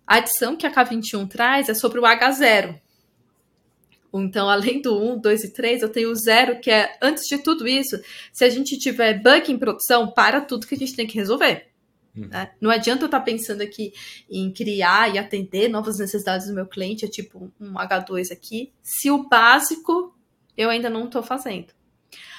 A 0.05 0.16
adição 0.16 0.57
que 0.57 0.66
a 0.66 0.73
K21 0.73 1.29
traz 1.29 1.68
é 1.68 1.75
sobre 1.75 2.01
o 2.01 2.03
H0. 2.03 2.81
Então, 4.12 4.49
além 4.49 4.83
do 4.83 5.01
1, 5.01 5.20
2 5.20 5.44
e 5.44 5.53
3, 5.53 5.83
eu 5.83 5.88
tenho 5.88 6.11
o 6.11 6.16
0, 6.16 6.59
que 6.59 6.68
é, 6.68 6.99
antes 7.01 7.29
de 7.29 7.38
tudo 7.38 7.68
isso, 7.68 7.96
se 8.33 8.44
a 8.44 8.49
gente 8.49 8.77
tiver 8.77 9.23
bug 9.23 9.53
em 9.53 9.59
produção, 9.59 10.11
para 10.11 10.40
tudo 10.40 10.66
que 10.66 10.75
a 10.75 10.79
gente 10.79 10.96
tem 10.96 11.07
que 11.07 11.14
resolver. 11.14 11.69
Uhum. 12.16 12.29
Né? 12.29 12.51
Não 12.61 12.70
adianta 12.70 13.03
eu 13.03 13.07
estar 13.07 13.20
pensando 13.20 13.62
aqui 13.62 13.92
em 14.29 14.53
criar 14.53 15.14
e 15.14 15.18
atender 15.18 15.68
novas 15.68 15.99
necessidades 15.99 16.46
do 16.46 16.55
meu 16.55 16.66
cliente, 16.66 17.05
é 17.05 17.09
tipo 17.09 17.53
um 17.61 17.75
H2 17.75 18.33
aqui, 18.33 18.73
se 18.83 19.11
o 19.11 19.29
básico 19.29 20.14
eu 20.57 20.68
ainda 20.70 20.90
não 20.90 21.05
estou 21.07 21.23
fazendo. 21.23 21.73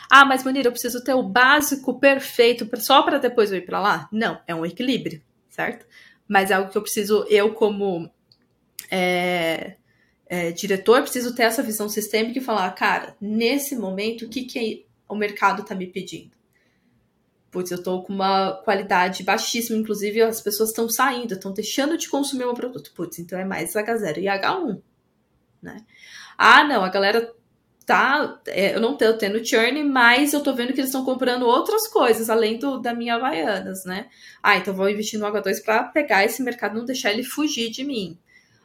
Ah, 0.10 0.26
mas 0.26 0.44
Bonira, 0.44 0.68
eu 0.68 0.72
preciso 0.74 1.04
ter 1.04 1.14
o 1.14 1.24
básico 1.24 1.98
perfeito 1.98 2.70
só 2.82 3.02
para 3.02 3.18
depois 3.18 3.52
eu 3.52 3.58
ir 3.58 3.66
para 3.66 3.80
lá? 3.80 4.10
Não, 4.12 4.40
é 4.46 4.54
um 4.54 4.66
equilíbrio, 4.66 5.22
certo? 5.50 5.86
mas 6.32 6.50
é 6.50 6.54
algo 6.54 6.72
que 6.72 6.78
eu 6.78 6.82
preciso, 6.82 7.26
eu 7.30 7.54
como 7.54 8.10
é, 8.90 9.76
é, 10.26 10.52
diretor, 10.54 11.02
preciso 11.02 11.36
ter 11.36 11.44
essa 11.44 11.62
visão 11.62 11.90
sistêmica 11.90 12.40
e 12.40 12.42
falar, 12.42 12.72
cara, 12.72 13.18
nesse 13.20 13.76
momento, 13.76 14.24
o 14.24 14.30
que, 14.30 14.46
que 14.46 14.86
o 15.10 15.16
mercado 15.16 15.62
está 15.62 15.76
me 15.76 15.86
pedindo? 15.86 16.32
Putz, 17.52 17.70
eu 17.70 17.78
estou 17.78 18.02
com 18.04 18.14
uma 18.14 18.54
qualidade 18.64 19.24
baixíssima, 19.24 19.78
inclusive 19.78 20.22
as 20.22 20.40
pessoas 20.40 20.70
estão 20.70 20.90
saindo, 20.90 21.34
estão 21.34 21.52
deixando 21.52 21.98
de 21.98 22.08
consumir 22.08 22.44
o 22.44 22.48
meu 22.48 22.56
produto. 22.56 22.94
Putz, 22.96 23.20
então 23.20 23.38
é 23.38 23.44
mais 23.44 23.74
H0 23.74 24.18
e 24.20 24.26
H1, 24.26 24.82
né? 25.62 25.78
Ah, 26.38 26.64
não, 26.64 26.84
a 26.84 26.90
galera 26.90 27.36
tá. 27.86 28.40
É, 28.48 28.76
eu 28.76 28.80
não 28.80 28.96
tô 28.96 29.14
tendo 29.18 29.46
churn, 29.46 29.84
mas 29.84 30.34
eu 30.34 30.42
tô 30.42 30.54
vendo 30.54 30.74
que 30.74 30.80
eles 30.80 30.90
estão 30.90 31.04
comprando 31.04 31.46
outras 31.46 31.88
coisas, 31.90 32.30
além 32.30 32.58
do, 32.58 32.80
da 32.80 32.94
minha 32.94 33.16
Havaianas, 33.16 33.84
né? 33.84 34.08
Ah, 34.42 34.56
então 34.56 34.74
vou 34.74 34.90
investir 34.90 35.20
no 35.20 35.26
H2 35.26 35.64
para 35.64 35.84
pegar 35.84 36.24
esse 36.24 36.42
mercado, 36.42 36.78
não 36.78 36.86
deixar 36.86 37.12
ele 37.12 37.24
fugir 37.24 37.70
de 37.70 37.84
mim. 37.84 38.18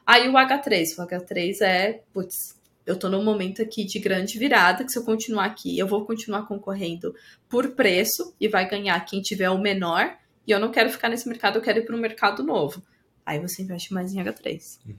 Aí 0.05 0.29
o 0.29 0.33
H3, 0.33 0.97
o 0.97 1.05
H3 1.05 1.61
é, 1.61 2.01
putz, 2.13 2.56
eu 2.87 2.97
tô 2.97 3.09
num 3.09 3.23
momento 3.23 3.61
aqui 3.61 3.83
de 3.83 3.99
grande 3.99 4.39
virada, 4.39 4.85
que 4.85 4.91
se 4.91 4.97
eu 4.97 5.03
continuar 5.03 5.45
aqui, 5.45 5.77
eu 5.77 5.85
vou 5.85 6.05
continuar 6.05 6.47
concorrendo 6.47 7.13
por 7.49 7.71
preço 7.71 8.33
e 8.39 8.47
vai 8.47 8.67
ganhar 8.67 8.97
quem 9.01 9.21
tiver 9.21 9.49
o 9.49 9.59
menor, 9.59 10.17
e 10.47 10.51
eu 10.51 10.59
não 10.59 10.71
quero 10.71 10.89
ficar 10.89 11.09
nesse 11.09 11.27
mercado, 11.27 11.57
eu 11.57 11.61
quero 11.61 11.79
ir 11.79 11.85
para 11.85 11.95
um 11.95 11.99
mercado 11.99 12.43
novo. 12.43 12.81
Aí 13.25 13.39
você 13.39 13.61
investe 13.61 13.93
mais 13.93 14.13
em 14.13 14.23
H3. 14.23 14.79
Uhum. 14.85 14.95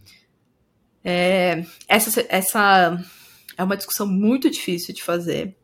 É, 1.03 1.65
essa, 1.89 2.27
essa 2.29 3.03
é 3.57 3.65
uma 3.65 3.77
discussão 3.77 4.07
muito 4.07 4.51
difícil 4.51 4.95
de 4.95 5.03
fazer, 5.03 5.57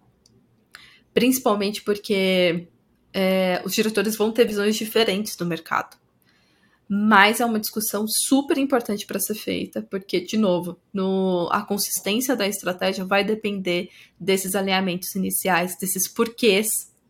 principalmente 1.12 1.82
porque 1.82 2.68
é, 3.12 3.60
os 3.66 3.74
diretores 3.74 4.16
vão 4.16 4.32
ter 4.32 4.46
visões 4.46 4.76
diferentes 4.76 5.36
do 5.36 5.44
mercado. 5.44 5.98
Mas 6.88 7.40
é 7.40 7.44
uma 7.44 7.58
discussão 7.58 8.06
super 8.06 8.58
importante 8.58 9.06
para 9.06 9.18
ser 9.18 9.34
feita, 9.34 9.82
porque, 9.82 10.20
de 10.20 10.36
novo, 10.36 10.78
no, 10.92 11.48
a 11.50 11.62
consistência 11.62 12.36
da 12.36 12.46
estratégia 12.46 13.04
vai 13.04 13.24
depender 13.24 13.90
desses 14.20 14.54
alinhamentos 14.54 15.14
iniciais, 15.14 15.76
desses 15.78 16.06
porquês. 16.06 16.68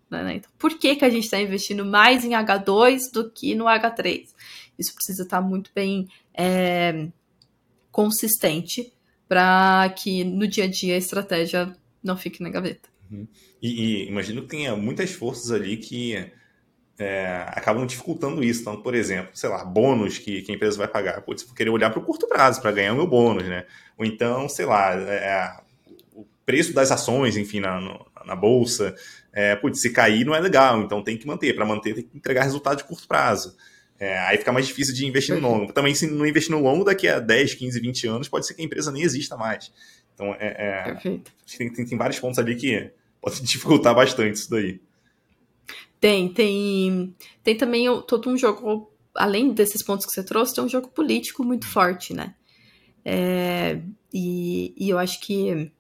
Né? 0.09 0.37
Então, 0.37 0.51
por 0.59 0.79
que, 0.79 0.95
que 0.97 1.05
a 1.05 1.11
gente 1.11 1.25
está 1.25 1.41
investindo 1.41 1.85
mais 1.85 2.25
em 2.25 2.31
H2 2.31 3.13
do 3.13 3.31
que 3.31 3.55
no 3.55 3.65
H3? 3.65 4.29
Isso 4.79 4.95
precisa 4.95 5.25
estar 5.25 5.43
tá 5.43 5.47
muito 5.47 5.71
bem 5.75 6.09
é, 6.33 7.09
consistente 7.91 8.93
para 9.29 9.93
que 9.97 10.23
no 10.23 10.47
dia 10.47 10.65
a 10.65 10.69
dia 10.69 10.95
a 10.95 10.99
estratégia 10.99 11.77
não 12.03 12.17
fique 12.17 12.43
na 12.43 12.51
gaveta. 12.51 12.89
Uhum. 13.11 13.27
E, 13.61 13.69
e 14.05 14.09
imagino 14.09 14.43
que 14.43 14.49
tenha 14.49 14.77
muitas 14.77 15.11
forças 15.13 15.51
ali 15.51 15.77
que 15.77 16.31
é, 16.99 17.45
acabam 17.49 17.87
dificultando 17.87 18.43
isso. 18.43 18.61
Então, 18.61 18.81
por 18.81 18.95
exemplo, 18.95 19.31
sei 19.35 19.49
lá, 19.49 19.65
bônus 19.65 20.19
que, 20.19 20.43
que 20.43 20.53
a 20.53 20.55
empresa 20.55 20.79
vai 20.79 20.89
pagar. 20.89 21.21
Putz, 21.23 21.43
vou 21.43 21.55
querer 21.55 21.71
olhar 21.71 21.91
para 21.91 21.99
o 21.99 22.05
curto 22.05 22.27
prazo 22.29 22.61
para 22.61 22.73
ganhar 22.73 22.93
o 22.93 22.97
meu 22.97 23.07
bônus, 23.07 23.45
né? 23.45 23.67
Ou 23.99 24.05
então, 24.05 24.49
sei 24.49 24.67
lá, 24.67 24.95
é, 24.95 25.57
o 26.15 26.25
preço 26.47 26.73
das 26.73 26.91
ações, 26.91 27.37
enfim, 27.37 27.61
na, 27.61 27.81
no, 27.81 28.07
na 28.25 28.37
bolsa. 28.37 28.95
É, 29.33 29.57
putz, 29.57 29.81
se 29.81 29.91
cair 29.91 30.25
não 30.25 30.35
é 30.35 30.41
legal, 30.41 30.81
então 30.83 31.03
tem 31.03 31.17
que 31.17 31.27
manter. 31.27 31.55
Para 31.55 31.65
manter, 31.65 31.95
tem 31.95 32.05
que 32.05 32.17
entregar 32.17 32.43
resultado 32.43 32.79
de 32.79 32.85
curto 32.85 33.09
prazo. 33.09 33.57
É, 33.99 34.19
aí 34.19 34.39
fica 34.39 34.53
mais 34.53 34.67
difícil 34.67 34.95
de 34.95 35.07
investir 35.07 35.35
no 35.35 35.41
longo. 35.41 35.73
Também, 35.73 35.95
se 35.95 36.07
não 36.07 36.27
investir 36.27 36.51
no 36.51 36.61
longo, 36.61 36.85
daqui 36.85 37.09
a 37.09 37.21
10, 37.21 37.55
15, 37.55 37.81
20 37.81 38.07
anos, 38.09 38.29
pode 38.29 38.47
ser 38.47 38.55
que 38.55 38.63
a 38.63 38.65
empresa 38.65 38.91
nem 38.93 39.03
exista 39.03 39.37
mais. 39.37 39.73
Então, 40.15 40.35
é, 40.39 40.93
é 40.95 40.95
tem, 40.95 41.73
tem, 41.73 41.87
tem 41.87 41.99
vários 41.99 42.19
pontos 42.19 42.39
ali 42.39 42.55
que 42.55 42.91
podem 43.21 43.43
dificultar 43.43 43.95
bastante 43.95 44.35
isso 44.35 44.51
daí. 44.51 44.81
Tem, 46.05 46.29
tem. 46.29 47.17
Tem 47.43 47.57
também 47.57 47.87
todo 48.03 48.29
um 48.29 48.37
jogo, 48.37 48.93
além 49.15 49.55
desses 49.55 49.83
pontos 49.83 50.05
que 50.05 50.13
você 50.13 50.23
trouxe, 50.23 50.55
tem 50.55 50.63
um 50.63 50.69
jogo 50.69 50.89
político 50.89 51.43
muito 51.43 51.67
forte, 51.67 52.13
né? 52.13 52.35
É, 53.03 53.81
e, 54.13 54.75
e 54.77 54.91
eu 54.91 54.99
acho 54.99 55.19
que 55.23 55.73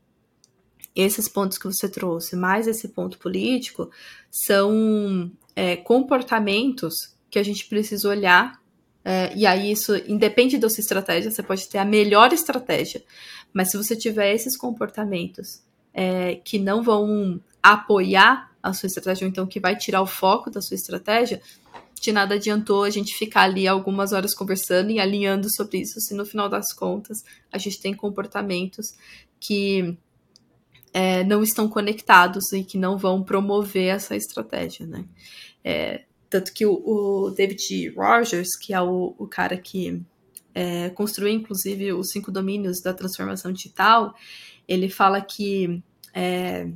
esses 0.96 1.28
pontos 1.28 1.58
que 1.58 1.66
você 1.66 1.90
trouxe, 1.90 2.36
mais 2.36 2.66
esse 2.66 2.88
ponto 2.88 3.18
político, 3.18 3.90
são 4.30 5.30
é, 5.54 5.76
comportamentos 5.76 7.14
que 7.30 7.38
a 7.38 7.42
gente 7.42 7.66
precisa 7.66 8.08
olhar. 8.08 8.58
É, 9.04 9.30
e 9.36 9.44
aí, 9.44 9.72
isso 9.72 9.94
independe 10.10 10.56
da 10.56 10.70
sua 10.70 10.80
estratégia, 10.80 11.30
você 11.30 11.42
pode 11.42 11.68
ter 11.68 11.76
a 11.76 11.84
melhor 11.84 12.32
estratégia, 12.32 13.04
mas 13.52 13.70
se 13.70 13.76
você 13.76 13.94
tiver 13.94 14.32
esses 14.32 14.56
comportamentos 14.56 15.62
é, 15.92 16.36
que 16.36 16.58
não 16.58 16.82
vão 16.82 17.38
apoiar 17.62 18.53
a 18.64 18.72
sua 18.72 18.86
estratégia, 18.86 19.26
ou 19.26 19.28
então 19.28 19.46
que 19.46 19.60
vai 19.60 19.76
tirar 19.76 20.00
o 20.00 20.06
foco 20.06 20.50
da 20.50 20.62
sua 20.62 20.74
estratégia, 20.74 21.42
de 22.00 22.10
nada 22.10 22.36
adiantou 22.36 22.82
a 22.82 22.88
gente 22.88 23.14
ficar 23.14 23.42
ali 23.42 23.68
algumas 23.68 24.12
horas 24.12 24.34
conversando 24.34 24.90
e 24.90 24.98
alinhando 24.98 25.54
sobre 25.54 25.82
isso, 25.82 26.00
se 26.00 26.14
no 26.14 26.24
final 26.24 26.48
das 26.48 26.72
contas 26.72 27.22
a 27.52 27.58
gente 27.58 27.78
tem 27.78 27.92
comportamentos 27.94 28.94
que 29.38 29.98
é, 30.94 31.22
não 31.24 31.42
estão 31.42 31.68
conectados 31.68 32.52
e 32.54 32.64
que 32.64 32.78
não 32.78 32.96
vão 32.96 33.22
promover 33.22 33.94
essa 33.94 34.16
estratégia, 34.16 34.86
né? 34.86 35.04
É, 35.62 36.04
tanto 36.30 36.52
que 36.54 36.64
o, 36.64 36.72
o, 36.72 37.30
David 37.32 37.90
Rogers, 37.90 38.56
que 38.56 38.72
é 38.72 38.80
o, 38.80 39.14
o 39.18 39.26
cara 39.26 39.58
que 39.58 40.02
é, 40.54 40.88
construiu 40.90 41.34
inclusive 41.34 41.92
os 41.92 42.10
cinco 42.10 42.32
domínios 42.32 42.80
da 42.80 42.94
transformação 42.94 43.52
digital, 43.52 44.14
ele 44.66 44.88
fala 44.88 45.20
que 45.20 45.82
é, 46.14 46.70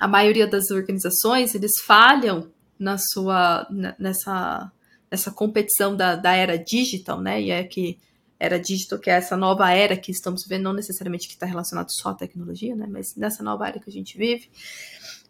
a 0.00 0.08
maioria 0.08 0.46
das 0.46 0.70
organizações 0.70 1.54
eles 1.54 1.72
falham 1.84 2.50
na 2.78 2.96
sua 2.96 3.68
nessa 3.98 4.72
nessa 5.10 5.30
competição 5.30 5.94
da, 5.94 6.14
da 6.14 6.34
era 6.34 6.56
digital, 6.56 7.20
né? 7.20 7.42
E 7.42 7.50
é 7.50 7.64
que 7.64 7.98
era 8.38 8.58
digital, 8.58 8.98
que 8.98 9.10
é 9.10 9.14
essa 9.14 9.36
nova 9.36 9.70
era 9.70 9.96
que 9.96 10.12
estamos 10.12 10.44
vivendo, 10.44 10.64
não 10.64 10.72
necessariamente 10.72 11.26
que 11.26 11.34
está 11.34 11.44
relacionado 11.44 11.90
só 11.90 12.10
à 12.10 12.14
tecnologia, 12.14 12.74
né? 12.74 12.86
Mas 12.88 13.14
nessa 13.16 13.42
nova 13.42 13.68
era 13.68 13.80
que 13.80 13.90
a 13.90 13.92
gente 13.92 14.16
vive. 14.16 14.48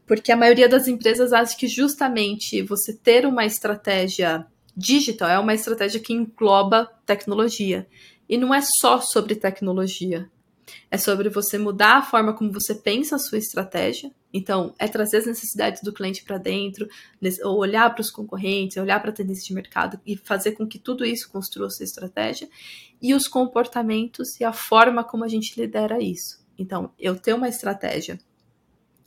Porque 0.07 0.31
a 0.31 0.37
maioria 0.37 0.68
das 0.68 0.87
empresas 0.87 1.33
acha 1.33 1.57
que 1.57 1.66
justamente 1.66 2.62
você 2.62 2.93
ter 2.93 3.27
uma 3.27 3.45
estratégia 3.45 4.47
digital 4.77 5.31
é 5.31 5.39
uma 5.39 5.55
estratégia 5.55 5.99
que 5.99 6.12
engloba 6.12 6.89
tecnologia. 7.07 7.87
E 8.29 8.37
não 8.37 8.55
é 8.55 8.61
só 8.61 9.01
sobre 9.01 9.35
tecnologia. 9.35 10.31
É 10.91 10.99
sobre 10.99 11.29
você 11.29 11.59
mudar 11.59 11.99
a 11.99 12.03
forma 12.03 12.35
como 12.35 12.53
você 12.53 12.75
pensa 12.75 13.16
a 13.16 13.18
sua 13.18 13.39
estratégia. 13.39 14.11
Então, 14.33 14.75
é 14.79 14.87
trazer 14.87 15.18
as 15.18 15.27
necessidades 15.27 15.83
do 15.83 15.93
cliente 15.93 16.23
para 16.23 16.39
dentro, 16.39 16.89
ou 17.45 17.59
olhar 17.59 17.93
para 17.93 18.01
os 18.01 18.11
concorrentes, 18.11 18.77
olhar 18.77 19.01
para 19.01 19.11
a 19.11 19.14
tendência 19.14 19.47
de 19.47 19.55
mercado 19.55 20.01
e 20.07 20.16
fazer 20.16 20.53
com 20.53 20.66
que 20.66 20.79
tudo 20.79 21.05
isso 21.05 21.31
construa 21.31 21.66
a 21.66 21.71
sua 21.71 21.85
estratégia. 21.85 22.49
E 23.03 23.14
os 23.14 23.27
comportamentos 23.27 24.39
e 24.41 24.45
a 24.45 24.53
forma 24.53 25.03
como 25.03 25.25
a 25.25 25.29
gente 25.29 25.59
lidera 25.61 26.01
isso. 26.01 26.41
Então, 26.59 26.93
eu 26.99 27.16
tenho 27.16 27.39
uma 27.39 27.49
estratégia, 27.49 28.18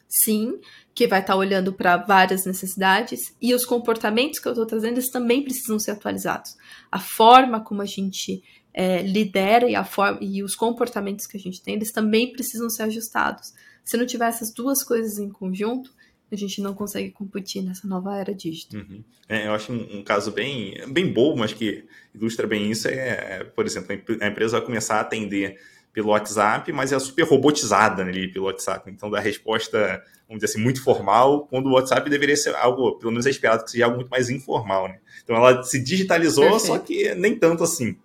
sim, 0.10 0.60
que 0.94 1.08
vai 1.08 1.22
estar 1.22 1.34
tá 1.34 1.40
olhando 1.40 1.72
para 1.72 1.98
várias 1.98 2.46
necessidades, 2.46 3.36
e 3.42 3.54
os 3.54 3.66
comportamentos 3.66 4.40
que 4.40 4.48
eu 4.48 4.52
estou 4.52 4.66
trazendo, 4.66 4.96
eles 4.96 5.10
também 5.10 5.44
precisam 5.44 5.80
ser 5.80 5.92
atualizados. 5.92 6.56
A 6.92 7.00
forma 7.00 7.64
como 7.64 7.82
a 7.82 7.86
gente 7.86 8.44
é, 8.74 9.02
lidera 9.02 9.70
e, 9.70 9.76
a 9.76 9.84
forma, 9.84 10.18
e 10.22 10.44
os 10.44 10.56
comportamentos 10.56 11.28
que 11.28 11.38
a 11.38 11.40
gente 11.40 11.62
tem, 11.62 11.76
eles 11.76 11.92
também 11.92 12.32
precisam 12.32 12.70
ser 12.70 12.84
ajustados. 12.84 13.54
Se 13.84 13.98
não 13.98 14.06
tiver 14.06 14.28
essas 14.28 14.52
duas 14.52 14.84
coisas 14.84 15.20
em 15.20 15.30
conjunto, 15.30 15.92
a 16.32 16.36
gente 16.36 16.62
não 16.62 16.74
consegue 16.74 17.12
competir 17.12 17.62
nessa 17.62 17.88
nova 17.88 18.18
era 18.18 18.34
digital. 18.34 18.82
Uhum. 18.82 19.04
É, 19.30 19.48
eu 19.48 19.54
acho 19.54 19.72
um, 19.72 20.00
um, 20.00 20.04
caso 20.04 20.32
bem, 20.32 20.76
bem 20.88 21.12
bobo, 21.12 21.40
mas 21.40 21.54
que 21.54 21.86
ilustra 22.14 22.48
bem 22.48 22.72
isso, 22.72 22.88
é, 22.88 23.44
por 23.44 23.66
exemplo, 23.66 23.96
a 24.20 24.28
empresa 24.28 24.58
vai 24.58 24.66
começar 24.66 24.96
a 24.96 25.02
atender 25.02 25.60
pelo 25.94 26.10
WhatsApp, 26.10 26.72
mas 26.74 26.92
é 26.92 26.98
super 26.98 27.24
robotizada 27.24 28.02
ali 28.02 28.28
pelo 28.28 28.46
WhatsApp. 28.46 28.90
Então 28.90 29.12
dá 29.12 29.20
resposta, 29.20 30.04
vamos 30.28 30.42
dizer 30.42 30.54
assim, 30.54 30.64
muito 30.64 30.84
formal, 30.84 31.46
quando 31.46 31.68
o 31.68 31.74
WhatsApp 31.74 32.10
deveria 32.10 32.36
ser 32.36 32.56
algo, 32.56 32.98
pelo 32.98 33.12
menos 33.12 33.28
é 33.28 33.30
esperado 33.30 33.64
que 33.64 33.70
seja 33.70 33.86
algo 33.86 33.98
muito 33.98 34.10
mais 34.10 34.30
informal, 34.30 34.88
né? 34.88 34.98
Então 35.24 35.36
ela 35.36 35.62
se 35.62 35.80
digitalizou, 35.80 36.50
Perfeito. 36.50 36.66
só 36.66 36.80
que 36.80 37.14
nem 37.14 37.38
tanto 37.38 37.64
assim. 37.64 37.96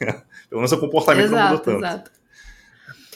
Pelo 0.48 0.60
menos 0.60 0.72
o 0.72 0.78
comportamento 0.78 1.26
exato, 1.26 1.36
não 1.36 1.50
mudou 1.50 1.64
tanto. 1.64 1.84
Exato. 1.84 2.10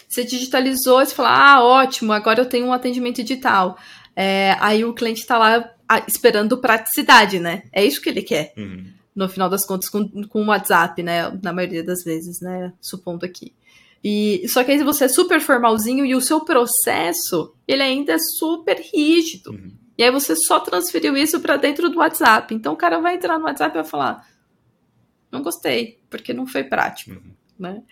Você 0.09 0.25
digitalizou, 0.25 0.99
você 0.99 1.15
fala, 1.15 1.31
ah, 1.31 1.65
ótimo, 1.65 2.13
agora 2.13 2.41
eu 2.41 2.47
tenho 2.47 2.67
um 2.67 2.73
atendimento 2.73 3.23
digital. 3.23 3.79
É, 4.17 4.57
aí 4.59 4.85
o 4.85 4.93
cliente 4.93 5.21
está 5.21 5.39
lá 5.39 5.73
esperando 6.07 6.59
praticidade, 6.59 7.39
né? 7.39 7.63
É 7.73 7.85
isso 7.85 8.01
que 8.01 8.09
ele 8.09 8.23
quer. 8.23 8.53
Uhum. 8.57 8.93
No 9.15 9.29
final 9.29 9.49
das 9.49 9.65
contas, 9.65 9.89
com, 9.89 10.09
com 10.27 10.43
o 10.43 10.47
WhatsApp, 10.47 11.01
né? 11.03 11.31
Na 11.43 11.53
maioria 11.53 11.85
das 11.85 12.03
vezes, 12.03 12.41
né? 12.41 12.73
Supondo 12.81 13.25
aqui. 13.25 13.55
E, 14.03 14.45
só 14.49 14.65
que 14.65 14.73
aí 14.73 14.83
você 14.83 15.05
é 15.05 15.09
super 15.09 15.41
formalzinho 15.41 16.05
e 16.05 16.15
o 16.15 16.21
seu 16.21 16.41
processo, 16.41 17.55
ele 17.69 17.83
ainda 17.83 18.15
é 18.15 18.19
super 18.19 18.81
rígido. 18.81 19.51
Uhum. 19.51 19.73
E 19.97 20.03
aí 20.03 20.11
você 20.11 20.35
só 20.35 20.59
transferiu 20.59 21.17
isso 21.17 21.41
para 21.41 21.57
dentro 21.57 21.91
do 21.91 21.99
WhatsApp. 21.99 22.55
Então 22.55 22.73
o 22.73 22.77
cara 22.77 22.99
vai 23.01 23.17
entrar 23.17 23.39
no 23.39 23.45
WhatsApp 23.45 23.71
e 23.77 23.83
vai 23.83 23.89
falar: 23.89 24.27
não 25.31 25.43
gostei, 25.43 25.99
porque 26.09 26.33
não 26.33 26.47
foi 26.47 26.65
prático, 26.65 27.13
uhum. 27.13 27.33
né? 27.59 27.83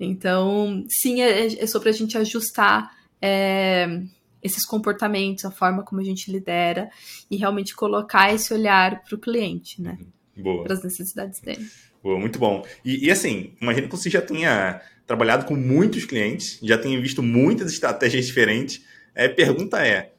Então, 0.00 0.84
sim, 0.88 1.20
é, 1.20 1.46
é, 1.46 1.66
sobre 1.66 1.88
a 1.88 1.92
gente 1.92 2.16
ajustar 2.16 2.96
é, 3.20 4.00
esses 4.42 4.64
comportamentos, 4.64 5.44
a 5.44 5.50
forma 5.50 5.82
como 5.82 6.00
a 6.00 6.04
gente 6.04 6.30
lidera 6.30 6.88
e 7.30 7.36
realmente 7.36 7.74
colocar 7.74 8.32
esse 8.32 8.52
olhar 8.54 9.02
para 9.02 9.14
o 9.14 9.18
cliente, 9.18 9.82
né? 9.82 9.98
Boa. 10.36 10.62
Para 10.62 10.74
as 10.74 10.84
necessidades 10.84 11.40
dele. 11.40 11.66
Boa, 12.02 12.18
muito 12.18 12.38
bom. 12.38 12.64
E, 12.84 13.06
e 13.06 13.10
assim, 13.10 13.54
imagino 13.60 13.88
que 13.88 13.96
você 13.96 14.08
já 14.08 14.22
tenha 14.22 14.80
trabalhado 15.06 15.46
com 15.46 15.56
muitos 15.56 16.04
clientes, 16.04 16.60
já 16.62 16.78
tenha 16.78 17.00
visto 17.00 17.22
muitas 17.22 17.72
estratégias 17.72 18.26
diferentes. 18.26 18.84
É, 19.14 19.26
pergunta 19.26 19.84
é, 19.84 20.12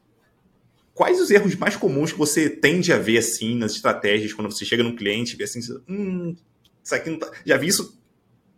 quais 0.94 1.22
os 1.22 1.32
erros 1.32 1.56
mais 1.56 1.78
comuns 1.78 2.12
que 2.12 2.18
você 2.18 2.50
tende 2.50 2.92
a 2.92 2.98
ver 2.98 3.20
assim 3.20 3.56
nas 3.56 3.72
estratégias 3.72 4.34
quando 4.34 4.52
você 4.52 4.66
chega 4.66 4.84
num 4.84 4.96
cliente 4.96 5.36
e 5.36 5.38
vê 5.38 5.46
assim, 5.46 5.62
hum, 5.88 6.36
isso 6.90 6.96
aqui 6.96 7.18
tá... 7.18 7.32
Já 7.46 7.58
vi 7.58 7.68
isso 7.68 7.98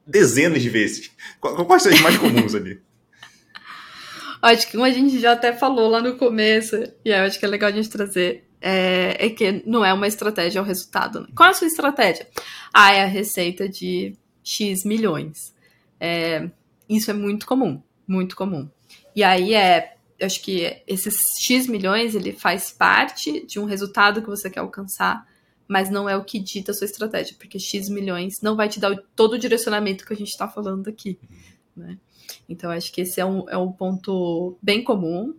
dezenas 0.06 0.62
de 0.62 0.70
vezes. 0.70 1.12
Quais 1.40 1.84
são 1.84 1.92
os 1.92 2.02
mais 2.02 2.18
comuns 2.18 2.56
ali? 2.56 2.82
Acho 4.42 4.66
que 4.66 4.72
como 4.72 4.84
a 4.84 4.90
gente 4.90 5.20
já 5.20 5.34
até 5.34 5.54
falou 5.54 5.90
lá 5.90 6.02
no 6.02 6.18
começo, 6.18 6.76
e 7.06 7.10
eu 7.10 7.18
acho 7.18 7.38
que 7.38 7.46
é 7.46 7.48
legal 7.48 7.70
a 7.70 7.72
gente 7.72 7.92
trazer, 7.92 8.44
é, 8.60 9.28
é 9.28 9.30
que 9.30 9.62
não 9.68 9.86
é 9.86 9.94
uma 9.94 10.08
estratégia, 10.08 10.58
é 10.58 10.62
o 10.64 10.66
resultado. 10.66 11.22
Né? 11.22 11.28
Qual 11.36 11.48
é 11.48 11.52
a 11.52 11.54
sua 11.54 11.68
estratégia? 11.68 12.28
Ah, 12.74 12.92
é 12.92 13.04
a 13.04 13.06
receita 13.06 13.70
de 13.70 14.18
X 14.44 14.84
milhões. 14.84 15.54
É, 16.00 16.50
isso 16.90 17.12
é 17.12 17.14
muito 17.14 17.46
comum, 17.46 17.84
muito 18.08 18.36
comum. 18.36 18.68
E 19.16 19.24
aí 19.24 19.54
é, 19.54 19.94
acho 20.20 20.42
que 20.42 20.82
esses 20.88 21.20
X 21.40 21.68
milhões, 21.68 22.16
ele 22.16 22.34
faz 22.34 22.72
parte 22.72 23.46
de 23.46 23.60
um 23.60 23.66
resultado 23.66 24.24
que 24.24 24.28
você 24.28 24.50
quer 24.50 24.62
alcançar, 24.62 25.24
mas 25.72 25.90
não 25.90 26.10
é 26.10 26.18
o 26.18 26.24
que 26.26 26.38
dita 26.38 26.74
a 26.74 26.76
sua 26.76 26.84
estratégia, 26.84 27.34
porque 27.40 27.58
X 27.58 27.88
milhões 27.88 28.42
não 28.42 28.58
vai 28.58 28.68
te 28.68 28.78
dar 28.78 28.94
todo 29.16 29.36
o 29.36 29.40
direcionamento 29.40 30.06
que 30.06 30.12
a 30.12 30.18
gente 30.18 30.28
está 30.28 30.46
falando 30.46 30.90
aqui. 30.90 31.18
Né? 31.74 31.98
Então, 32.50 32.70
acho 32.70 32.92
que 32.92 33.00
esse 33.00 33.22
é 33.22 33.26
um, 33.26 33.50
é 33.50 33.56
um 33.56 33.72
ponto 33.72 34.58
bem 34.62 34.84
comum. 34.84 35.34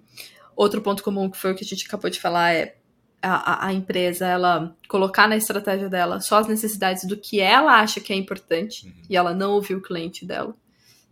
Outro 0.57 0.81
ponto 0.81 1.03
comum 1.03 1.29
que 1.29 1.37
foi 1.37 1.53
o 1.53 1.55
que 1.55 1.63
a 1.63 1.67
gente 1.67 1.87
acabou 1.87 2.09
de 2.09 2.19
falar 2.19 2.55
é 2.55 2.79
a, 3.21 3.67
a, 3.67 3.75
empresa 3.75 4.27
ela 4.27 4.75
colocar 4.89 5.29
na 5.29 5.37
estratégia 5.37 5.91
dela 5.91 6.19
só 6.19 6.39
as 6.39 6.49
necessidades 6.49 7.07
do 7.07 7.19
que 7.19 7.39
ela 7.39 7.79
acha 7.79 8.01
que 8.01 8.11
é 8.11 8.17
importante 8.17 8.87
uhum. 8.87 8.93
e 9.11 9.15
ela 9.15 9.35
não 9.35 9.53
ouvir 9.53 9.75
o 9.75 9.83
cliente 9.83 10.25
dela. 10.25 10.57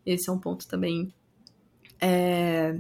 Esse 0.06 0.30
é 0.30 0.32
um 0.32 0.38
ponto 0.38 0.66
também 0.66 1.12
é, 2.00 2.74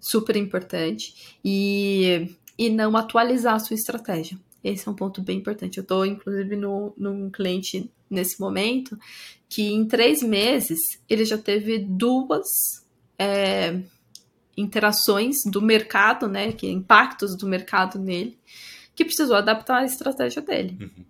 super 0.00 0.36
importante. 0.36 1.38
E, 1.44 2.34
e 2.56 2.70
não 2.70 2.96
atualizar 2.96 3.56
a 3.56 3.58
sua 3.58 3.74
estratégia. 3.74 4.38
Esse 4.62 4.88
é 4.88 4.90
um 4.90 4.94
ponto 4.94 5.22
bem 5.22 5.38
importante. 5.38 5.78
Eu 5.78 5.82
estou, 5.82 6.04
inclusive, 6.04 6.56
no, 6.56 6.92
num 6.96 7.30
cliente 7.30 7.90
nesse 8.10 8.40
momento 8.40 8.98
que 9.48 9.72
em 9.72 9.86
três 9.86 10.22
meses 10.22 10.78
ele 11.08 11.24
já 11.24 11.38
teve 11.38 11.78
duas 11.78 12.46
é, 13.18 13.80
interações 14.56 15.36
do 15.44 15.60
mercado, 15.60 16.28
né? 16.28 16.52
Que 16.52 16.68
impactos 16.68 17.36
do 17.36 17.46
mercado 17.46 17.98
nele, 17.98 18.38
que 18.94 19.04
precisou 19.04 19.36
adaptar 19.36 19.78
a 19.78 19.84
estratégia 19.84 20.42
dele. 20.42 20.76
Uhum. 20.80 21.04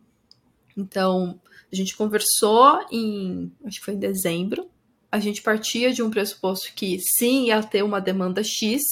Então, 0.76 1.40
a 1.72 1.76
gente 1.76 1.96
conversou 1.96 2.80
em, 2.90 3.52
acho 3.64 3.78
que 3.78 3.84
foi 3.84 3.94
em 3.94 3.98
dezembro. 3.98 4.68
A 5.10 5.18
gente 5.18 5.42
partia 5.42 5.92
de 5.92 6.02
um 6.02 6.10
pressuposto 6.10 6.72
que 6.74 6.98
sim 6.98 7.46
ia 7.46 7.62
ter 7.62 7.82
uma 7.82 8.00
demanda 8.00 8.42
X, 8.42 8.82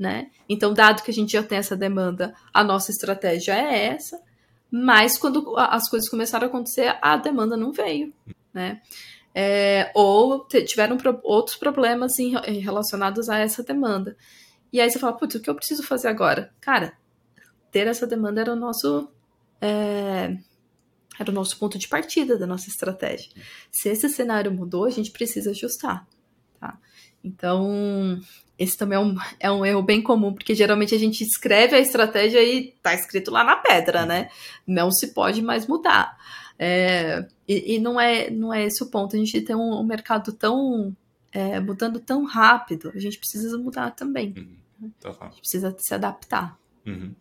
né? 0.00 0.30
Então, 0.48 0.72
dado 0.72 1.02
que 1.02 1.10
a 1.10 1.14
gente 1.14 1.32
já 1.32 1.42
tem 1.42 1.58
essa 1.58 1.76
demanda, 1.76 2.34
a 2.54 2.64
nossa 2.64 2.90
estratégia 2.90 3.52
é 3.52 3.88
essa. 3.88 4.18
Mas 4.70 5.18
quando 5.18 5.54
as 5.58 5.90
coisas 5.90 6.08
começaram 6.08 6.46
a 6.46 6.48
acontecer, 6.48 6.96
a 7.02 7.18
demanda 7.18 7.54
não 7.54 7.70
veio, 7.70 8.10
né? 8.54 8.80
É, 9.34 9.92
ou 9.94 10.46
tiveram 10.46 10.96
pro, 10.96 11.20
outros 11.22 11.56
problemas 11.56 12.18
em, 12.18 12.32
relacionados 12.60 13.28
a 13.28 13.38
essa 13.38 13.62
demanda. 13.62 14.16
E 14.72 14.80
aí 14.80 14.90
você 14.90 14.98
fala, 14.98 15.12
putz, 15.12 15.34
o 15.34 15.40
que 15.40 15.50
eu 15.50 15.54
preciso 15.54 15.82
fazer 15.82 16.08
agora? 16.08 16.50
Cara, 16.62 16.94
ter 17.70 17.86
essa 17.86 18.06
demanda 18.06 18.40
era 18.40 18.54
o 18.54 18.56
nosso. 18.56 19.06
É, 19.60 20.34
era 21.18 21.30
o 21.30 21.34
nosso 21.34 21.58
ponto 21.58 21.78
de 21.78 21.88
partida 21.88 22.38
da 22.38 22.46
nossa 22.46 22.70
estratégia. 22.70 23.30
Se 23.70 23.90
esse 23.90 24.08
cenário 24.08 24.50
mudou, 24.50 24.86
a 24.86 24.90
gente 24.90 25.10
precisa 25.10 25.50
ajustar. 25.50 26.08
Tá? 26.58 26.78
Então, 27.22 28.18
esse 28.60 28.76
também 28.76 28.96
é 28.96 29.00
um, 29.00 29.16
é 29.40 29.50
um 29.50 29.64
erro 29.64 29.82
bem 29.82 30.02
comum, 30.02 30.34
porque 30.34 30.54
geralmente 30.54 30.94
a 30.94 30.98
gente 30.98 31.24
escreve 31.24 31.74
a 31.74 31.80
estratégia 31.80 32.44
e 32.44 32.74
tá 32.82 32.92
escrito 32.94 33.30
lá 33.30 33.42
na 33.42 33.56
pedra, 33.56 34.04
né? 34.04 34.28
Não 34.66 34.90
se 34.90 35.14
pode 35.14 35.40
mais 35.40 35.66
mudar. 35.66 36.18
É, 36.58 37.26
e, 37.48 37.76
e 37.76 37.78
não, 37.78 37.98
é, 37.98 38.28
não 38.28 38.52
é 38.52 38.66
esse 38.66 38.84
o 38.84 38.90
ponto. 38.90 39.16
A 39.16 39.18
gente 39.18 39.40
tem 39.40 39.56
um, 39.56 39.80
um 39.80 39.82
mercado 39.82 40.30
tão 40.30 40.94
é, 41.32 41.58
mudando 41.58 41.98
tão 41.98 42.24
rápido, 42.24 42.92
a 42.94 42.98
gente 42.98 43.18
precisa 43.18 43.56
mudar 43.56 43.92
também. 43.92 44.34
Uhum. 44.36 44.90
Tá 45.00 45.10
a 45.18 45.24
gente 45.26 45.40
precisa 45.40 45.74
se 45.78 45.94
adaptar. 45.94 46.58
Uhum. 46.86 47.14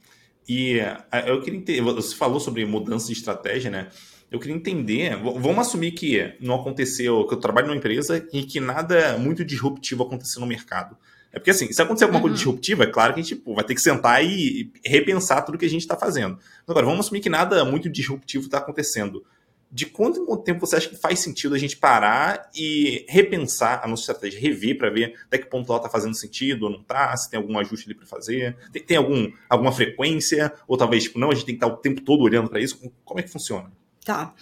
E 0.47 0.79
é, 0.79 1.29
eu 1.31 1.41
queria 1.41 1.59
entender, 1.59 1.81
você 1.81 2.15
falou 2.15 2.41
sobre 2.41 2.65
mudança 2.65 3.07
de 3.07 3.13
estratégia, 3.13 3.71
né? 3.71 3.89
Eu 4.29 4.39
queria 4.39 4.55
entender, 4.55 5.15
vamos 5.15 5.59
assumir 5.59 5.91
que 5.91 6.35
não 6.39 6.55
aconteceu, 6.55 7.25
que 7.25 7.33
eu 7.33 7.39
trabalho 7.39 7.67
numa 7.67 7.77
empresa 7.77 8.27
e 8.31 8.43
que 8.43 8.59
nada 8.59 9.17
muito 9.17 9.43
disruptivo 9.43 10.03
aconteceu 10.03 10.41
no 10.41 10.45
mercado. 10.45 10.95
É 11.31 11.37
porque 11.37 11.51
assim, 11.51 11.71
se 11.71 11.81
acontecer 11.81 12.05
alguma 12.05 12.19
uhum. 12.19 12.23
coisa 12.23 12.37
disruptiva, 12.37 12.83
é 12.83 12.87
claro 12.87 13.13
que 13.13 13.19
a 13.19 13.23
gente 13.23 13.35
pô, 13.35 13.53
vai 13.53 13.63
ter 13.63 13.75
que 13.75 13.81
sentar 13.81 14.23
e 14.23 14.71
repensar 14.83 15.43
tudo 15.43 15.57
que 15.57 15.65
a 15.65 15.69
gente 15.69 15.81
está 15.81 15.95
fazendo. 15.95 16.37
Agora, 16.67 16.85
vamos 16.85 17.05
assumir 17.05 17.21
que 17.21 17.29
nada 17.29 17.63
muito 17.63 17.89
disruptivo 17.89 18.45
está 18.45 18.57
acontecendo. 18.57 19.23
De 19.71 19.85
quanto 19.85 20.19
em 20.19 20.25
quanto 20.25 20.43
tempo 20.43 20.59
você 20.65 20.77
acha 20.77 20.89
que 20.89 20.95
faz 20.95 21.19
sentido 21.19 21.53
a 21.53 21.57
gente 21.59 21.77
parar 21.77 22.49
e 22.55 23.05
repensar 23.07 23.81
a 23.83 23.87
nossa 23.87 24.01
estratégia, 24.01 24.39
rever 24.39 24.79
para 24.79 24.89
ver 24.89 25.13
até 25.27 25.37
que 25.37 25.45
ponto 25.45 25.71
ela 25.71 25.77
está 25.77 25.87
fazendo 25.87 26.15
sentido 26.15 26.63
ou 26.63 26.71
não 26.71 26.81
está, 26.81 27.15
se 27.15 27.29
tem 27.29 27.39
algum 27.39 27.55
ajuste 27.59 27.87
ali 27.87 27.95
para 27.95 28.07
fazer, 28.07 28.57
tem, 28.73 28.81
tem, 28.81 28.97
algum, 28.97 29.31
alguma 29.47 29.71
frequência, 29.71 30.51
ou 30.67 30.75
talvez, 30.75 31.03
tipo, 31.03 31.19
não, 31.19 31.29
a 31.29 31.35
gente 31.35 31.45
tem 31.45 31.55
que 31.55 31.63
estar 31.63 31.71
o 31.71 31.77
tempo 31.77 32.01
todo 32.01 32.23
olhando 32.23 32.49
para 32.49 32.59
isso? 32.59 32.79
Como 33.05 33.19
é 33.19 33.23
que 33.23 33.29
funciona? 33.29 33.71
Tá. 34.03 34.33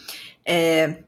É, 0.46 1.04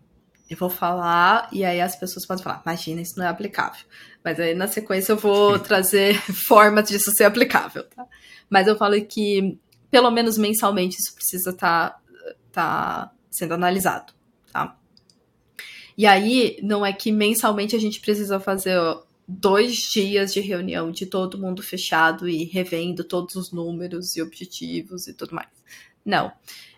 eu 0.50 0.58
vou 0.58 0.70
falar 0.70 1.47
e 1.52 1.64
aí 1.64 1.80
as 1.80 1.95
pessoas 1.95 2.26
podem 2.26 2.43
falar, 2.43 2.62
imagina, 2.66 3.02
isso 3.02 3.18
não 3.18 3.26
é 3.26 3.30
aplicável. 3.30 3.86
Mas 4.24 4.39
aí 4.39 4.56
na 4.56 4.68
sequência 4.68 5.14
eu 5.14 5.18
vou 5.18 5.60
trazer 5.60 6.20
formas 6.34 6.89
disso 6.89 7.12
ser 7.12 7.26
aplicável, 7.26 7.84
tá? 7.84 8.06
Mas 8.50 8.68
eu 8.68 8.76
falo 8.76 9.00
que 9.06 9.60
pelo 9.91 10.10
menos 10.10 10.38
mensalmente 10.38 10.97
isso 11.00 11.14
precisa 11.14 11.52
estar 11.52 11.91
tá, 11.91 12.02
tá 12.52 13.12
sendo 13.30 13.54
analisado, 13.54 14.14
tá? 14.52 14.76
E 15.95 16.06
aí 16.08 16.58
não 16.64 16.86
é 16.86 16.91
que 16.93 17.12
mensalmente 17.12 17.76
a 17.76 17.80
gente 17.80 18.00
precisa 18.00 18.39
fazer 18.39 18.80
dois 19.28 19.76
dias 19.91 20.34
de 20.34 20.39
reunião 20.39 20.91
de 20.91 21.06
todo 21.06 21.38
mundo 21.38 21.62
fechado 21.62 22.28
e 22.28 22.45
revendo 22.45 23.04
todos 23.04 23.36
os 23.36 23.52
números 23.52 24.16
e 24.16 24.22
objetivos 24.22 25.08
e 25.08 25.14
tudo 25.14 25.36
mais. 25.36 25.50
Não. 26.04 26.32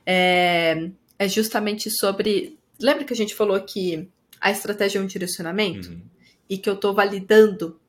É, 0.06 0.90
é 1.18 1.30
justamente 1.30 1.90
sobre 1.90 2.60
Lembra 2.82 3.04
que 3.04 3.14
a 3.14 3.16
gente 3.16 3.36
falou 3.36 3.60
que 3.62 4.10
a 4.40 4.52
estratégia 4.52 5.00
é 5.00 5.02
um 5.02 5.08
direcionamento? 5.08 5.90
Uhum. 5.90 6.02
E 6.50 6.58
que 6.58 6.70
eu 6.70 6.74
estou 6.74 6.94
validando 6.94 7.80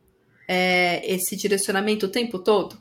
é, 0.47 1.05
esse 1.13 1.37
direcionamento 1.37 2.07
o 2.07 2.11
tempo 2.11 2.39
todo? 2.39 2.81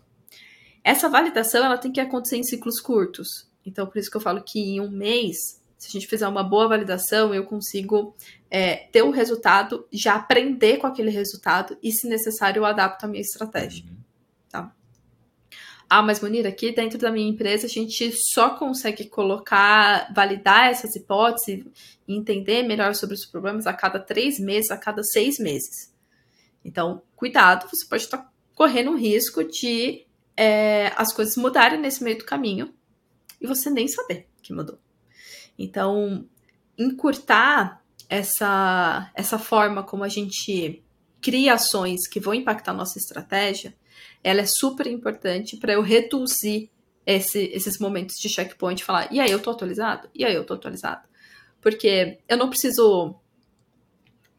Essa 0.83 1.09
validação 1.09 1.63
ela 1.63 1.77
tem 1.77 1.91
que 1.91 1.99
acontecer 1.99 2.37
em 2.37 2.43
ciclos 2.43 2.79
curtos. 2.79 3.47
Então, 3.65 3.85
por 3.87 3.97
isso 3.97 4.09
que 4.09 4.17
eu 4.17 4.21
falo 4.21 4.43
que 4.43 4.59
em 4.59 4.81
um 4.81 4.89
mês, 4.89 5.59
se 5.77 5.87
a 5.87 5.91
gente 5.91 6.07
fizer 6.07 6.27
uma 6.27 6.43
boa 6.43 6.67
validação, 6.67 7.33
eu 7.33 7.45
consigo 7.45 8.15
é, 8.49 8.75
ter 8.91 9.03
o 9.03 9.07
um 9.07 9.11
resultado, 9.11 9.87
já 9.91 10.15
aprender 10.15 10.77
com 10.77 10.87
aquele 10.87 11.11
resultado 11.11 11.77
e, 11.81 11.91
se 11.91 12.07
necessário, 12.07 12.59
eu 12.59 12.65
adapto 12.65 13.05
a 13.05 13.09
minha 13.09 13.21
estratégia. 13.21 13.85
Uhum. 13.85 14.00
Ah, 15.93 16.01
mas 16.01 16.21
Munir, 16.21 16.47
aqui 16.47 16.71
dentro 16.71 16.97
da 16.97 17.11
minha 17.11 17.29
empresa 17.29 17.65
a 17.65 17.69
gente 17.69 18.13
só 18.33 18.51
consegue 18.51 19.09
colocar, 19.09 20.09
validar 20.13 20.69
essas 20.69 20.95
hipóteses 20.95 21.65
e 22.07 22.15
entender 22.15 22.63
melhor 22.63 22.95
sobre 22.95 23.13
os 23.13 23.25
problemas 23.25 23.67
a 23.67 23.73
cada 23.73 23.99
três 23.99 24.39
meses, 24.39 24.71
a 24.71 24.77
cada 24.77 25.03
seis 25.03 25.37
meses. 25.37 25.93
Então, 26.63 27.01
cuidado, 27.13 27.69
você 27.69 27.85
pode 27.85 28.03
estar 28.03 28.31
correndo 28.55 28.91
um 28.91 28.95
risco 28.95 29.43
de 29.43 30.05
é, 30.37 30.93
as 30.95 31.13
coisas 31.13 31.35
mudarem 31.35 31.77
nesse 31.77 32.01
meio 32.01 32.19
do 32.19 32.23
caminho 32.23 32.73
e 33.41 33.45
você 33.45 33.69
nem 33.69 33.85
saber 33.89 34.29
que 34.41 34.53
mudou. 34.53 34.79
Então, 35.59 36.25
encurtar 36.77 37.83
essa, 38.07 39.11
essa 39.13 39.37
forma 39.37 39.83
como 39.83 40.05
a 40.05 40.09
gente 40.09 40.81
cria 41.19 41.55
ações 41.55 42.07
que 42.07 42.21
vão 42.21 42.33
impactar 42.33 42.71
a 42.71 42.75
nossa 42.75 42.97
estratégia 42.97 43.75
ela 44.23 44.41
é 44.41 44.45
super 44.45 44.87
importante 44.87 45.57
para 45.57 45.73
eu 45.73 45.81
reduzir 45.81 46.69
esse, 47.05 47.39
esses 47.53 47.79
momentos 47.79 48.15
de 48.17 48.29
checkpoint 48.29 48.81
e 48.81 48.85
falar, 48.85 49.11
e 49.11 49.19
aí 49.19 49.31
eu 49.31 49.41
tô 49.41 49.51
atualizado? 49.51 50.07
E 50.13 50.23
aí 50.23 50.33
eu 50.33 50.45
tô 50.45 50.53
atualizado? 50.53 51.07
Porque 51.59 52.19
eu 52.27 52.37
não 52.37 52.49
preciso 52.49 53.15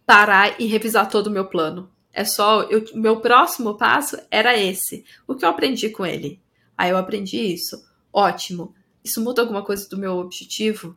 parar 0.07 0.61
e 0.61 0.67
revisar 0.67 1.09
todo 1.09 1.29
o 1.29 1.31
meu 1.31 1.47
plano. 1.47 1.91
É 2.13 2.25
só, 2.25 2.63
eu, 2.65 2.85
meu 2.95 3.21
próximo 3.21 3.77
passo 3.77 4.19
era 4.31 4.57
esse. 4.57 5.05
O 5.27 5.35
que 5.35 5.45
eu 5.45 5.49
aprendi 5.49 5.89
com 5.89 6.05
ele? 6.05 6.41
Aí 6.77 6.91
eu 6.91 6.99
aprendi 6.99 7.39
isso. 7.39 7.83
Ótimo. 8.13 8.75
Isso 9.05 9.23
muda 9.23 9.43
alguma 9.43 9.65
coisa 9.65 9.89
do 9.89 9.97
meu 9.97 10.19
objetivo? 10.19 10.97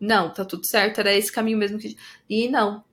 Não, 0.00 0.32
tá 0.32 0.44
tudo 0.44 0.66
certo, 0.66 0.98
era 0.98 1.14
esse 1.14 1.30
caminho 1.30 1.58
mesmo 1.58 1.78
que. 1.78 1.96
E 2.28 2.48
não. 2.48 2.84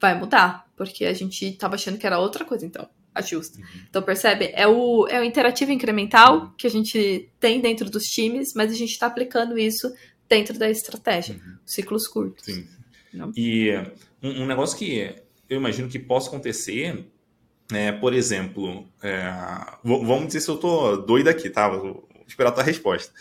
Vai 0.00 0.18
mudar, 0.18 0.68
porque 0.76 1.04
a 1.04 1.12
gente 1.12 1.52
tava 1.52 1.74
achando 1.74 1.98
que 1.98 2.06
era 2.06 2.18
outra 2.18 2.44
coisa, 2.44 2.66
então 2.66 2.88
ajusta. 3.14 3.58
Uhum. 3.58 3.64
Então, 3.88 4.02
percebe? 4.02 4.50
É 4.54 4.66
o, 4.66 5.06
é 5.08 5.20
o 5.20 5.24
interativo 5.24 5.70
incremental 5.70 6.52
que 6.58 6.66
a 6.66 6.70
gente 6.70 7.30
tem 7.38 7.60
dentro 7.60 7.88
dos 7.88 8.04
times, 8.04 8.52
mas 8.54 8.72
a 8.72 8.74
gente 8.74 8.90
está 8.90 9.06
aplicando 9.06 9.56
isso 9.58 9.92
dentro 10.28 10.58
da 10.58 10.68
estratégia, 10.68 11.36
uhum. 11.36 11.56
ciclos 11.64 12.08
curtos. 12.08 12.44
Sim. 12.44 12.66
Não? 13.12 13.32
E 13.36 13.70
um, 14.22 14.42
um, 14.42 14.46
negócio 14.46 14.76
que 14.76 15.14
eu 15.48 15.56
imagino 15.56 15.88
que 15.88 15.98
possa 15.98 16.28
acontecer, 16.28 17.06
é, 17.72 17.92
por 17.92 18.12
exemplo, 18.12 18.88
é, 19.02 19.32
vamos 19.84 20.26
dizer 20.26 20.40
se 20.40 20.48
eu 20.48 20.56
tô 20.56 20.96
doido 20.96 21.28
aqui, 21.28 21.48
tá? 21.48 21.68
Vou 21.68 22.08
esperar 22.26 22.48
a 22.48 22.52
tua 22.52 22.64
resposta. 22.64 23.12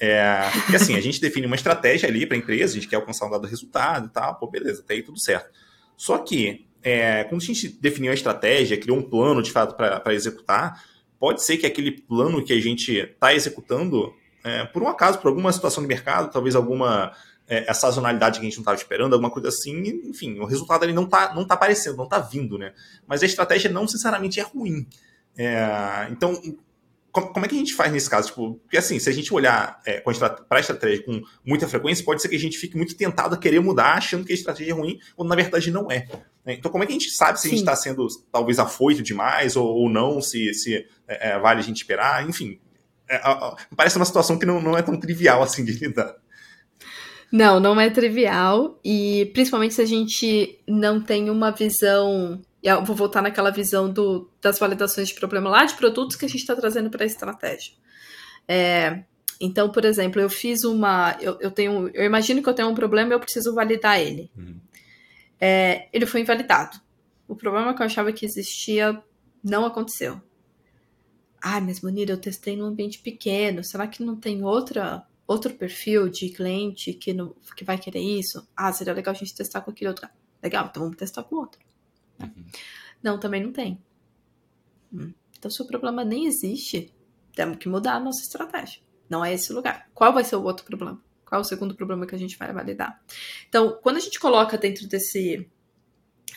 É, 0.00 0.50
porque 0.64 0.76
assim, 0.76 0.96
a 0.96 1.00
gente 1.00 1.20
define 1.20 1.46
uma 1.46 1.54
estratégia 1.54 2.08
ali 2.08 2.26
para 2.26 2.36
a 2.36 2.38
empresa, 2.40 2.72
a 2.72 2.74
gente 2.74 2.88
quer 2.88 2.96
alcançar 2.96 3.26
um 3.26 3.30
dado 3.30 3.46
resultado 3.46 4.06
e 4.06 4.08
tal, 4.08 4.36
pô, 4.36 4.46
beleza, 4.48 4.80
até 4.80 4.94
aí 4.94 5.02
tudo 5.02 5.20
certo. 5.20 5.50
Só 5.96 6.18
que 6.18 6.66
é, 6.82 7.24
quando 7.24 7.42
a 7.42 7.44
gente 7.44 7.68
definiu 7.68 8.10
a 8.10 8.14
estratégia, 8.14 8.78
criou 8.78 8.98
um 8.98 9.02
plano 9.02 9.42
de 9.42 9.50
fato 9.50 9.74
para 9.76 10.14
executar, 10.14 10.84
pode 11.18 11.42
ser 11.42 11.56
que 11.56 11.66
aquele 11.66 11.92
plano 11.92 12.44
que 12.44 12.52
a 12.52 12.60
gente 12.60 12.92
está 12.92 13.34
executando, 13.34 14.12
é, 14.42 14.64
por 14.64 14.82
um 14.82 14.88
acaso, 14.88 15.18
por 15.18 15.28
alguma 15.28 15.52
situação 15.52 15.82
de 15.82 15.88
mercado, 15.88 16.32
talvez 16.32 16.56
alguma 16.56 17.12
é, 17.46 17.72
sazonalidade 17.72 18.40
que 18.40 18.46
a 18.46 18.48
gente 18.48 18.56
não 18.56 18.62
estava 18.62 18.76
esperando, 18.76 19.12
alguma 19.12 19.30
coisa 19.30 19.48
assim, 19.48 20.02
enfim, 20.04 20.38
o 20.40 20.44
resultado 20.44 20.82
ali 20.82 20.92
não 20.92 21.04
está 21.04 21.34
não 21.34 21.44
tá 21.44 21.54
aparecendo, 21.54 21.96
não 21.96 22.04
está 22.04 22.18
vindo, 22.18 22.58
né? 22.58 22.72
Mas 23.06 23.22
a 23.22 23.26
estratégia 23.26 23.70
não 23.70 23.82
necessariamente 23.82 24.40
é 24.40 24.42
ruim. 24.42 24.86
É, 25.36 26.08
então, 26.10 26.40
como 27.12 27.44
é 27.44 27.48
que 27.48 27.54
a 27.54 27.58
gente 27.58 27.74
faz 27.74 27.92
nesse 27.92 28.08
caso? 28.08 28.28
Tipo, 28.28 28.54
porque 28.54 28.78
assim, 28.78 28.98
se 28.98 29.08
a 29.08 29.12
gente 29.12 29.32
olhar 29.34 29.80
é, 29.84 30.00
para 30.00 30.56
a 30.56 30.60
estratégia 30.60 31.04
com 31.04 31.22
muita 31.44 31.68
frequência, 31.68 32.04
pode 32.04 32.22
ser 32.22 32.28
que 32.28 32.36
a 32.36 32.38
gente 32.38 32.56
fique 32.56 32.76
muito 32.76 32.96
tentado 32.96 33.34
a 33.34 33.38
querer 33.38 33.60
mudar, 33.60 33.98
achando 33.98 34.24
que 34.24 34.32
a 34.32 34.34
estratégia 34.34 34.72
é 34.72 34.74
ruim, 34.74 34.98
quando 35.14 35.28
na 35.28 35.36
verdade 35.36 35.70
não 35.70 35.90
é. 35.90 36.08
Né? 36.44 36.54
Então, 36.54 36.72
como 36.72 36.82
é 36.82 36.86
que 36.86 36.92
a 36.92 36.98
gente 36.98 37.10
sabe 37.10 37.38
se 37.38 37.42
Sim. 37.42 37.48
a 37.48 37.50
gente 37.50 37.60
está 37.60 37.76
sendo 37.76 38.06
talvez 38.32 38.58
afoito 38.58 39.02
demais 39.02 39.56
ou, 39.56 39.66
ou 39.66 39.90
não, 39.90 40.22
se, 40.22 40.54
se 40.54 40.74
é, 41.06 41.30
é, 41.30 41.38
vale 41.38 41.60
a 41.60 41.62
gente 41.62 41.76
esperar? 41.76 42.26
Enfim, 42.26 42.58
é, 43.08 43.20
parece 43.76 43.96
uma 43.96 44.06
situação 44.06 44.38
que 44.38 44.46
não, 44.46 44.60
não 44.60 44.76
é 44.76 44.80
tão 44.80 44.98
trivial 44.98 45.42
assim 45.42 45.64
de 45.64 45.72
lidar. 45.72 46.16
Não, 47.30 47.58
não 47.58 47.80
é 47.80 47.88
trivial. 47.88 48.78
E 48.84 49.30
principalmente 49.32 49.74
se 49.74 49.82
a 49.82 49.86
gente 49.86 50.58
não 50.68 51.00
tem 51.00 51.30
uma 51.30 51.50
visão. 51.50 52.40
Eu 52.62 52.84
vou 52.84 52.94
voltar 52.94 53.20
naquela 53.22 53.50
visão 53.50 53.90
do, 53.90 54.30
das 54.40 54.58
validações 54.58 55.08
de 55.08 55.14
problema 55.14 55.50
lá 55.50 55.64
de 55.64 55.74
produtos 55.74 56.16
que 56.16 56.24
a 56.24 56.28
gente 56.28 56.40
está 56.40 56.54
trazendo 56.54 56.90
para 56.90 57.02
a 57.02 57.06
estratégia. 57.06 57.74
É, 58.46 59.04
então, 59.40 59.70
por 59.70 59.84
exemplo, 59.84 60.20
eu 60.20 60.30
fiz 60.30 60.62
uma. 60.62 61.16
Eu, 61.20 61.36
eu, 61.40 61.50
tenho. 61.50 61.90
Eu 61.92 62.04
imagino 62.04 62.42
que 62.42 62.48
eu 62.48 62.54
tenho 62.54 62.68
um 62.68 62.74
problema 62.74 63.10
e 63.10 63.14
eu 63.14 63.20
preciso 63.20 63.54
validar 63.54 64.00
ele. 64.00 64.30
Uhum. 64.36 64.60
É, 65.40 65.88
ele 65.92 66.06
foi 66.06 66.20
invalidado. 66.20 66.80
O 67.26 67.34
problema 67.34 67.74
que 67.74 67.82
eu 67.82 67.86
achava 67.86 68.12
que 68.12 68.24
existia 68.24 69.02
não 69.42 69.66
aconteceu. 69.66 70.20
Ah, 71.40 71.60
mas 71.60 71.80
Munira, 71.80 72.12
eu 72.12 72.20
testei 72.20 72.56
num 72.56 72.66
ambiente 72.66 73.00
pequeno. 73.00 73.64
Será 73.64 73.88
que 73.88 74.04
não 74.04 74.14
tem 74.14 74.44
outra 74.44 75.04
outro 75.26 75.54
perfil 75.54 76.08
de 76.08 76.28
cliente 76.28 76.92
que, 76.92 77.12
não, 77.12 77.34
que 77.56 77.64
vai 77.64 77.78
querer 77.78 78.00
isso? 78.00 78.46
Ah, 78.56 78.72
seria 78.72 78.92
legal 78.92 79.14
a 79.14 79.18
gente 79.18 79.34
testar 79.34 79.60
com 79.62 79.70
aquele 79.70 79.88
outro. 79.88 80.08
Legal, 80.42 80.66
então 80.70 80.82
vamos 80.82 80.96
testar 80.96 81.24
com 81.24 81.36
outro. 81.36 81.60
Uhum. 82.22 82.44
Não, 83.02 83.18
também 83.18 83.42
não 83.42 83.52
tem. 83.52 83.78
Hum. 84.92 85.12
Então, 85.38 85.50
se 85.50 85.60
o 85.60 85.66
problema 85.66 86.04
nem 86.04 86.26
existe, 86.26 86.92
temos 87.34 87.58
que 87.58 87.68
mudar 87.68 87.94
a 87.94 88.00
nossa 88.00 88.22
estratégia. 88.22 88.80
Não 89.08 89.24
é 89.24 89.34
esse 89.34 89.52
o 89.52 89.54
lugar. 89.54 89.88
Qual 89.92 90.12
vai 90.12 90.24
ser 90.24 90.36
o 90.36 90.42
outro 90.42 90.64
problema? 90.64 91.02
Qual 91.24 91.40
é 91.40 91.42
o 91.42 91.44
segundo 91.44 91.74
problema 91.74 92.06
que 92.06 92.14
a 92.14 92.18
gente 92.18 92.38
vai 92.38 92.52
validar? 92.52 93.02
Então, 93.48 93.78
quando 93.82 93.96
a 93.96 94.00
gente 94.00 94.20
coloca 94.20 94.56
dentro 94.56 94.86
desse 94.86 95.48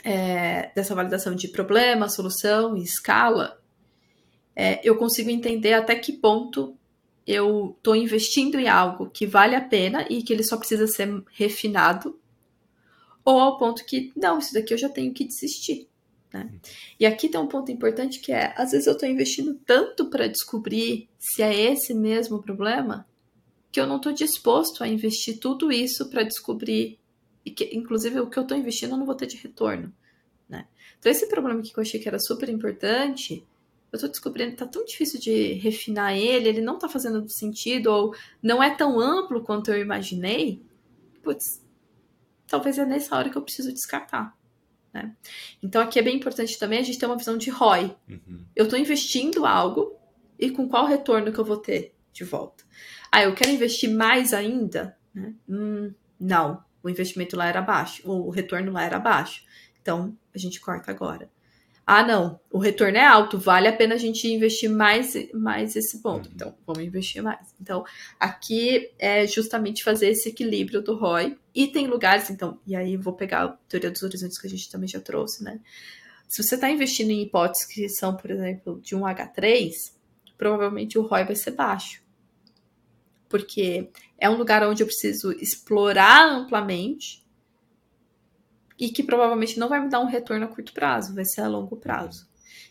é, 0.04 0.72
dessa 0.76 0.96
validação 0.96 1.36
de 1.36 1.48
problema, 1.48 2.10
solução 2.10 2.76
e 2.78 2.84
escala, 2.84 3.62
é, 4.56 4.80
eu 4.84 4.96
consigo 4.96 5.30
entender 5.30 5.74
até 5.74 5.96
que 5.96 6.14
ponto 6.14 6.78
eu 7.28 7.76
estou 7.78 7.96
investindo 7.96 8.60
em 8.60 8.68
algo 8.68 9.10
que 9.10 9.26
vale 9.26 9.56
a 9.56 9.62
pena 9.62 10.06
e 10.10 10.22
que 10.22 10.32
ele 10.32 10.44
só 10.44 10.58
precisa 10.58 10.88
ser 10.88 11.24
refinado, 11.32 12.20
ou 13.26 13.40
ao 13.40 13.58
ponto 13.58 13.84
que, 13.84 14.14
não, 14.16 14.38
isso 14.38 14.54
daqui 14.54 14.74
eu 14.74 14.78
já 14.78 14.88
tenho 14.88 15.12
que 15.12 15.26
desistir. 15.26 15.90
Né? 16.32 16.52
E 17.00 17.06
aqui 17.06 17.28
tem 17.28 17.42
um 17.42 17.48
ponto 17.48 17.72
importante 17.72 18.20
que 18.20 18.32
é, 18.32 18.54
às 18.56 18.72
vezes 18.72 18.86
eu 18.86 18.94
estou 18.94 19.10
investindo 19.10 19.60
tanto 19.66 20.10
para 20.10 20.28
descobrir 20.28 21.10
se 21.18 21.42
é 21.42 21.72
esse 21.72 21.94
mesmo 21.94 22.42
problema, 22.42 23.08
que 23.72 23.82
eu 23.82 23.88
não 23.88 23.98
estou 23.98 24.12
disposto 24.12 24.84
a 24.84 24.88
investir 24.88 25.40
tudo 25.40 25.72
isso 25.72 26.10
para 26.10 26.24
descobrir, 26.24 27.00
e 27.44 27.52
que, 27.52 27.76
inclusive 27.76 28.20
o 28.20 28.30
que 28.30 28.38
eu 28.38 28.44
estou 28.44 28.58
investindo 28.58 28.92
eu 28.92 28.98
não 28.98 29.06
vou 29.06 29.16
ter 29.16 29.26
de 29.26 29.38
retorno. 29.38 29.92
Né? 30.48 30.68
Então 31.00 31.12
esse 31.12 31.28
problema 31.28 31.62
que 31.62 31.76
eu 31.76 31.82
achei 31.82 32.00
que 32.00 32.08
era 32.08 32.20
super 32.20 32.48
importante, 32.48 33.44
eu 33.92 34.00
tô 34.00 34.08
descobrindo, 34.08 34.56
tá 34.56 34.68
tão 34.68 34.86
difícil 34.86 35.20
de 35.20 35.54
refinar 35.54 36.16
ele, 36.16 36.50
ele 36.50 36.62
não 36.62 36.78
tá 36.78 36.88
fazendo 36.88 37.28
sentido, 37.30 37.88
ou 37.88 38.16
não 38.42 38.62
é 38.62 38.76
tão 38.76 39.00
amplo 39.00 39.42
quanto 39.42 39.72
eu 39.72 39.82
imaginei, 39.82 40.62
putz, 41.24 41.65
talvez 42.48 42.78
é 42.78 42.86
nessa 42.86 43.16
hora 43.16 43.30
que 43.30 43.38
eu 43.38 43.42
preciso 43.42 43.74
descartar. 43.74 44.36
Né? 44.94 45.14
Então 45.62 45.82
aqui 45.82 46.00
é 46.00 46.02
bem 46.02 46.16
importante 46.16 46.58
também 46.58 46.80
a 46.80 46.84
gente 46.84 46.98
ter 46.98 47.06
uma 47.06 47.18
visão 47.18 47.38
de 47.38 47.50
ROI. 47.50 47.96
Uhum. 48.10 48.46
Eu 48.56 48.68
tô 48.68 48.76
investindo 48.76 49.46
algo 49.46 49.96
e 50.40 50.50
com 50.50 50.68
qual 50.68 50.86
retorno 50.86 51.32
que 51.32 51.40
eu 51.40 51.46
vou 51.46 51.58
ter 51.58 51.94
de 52.14 52.24
volta. 52.24 52.64
Ah, 53.12 53.24
eu 53.24 53.34
quero 53.34 53.52
investir 53.52 53.90
mais 53.90 54.34
ainda? 54.34 54.98
Né? 55.14 55.34
Hum, 55.48 55.94
não, 56.20 56.64
o 56.82 56.90
investimento 56.90 57.36
lá 57.36 57.48
era 57.48 57.62
baixo, 57.62 58.10
o 58.10 58.30
retorno 58.30 58.72
lá 58.72 58.84
era 58.84 59.00
baixo. 59.00 59.44
Então 59.82 60.18
a 60.34 60.38
gente 60.38 60.60
corta 60.60 60.92
agora 60.92 61.30
ah, 61.88 62.02
não, 62.02 62.40
o 62.52 62.58
retorno 62.58 62.98
é 62.98 63.06
alto, 63.06 63.38
vale 63.38 63.68
a 63.68 63.74
pena 63.74 63.94
a 63.94 63.98
gente 63.98 64.28
investir 64.28 64.70
mais, 64.70 65.14
mais 65.34 65.76
esse 65.76 66.02
ponto. 66.02 66.26
Uhum. 66.28 66.32
Então, 66.34 66.58
vamos 66.66 66.84
investir 66.84 67.22
mais. 67.22 67.54
Então, 67.62 67.84
aqui 68.20 68.92
é 68.98 69.28
justamente 69.28 69.84
fazer 69.84 70.10
esse 70.10 70.30
equilíbrio 70.30 70.82
do 70.82 70.96
ROI. 70.96 71.38
E 71.56 71.68
tem 71.68 71.88
lugares, 71.88 72.30
então, 72.30 72.60
e 72.68 72.76
aí 72.76 72.98
vou 72.98 73.14
pegar 73.14 73.44
a 73.46 73.48
teoria 73.70 73.90
dos 73.90 74.04
horizontes 74.04 74.38
que 74.38 74.46
a 74.46 74.50
gente 74.50 74.70
também 74.70 74.90
já 74.90 75.00
trouxe, 75.00 75.42
né? 75.42 75.62
Se 76.28 76.44
você 76.44 76.56
está 76.56 76.70
investindo 76.70 77.12
em 77.12 77.22
hipóteses 77.22 77.66
que 77.66 77.88
são, 77.88 78.18
por 78.18 78.30
exemplo, 78.30 78.82
de 78.82 78.94
um 78.94 79.02
H3, 79.02 79.94
provavelmente 80.38 80.98
o 80.98 81.04
ROI 81.04 81.24
vai 81.24 81.36
ser 81.36 81.52
baixo. 81.52 82.04
Porque 83.30 83.90
é 84.18 84.30
um 84.30 84.36
lugar 84.36 84.68
onde 84.68 84.84
eu 84.84 84.88
preciso 84.88 85.32
explorar 85.32 86.28
amplamente 86.28 87.26
e 88.78 88.90
que 88.90 89.04
provavelmente 89.04 89.58
não 89.58 89.70
vai 89.70 89.80
me 89.80 89.90
dar 89.90 90.02
um 90.02 90.08
retorno 90.08 90.46
a 90.46 90.50
curto 90.50 90.74
prazo, 90.74 91.16
vai 91.16 91.24
ser 91.24 91.42
a 91.42 91.48
longo 91.48 91.78
prazo. 91.78 92.28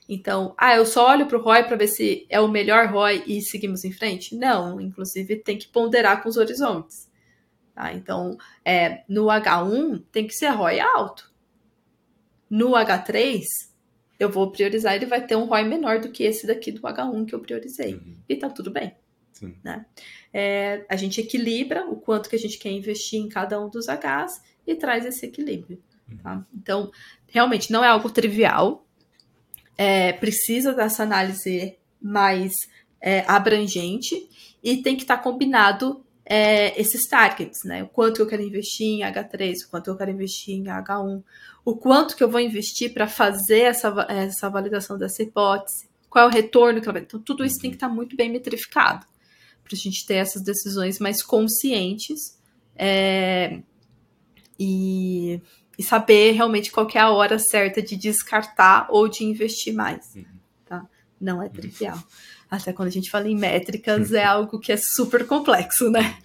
Então, 0.07 0.55
ah, 0.59 0.77
eu 0.77 0.85
só 0.85 1.09
olho 1.09 1.27
para 1.27 1.39
o 1.39 1.43
ROI 1.43 1.65
para 1.65 1.77
ver 1.77 1.89
se 1.89 2.27
é 2.29 2.39
o 2.39 2.49
melhor 2.49 2.89
ROI 2.89 3.25
e 3.27 3.41
seguimos 3.41 3.85
em 3.85 3.93
frente? 3.93 4.37
Não, 4.37 4.79
inclusive 4.79 5.37
tem 5.37 5.57
que 5.57 5.69
ponderar 5.69 6.23
com 6.23 6.29
os 6.29 6.37
horizontes. 6.37 7.09
Tá? 7.75 7.93
Então, 7.93 8.37
é, 8.65 9.03
no 9.09 9.27
H1 9.27 10.05
tem 10.13 10.27
que 10.27 10.35
ser 10.35 10.49
ROI 10.49 10.81
alto. 10.81 11.33
No 12.49 12.71
H3, 12.71 13.41
eu 14.19 14.31
vou 14.31 14.53
priorizar, 14.53 14.95
ele 14.95 15.07
vai 15.07 15.27
ter 15.27 15.35
um 15.35 15.45
ROI 15.45 15.65
menor 15.65 16.01
do 16.01 16.11
que 16.11 16.23
esse 16.23 16.47
daqui 16.47 16.71
do 16.71 16.81
H1 16.81 17.27
que 17.27 17.35
eu 17.35 17.41
priorizei. 17.41 17.95
Uhum. 17.95 18.17
E 18.29 18.37
tá 18.37 18.49
tudo 18.49 18.71
bem. 18.71 18.95
Né? 19.63 19.85
É, 20.33 20.87
a 20.89 20.97
gente 20.97 21.21
equilibra 21.21 21.85
o 21.87 21.97
quanto 21.97 22.29
que 22.29 22.37
a 22.37 22.39
gente 22.39 22.59
quer 22.59 22.71
investir 22.71 23.21
em 23.21 23.29
cada 23.29 23.61
um 23.61 23.69
dos 23.69 23.87
Hs 23.89 24.41
e 24.67 24.75
traz 24.77 25.05
esse 25.05 25.27
equilíbrio. 25.27 25.83
Tá? 26.23 26.47
Então, 26.55 26.91
realmente 27.29 27.73
não 27.73 27.85
é 27.85 27.89
algo 27.89 28.11
trivial. 28.11 28.87
É, 29.77 30.13
precisa 30.13 30.73
dessa 30.73 31.03
análise 31.03 31.77
mais 32.01 32.53
é, 33.01 33.25
abrangente 33.27 34.29
e 34.63 34.77
tem 34.77 34.97
que 34.97 35.03
estar 35.03 35.17
tá 35.17 35.23
combinado 35.23 36.04
é, 36.25 36.81
esses 36.81 37.07
targets, 37.07 37.65
né? 37.65 37.83
O 37.83 37.89
quanto 37.89 38.21
eu 38.21 38.27
quero 38.27 38.43
investir 38.43 38.87
em 38.87 39.01
H3, 39.01 39.67
o 39.67 39.71
quanto 39.71 39.91
eu 39.91 39.97
quero 39.97 40.11
investir 40.11 40.55
em 40.55 40.65
H1, 40.65 41.23
o 41.65 41.77
quanto 41.77 42.17
que 42.17 42.25
eu 42.25 42.31
vou 42.31 42.41
investir 42.41 42.93
para 42.93 43.07
fazer 43.07 43.61
essa, 43.61 44.07
essa 44.09 44.49
validação 44.49 44.99
dessa 44.99 45.23
hipótese, 45.23 45.89
qual 46.09 46.27
é 46.27 46.29
o 46.29 46.33
retorno 46.33 46.81
que 46.81 46.87
ela 46.87 46.95
vai. 46.95 47.03
Então, 47.03 47.21
tudo 47.21 47.45
isso 47.45 47.59
tem 47.61 47.71
que 47.71 47.77
estar 47.77 47.89
tá 47.89 47.95
muito 47.95 48.17
bem 48.17 48.31
metrificado 48.31 49.07
para 49.63 49.75
a 49.75 49.77
gente 49.77 50.07
ter 50.07 50.15
essas 50.15 50.43
decisões 50.43 50.99
mais 50.99 51.23
conscientes 51.23 52.39
é, 52.77 53.61
e 54.59 55.41
e 55.79 55.83
saber 55.83 56.33
realmente 56.33 56.71
qual 56.71 56.89
é 56.95 56.99
a 56.99 57.11
hora 57.11 57.39
certa 57.39 57.83
de 57.83 57.97
descartar 57.97 58.87
ou 58.91 59.09
de 59.09 59.25
investir 59.25 59.75
mais. 59.75 60.15
Uhum. 60.15 60.25
Tá? 60.65 60.87
Não 61.21 61.43
é 61.43 61.49
trivial. 61.49 61.99
Até 62.51 62.73
quando 62.73 62.89
a 62.89 62.93
gente 62.93 63.11
fala 63.11 63.29
em 63.29 63.37
métricas, 63.37 64.13
é 64.13 64.25
algo 64.25 64.59
que 64.59 64.73
é 64.73 64.77
super 64.77 65.27
complexo, 65.27 65.91
né? 65.91 66.17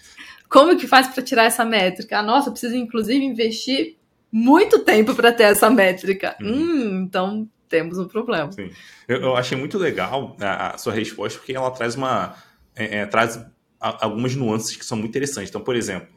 Como 0.50 0.78
que 0.78 0.88
faz 0.88 1.08
para 1.08 1.24
tirar 1.24 1.46
essa 1.46 1.64
métrica? 1.64 2.20
Ah, 2.20 2.24
nossa, 2.24 2.52
preciso 2.52 2.76
inclusive 2.76 3.24
investir 3.24 3.98
muito 4.32 4.80
tempo 4.80 5.16
para 5.16 5.32
ter 5.32 5.44
essa 5.44 5.70
métrica. 5.70 6.36
Uhum. 6.42 6.52
Hum, 6.52 7.04
então 7.04 7.50
temos 7.68 7.98
um 8.00 8.08
problema. 8.08 8.52
Sim. 8.52 8.72
Eu, 9.08 9.22
eu, 9.22 9.36
achei 9.36 9.58
muito 9.58 9.78
legal 9.78 10.36
a, 10.42 10.74
a, 10.74 10.78
sua 10.78 10.94
resposta, 10.94 11.38
porque 11.40 11.54
ela 11.54 11.70
traz 11.72 11.96
uma. 11.96 12.36
É, 12.76 13.00
é, 13.00 13.06
traz 13.06 13.38
a, 13.80 14.06
algumas 14.06 14.36
nuances 14.36 14.76
que 14.76 14.86
são 14.86 14.98
muito 14.98 15.10
interessantes. 15.10 15.50
Então, 15.50 15.62
por 15.62 15.76
exemplo, 15.76 16.10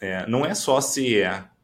é, 0.00 0.26
não 0.26 0.44
é 0.44 0.54
só 0.54 0.80
se 0.80 1.20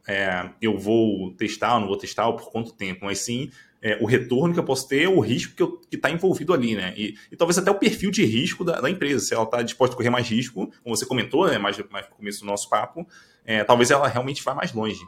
é, 0.07 0.49
eu 0.61 0.77
vou 0.77 1.31
testar 1.33 1.75
ou 1.75 1.81
não 1.81 1.87
vou 1.87 1.97
testar, 1.97 2.27
ou 2.27 2.35
por 2.35 2.51
quanto 2.51 2.71
tempo, 2.71 3.05
mas 3.05 3.19
sim 3.19 3.51
é, 3.81 3.97
o 3.99 4.05
retorno 4.05 4.53
que 4.53 4.59
eu 4.59 4.63
posso 4.63 4.87
ter, 4.87 5.07
o 5.07 5.19
risco 5.19 5.79
que 5.89 5.95
está 5.95 6.09
envolvido 6.09 6.53
ali, 6.53 6.75
né? 6.75 6.93
E, 6.95 7.15
e, 7.31 7.35
talvez 7.35 7.57
até 7.57 7.71
o 7.71 7.75
perfil 7.75 8.11
de 8.11 8.23
risco 8.23 8.63
da, 8.63 8.79
da 8.79 8.89
empresa, 8.89 9.25
se 9.25 9.33
ela 9.33 9.43
está 9.43 9.61
disposta 9.63 9.95
a 9.95 9.97
correr 9.97 10.11
mais 10.11 10.27
risco, 10.27 10.71
como 10.83 10.95
você 10.95 11.05
comentou, 11.05 11.47
né, 11.47 11.57
mais, 11.57 11.77
mais 11.89 12.07
no 12.07 12.15
começo 12.15 12.41
do 12.41 12.45
nosso 12.45 12.69
papo, 12.69 13.07
é, 13.43 13.63
talvez 13.63 13.89
ela 13.89 14.07
realmente 14.07 14.43
vá 14.43 14.53
mais 14.53 14.71
longe. 14.71 15.01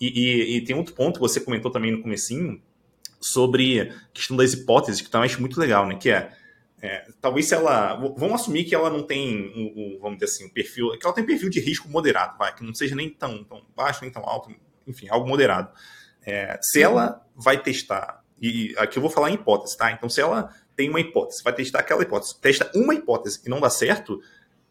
E, 0.00 0.06
e, 0.06 0.56
e, 0.56 0.64
tem 0.64 0.74
outro 0.74 0.94
ponto 0.94 1.14
que 1.14 1.20
você 1.20 1.40
comentou 1.40 1.70
também 1.70 1.92
no 1.92 2.02
comecinho, 2.02 2.60
sobre 3.20 3.80
a 3.80 3.94
questão 4.12 4.36
das 4.36 4.52
hipóteses, 4.52 5.00
que 5.00 5.10
também 5.10 5.26
acho 5.26 5.40
muito 5.40 5.58
legal, 5.58 5.86
né? 5.86 5.96
Que 5.96 6.10
é, 6.10 6.30
é, 6.80 7.06
talvez 7.20 7.46
se 7.46 7.54
ela. 7.54 7.94
Vamos 8.16 8.40
assumir 8.40 8.64
que 8.64 8.74
ela 8.74 8.90
não 8.90 9.02
tem, 9.02 9.52
um, 9.56 9.98
vamos 10.00 10.18
dizer 10.18 10.32
assim, 10.32 10.46
um 10.46 10.50
perfil. 10.50 10.90
Que 10.98 11.04
ela 11.04 11.14
tem 11.14 11.24
perfil 11.24 11.50
de 11.50 11.60
risco 11.60 11.88
moderado, 11.88 12.38
vai, 12.38 12.54
que 12.54 12.64
não 12.64 12.72
seja 12.74 12.94
nem 12.94 13.10
tão, 13.10 13.42
tão 13.44 13.62
baixo, 13.76 14.00
nem 14.02 14.10
tão 14.10 14.22
alto, 14.24 14.54
enfim, 14.86 15.08
algo 15.08 15.28
moderado. 15.28 15.70
É, 16.28 16.58
se 16.60 16.82
ela 16.82 17.24
vai 17.34 17.62
testar, 17.62 18.22
e 18.38 18.74
aqui 18.76 18.98
eu 18.98 19.00
vou 19.00 19.10
falar 19.10 19.30
em 19.30 19.34
hipótese, 19.34 19.78
tá? 19.78 19.90
Então, 19.90 20.10
se 20.10 20.20
ela 20.20 20.54
tem 20.76 20.90
uma 20.90 21.00
hipótese, 21.00 21.42
vai 21.42 21.54
testar 21.54 21.78
aquela 21.78 22.02
hipótese, 22.02 22.38
testa 22.38 22.70
uma 22.74 22.94
hipótese 22.94 23.40
e 23.46 23.48
não 23.48 23.58
dá 23.58 23.70
certo, 23.70 24.20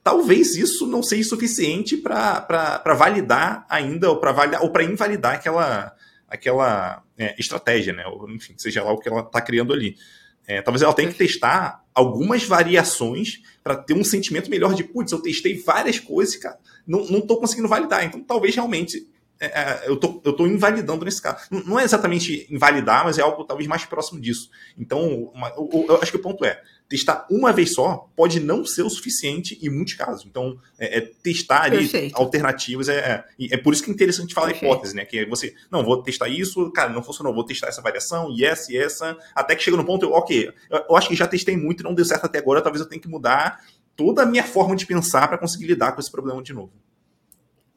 talvez 0.04 0.56
isso 0.56 0.86
não 0.86 1.02
seja 1.02 1.28
suficiente 1.28 1.98
para 1.98 2.94
validar 2.96 3.66
ainda, 3.68 4.12
ou 4.12 4.20
para 4.20 4.84
invalidar 4.84 5.34
aquela, 5.34 5.96
aquela 6.28 7.04
é, 7.18 7.34
estratégia, 7.40 7.92
né? 7.92 8.06
Ou, 8.06 8.30
enfim, 8.30 8.54
seja 8.56 8.84
lá 8.84 8.92
o 8.92 9.00
que 9.00 9.10
ela 9.10 9.22
está 9.22 9.42
criando 9.42 9.74
ali. 9.74 9.98
É, 10.46 10.62
talvez 10.62 10.84
ela 10.84 10.94
tenha 10.94 11.12
que 11.12 11.18
testar 11.18 11.84
algumas 11.92 12.44
variações 12.44 13.42
para 13.64 13.76
ter 13.76 13.96
um 13.96 14.04
sentimento 14.04 14.48
melhor 14.48 14.76
de, 14.76 14.84
putz, 14.84 15.12
eu 15.12 15.24
testei 15.24 15.60
várias 15.60 16.00
coisas, 16.00 16.36
cara, 16.36 16.60
não, 16.86 17.20
tô 17.20 17.38
conseguindo 17.38 17.68
validar. 17.68 18.06
Então, 18.06 18.22
talvez 18.22 18.54
realmente 18.54 19.08
é, 19.40 19.46
é, 19.46 19.84
eu, 19.86 19.98
tô, 19.98 20.22
eu 20.24 20.34
tô 20.34 20.48
invalidando 20.48 21.06
nesse 21.06 21.22
caso. 21.22 21.46
Não 21.52 21.80
é 21.80 21.84
exatamente 21.84 22.48
invalidar, 22.50 23.04
mas 23.06 23.18
é 23.18 23.22
algo 23.22 23.44
talvez 23.44 23.68
mais 23.68 23.86
próximo 23.86 24.20
disso. 24.20 24.50
Então, 24.78 25.32
uma, 25.34 25.50
eu, 25.50 25.86
eu, 25.90 26.02
acho 26.02 26.12
que 26.12 26.18
o 26.18 26.22
ponto 26.22 26.44
é, 26.44 26.62
testar 26.90 27.28
uma 27.30 27.54
vez 27.54 27.74
só 27.74 28.10
pode 28.16 28.40
não 28.40 28.66
ser 28.66 28.82
o 28.82 28.90
suficiente 28.90 29.58
em 29.62 29.70
muitos 29.70 29.94
casos. 29.94 30.26
Então, 30.26 30.58
é, 30.80 30.98
é 30.98 31.02
testar 31.02 31.64
ali 31.64 31.78
Perfeito. 31.78 32.18
alternativas. 32.18 32.90
É, 32.90 32.98
é, 33.40 33.48
é, 33.52 33.58
por 33.58 33.74
isso 33.74 33.84
que 33.84 33.92
é 33.92 33.94
interessante 33.94 34.34
falar 34.34 34.48
Perfeito. 34.48 34.72
hipótese, 34.72 34.96
né? 34.96 35.06
Que 35.06 35.26
você, 35.26 35.54
não, 35.72 35.84
vou 35.84 36.02
testar 36.02 36.28
isso, 36.28 36.72
cara, 36.72 36.90
não 36.90 37.04
funcionou, 37.04 37.34
vou 37.34 37.44
testar 37.44 37.68
essa 37.68 37.82
variação, 37.82 38.32
e 38.32 38.44
essa 38.44 38.72
e 38.72 38.78
essa, 38.78 39.18
até 39.36 39.56
que 39.56 39.64
chega 39.64 39.78
no 39.78 39.86
ponto, 39.86 40.06
eu, 40.06 40.12
ok, 40.12 40.52
eu, 40.70 40.86
eu 40.90 40.96
acho 40.96 41.10
que 41.10 41.16
já 41.16 41.28
testei 41.28 41.56
muito, 41.56 41.84
não 41.84 41.94
deu 41.94 42.06
certo 42.06 42.26
até 42.26 42.40
agora, 42.40 42.62
talvez 42.62 42.82
eu 42.82 42.90
tenha 42.90 43.02
que 43.02 43.08
mudar 43.08 43.64
toda 43.96 44.24
a 44.24 44.26
minha 44.26 44.44
forma 44.44 44.76
de 44.76 44.86
pensar 44.86 45.28
para 45.28 45.38
conseguir 45.38 45.66
lidar 45.66 45.92
com 45.92 46.00
esse 46.00 46.12
problema 46.12 46.42
de 46.42 46.54
novo. 46.54 46.72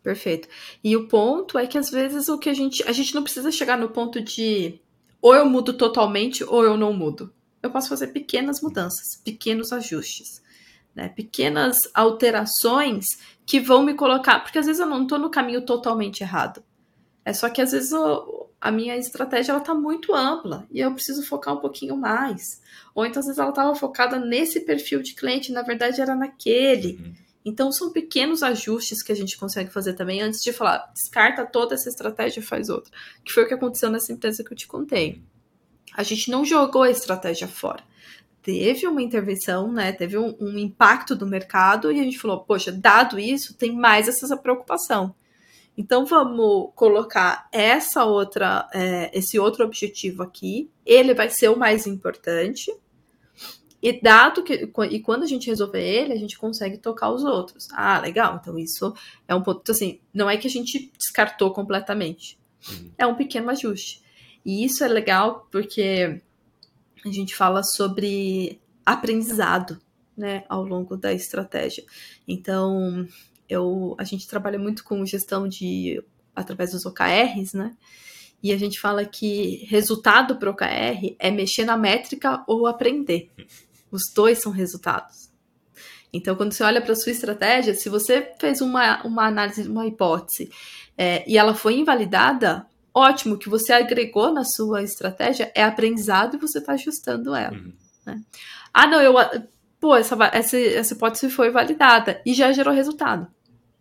Perfeito. 0.03 0.49
E 0.83 0.97
o 0.97 1.09
ponto 1.09 1.59
é 1.59 1.67
que 1.67 1.77
às 1.77 1.91
vezes 1.91 2.29
o 2.29 2.39
que 2.39 2.49
a 2.49 2.55
gente. 2.55 2.83
A 2.85 2.93
gente 2.93 3.15
não 3.15 3.23
precisa 3.23 3.51
chegar 3.51 3.77
no 3.77 3.91
ponto 3.91 4.21
de 4.21 4.81
ou 5.21 5.35
eu 5.35 5.45
mudo 5.45 5.75
totalmente 5.75 6.43
ou 6.43 6.65
eu 6.65 6.77
não 6.77 6.93
mudo. 6.93 7.33
Eu 7.63 7.71
posso 7.71 7.91
fazer 7.91 8.09
pequenas 8.09 8.63
mudanças, 8.63 9.21
pequenos 9.23 9.71
ajustes, 9.73 10.43
né? 10.95 11.11
pequenas 11.11 11.77
alterações 11.93 13.05
que 13.45 13.61
vão 13.61 13.83
me 13.83 13.93
colocar. 13.93 14.41
Porque 14.41 14.59
às 14.59 14.67
vezes 14.67 14.81
eu 14.81 14.87
não 14.87 15.03
estou 15.03 15.19
no 15.19 15.29
caminho 15.29 15.61
totalmente 15.61 16.23
errado. 16.23 16.65
É 17.23 17.35
só 17.35 17.51
que 17.51 17.61
às 17.61 17.73
vezes 17.73 17.93
eu, 17.93 18.51
a 18.59 18.71
minha 18.71 18.97
estratégia 18.97 19.53
ela 19.53 19.61
tá 19.61 19.75
muito 19.75 20.15
ampla 20.15 20.67
e 20.71 20.81
eu 20.81 20.93
preciso 20.95 21.23
focar 21.23 21.55
um 21.55 21.61
pouquinho 21.61 21.99
mais. 21.99 22.63
Ou 22.95 23.05
então 23.05 23.21
às 23.21 23.27
vezes 23.27 23.39
ela 23.39 23.51
estava 23.51 23.75
focada 23.75 24.19
nesse 24.19 24.61
perfil 24.61 25.03
de 25.03 25.15
cliente, 25.15 25.53
na 25.53 25.61
verdade 25.61 26.01
era 26.01 26.15
naquele. 26.15 26.95
Uhum. 26.95 27.15
Então, 27.45 27.73
são 27.73 27.91
pequenos 27.91 28.43
ajustes 28.43 29.03
que 29.03 29.13
a 29.13 29.17
gente 29.17 29.39
consegue 29.39 29.71
fazer 29.71 29.95
também 29.95 30.21
antes 30.21 30.43
de 30.43 30.53
falar, 30.53 30.91
descarta 30.93 31.47
toda 31.47 31.75
essa 31.75 31.89
estratégia 31.89 32.41
e 32.41 32.43
faz 32.43 32.69
outra. 32.69 32.93
Que 33.25 33.33
foi 33.33 33.45
o 33.45 33.49
que 33.49 33.55
aconteceu 33.55 33.91
nessa 33.91 34.13
empresa 34.13 34.45
que 34.45 34.53
eu 34.53 34.57
te 34.57 34.67
contei. 34.67 35.23
A 35.95 36.03
gente 36.03 36.31
não 36.31 36.45
jogou 36.45 36.83
a 36.83 36.91
estratégia 36.91 37.49
fora. 37.49 37.83
Teve 38.43 38.87
uma 38.87 39.03
intervenção, 39.03 39.71
né? 39.73 39.93
Teve 39.93 40.17
um, 40.17 40.35
um 40.41 40.59
impacto 40.59 41.15
do 41.15 41.27
mercado 41.27 41.93
e 41.93 42.01
a 42.01 42.03
gente 42.03 42.19
falou, 42.19 42.41
poxa, 42.41 42.73
dado 42.73 43.19
isso, 43.19 43.55
tem 43.55 43.75
mais 43.75 44.09
essa 44.09 44.37
preocupação. 44.37 45.15
Então 45.77 46.05
vamos 46.05 46.73
colocar 46.75 47.49
essa 47.53 48.05
outra, 48.05 48.69
é, 48.73 49.11
esse 49.17 49.39
outro 49.39 49.65
objetivo 49.65 50.23
aqui. 50.23 50.71
Ele 50.85 51.15
vai 51.15 51.29
ser 51.31 51.49
o 51.49 51.59
mais 51.59 51.87
importante, 51.87 52.75
e 53.83 54.01
dado 54.01 54.43
que 54.43 54.71
e 54.91 55.01
quando 55.01 55.23
a 55.23 55.27
gente 55.27 55.49
resolver 55.49 55.83
ele, 55.83 56.13
a 56.13 56.19
gente 56.19 56.39
consegue 56.39 56.77
tocar 56.77 57.11
os 57.11 57.25
outros. 57.25 57.69
Ah, 57.73 57.99
legal. 57.99 58.39
Então 58.41 58.59
isso 58.59 58.93
é 59.27 59.35
um 59.35 59.43
ponto 59.43 59.71
assim, 59.71 60.01
não 60.13 60.29
é 60.29 60.37
que 60.37 60.47
a 60.47 60.51
gente 60.51 60.93
descartou 60.99 61.53
completamente. 61.53 62.39
Uhum. 62.69 62.91
É 62.99 63.07
um 63.07 63.15
pequeno 63.15 63.51
ajuste. 63.51 64.03
E 64.45 64.65
isso 64.65 64.85
é 64.85 64.89
legal 64.89 65.49
porque 65.51 66.21
a 67.05 67.11
gente 67.11 67.35
fala 67.35 67.63
sobre 67.63 68.61
aprendizado, 68.85 69.81
né, 70.17 70.45
ao 70.49 70.63
longo 70.65 70.97
da 70.97 71.13
estratégia. 71.13 71.85
Então, 72.29 73.07
eu 73.49 73.95
a 73.99 74.05
gente 74.05 74.29
trabalha 74.29 74.59
muito 74.59 74.85
com 74.85 75.05
gestão 75.07 75.49
de 75.49 76.03
através 76.35 76.73
dos 76.73 76.85
OKRs, 76.85 77.55
né? 77.55 77.77
E 78.43 78.53
a 78.53 78.59
gente 78.59 78.81
fala 78.81 79.05
que 79.05 79.67
resultado 79.69 80.37
para 80.37 80.49
o 80.49 80.53
OKR 80.53 81.15
é 81.19 81.31
mexer 81.31 81.65
na 81.65 81.77
métrica 81.77 82.43
ou 82.47 82.67
aprender. 82.67 83.31
Os 83.91 84.03
dois 84.15 84.39
são 84.39 84.53
resultados. 84.53 85.31
Então, 86.13 86.35
quando 86.35 86.53
você 86.53 86.63
olha 86.63 86.81
para 86.81 86.93
a 86.93 86.97
sua 86.97 87.13
estratégia, 87.13 87.75
se 87.75 87.89
você 87.89 88.33
fez 88.39 88.61
uma, 88.61 89.03
uma 89.05 89.27
análise, 89.27 89.69
uma 89.69 89.87
hipótese, 89.87 90.51
é, 90.99 91.25
e 91.27 91.39
ela 91.39 91.55
foi 91.55 91.77
invalidada, 91.77 92.67
ótimo, 92.93 93.39
que 93.39 93.49
você 93.49 93.73
agregou 93.73 94.33
na 94.33 94.45
sua 94.45 94.83
estratégia 94.83 95.51
é 95.55 95.63
aprendizado 95.63 96.37
e 96.37 96.41
você 96.41 96.59
está 96.59 96.73
ajustando 96.73 97.35
ela. 97.35 97.57
Uhum. 97.57 97.73
Né? 98.05 98.21
Ah, 98.75 98.87
não, 98.87 99.01
eu. 99.01 99.15
Pô, 99.79 99.97
essa, 99.97 100.17
essa, 100.33 100.59
essa 100.59 100.95
hipótese 100.95 101.31
foi 101.31 101.51
validada 101.51 102.21
e 102.27 102.35
já 102.35 102.53
gerou 102.53 102.75
resultado. 102.75 103.27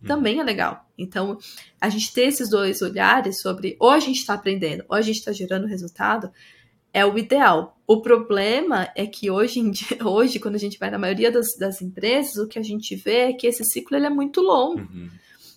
Uhum. 0.00 0.08
Também 0.08 0.40
é 0.40 0.42
legal. 0.42 0.88
Então, 0.96 1.36
a 1.80 1.88
gente 1.88 2.12
ter 2.12 2.22
esses 2.22 2.48
dois 2.48 2.80
olhares 2.80 3.40
sobre 3.40 3.76
ou 3.78 3.90
a 3.90 4.00
gente 4.00 4.18
está 4.18 4.34
aprendendo 4.34 4.84
ou 4.88 4.96
a 4.96 5.02
gente 5.02 5.18
está 5.18 5.32
gerando 5.32 5.66
resultado 5.66 6.30
é 6.92 7.04
o 7.04 7.16
ideal. 7.16 7.78
O 7.86 8.00
problema 8.00 8.88
é 8.94 9.06
que 9.06 9.30
hoje, 9.30 9.68
dia, 9.70 9.98
hoje 10.06 10.38
quando 10.38 10.54
a 10.54 10.58
gente 10.58 10.78
vai 10.78 10.90
na 10.90 10.98
maioria 10.98 11.30
das, 11.30 11.56
das 11.58 11.80
empresas, 11.82 12.36
o 12.36 12.48
que 12.48 12.58
a 12.58 12.62
gente 12.62 12.94
vê 12.96 13.30
é 13.30 13.32
que 13.32 13.46
esse 13.46 13.64
ciclo 13.64 13.96
ele 13.96 14.06
é 14.06 14.10
muito 14.10 14.40
longo. 14.40 14.80
Uhum. 14.80 15.08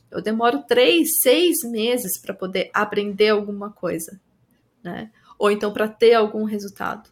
Eu 0.09 0.21
demoro 0.21 0.63
três, 0.67 1.07
seis 1.21 1.57
meses 1.63 2.19
para 2.21 2.33
poder 2.33 2.69
aprender 2.73 3.29
alguma 3.29 3.71
coisa, 3.71 4.19
né? 4.83 5.11
Ou 5.39 5.49
então 5.49 5.73
para 5.73 5.87
ter 5.87 6.13
algum 6.13 6.43
resultado. 6.43 7.09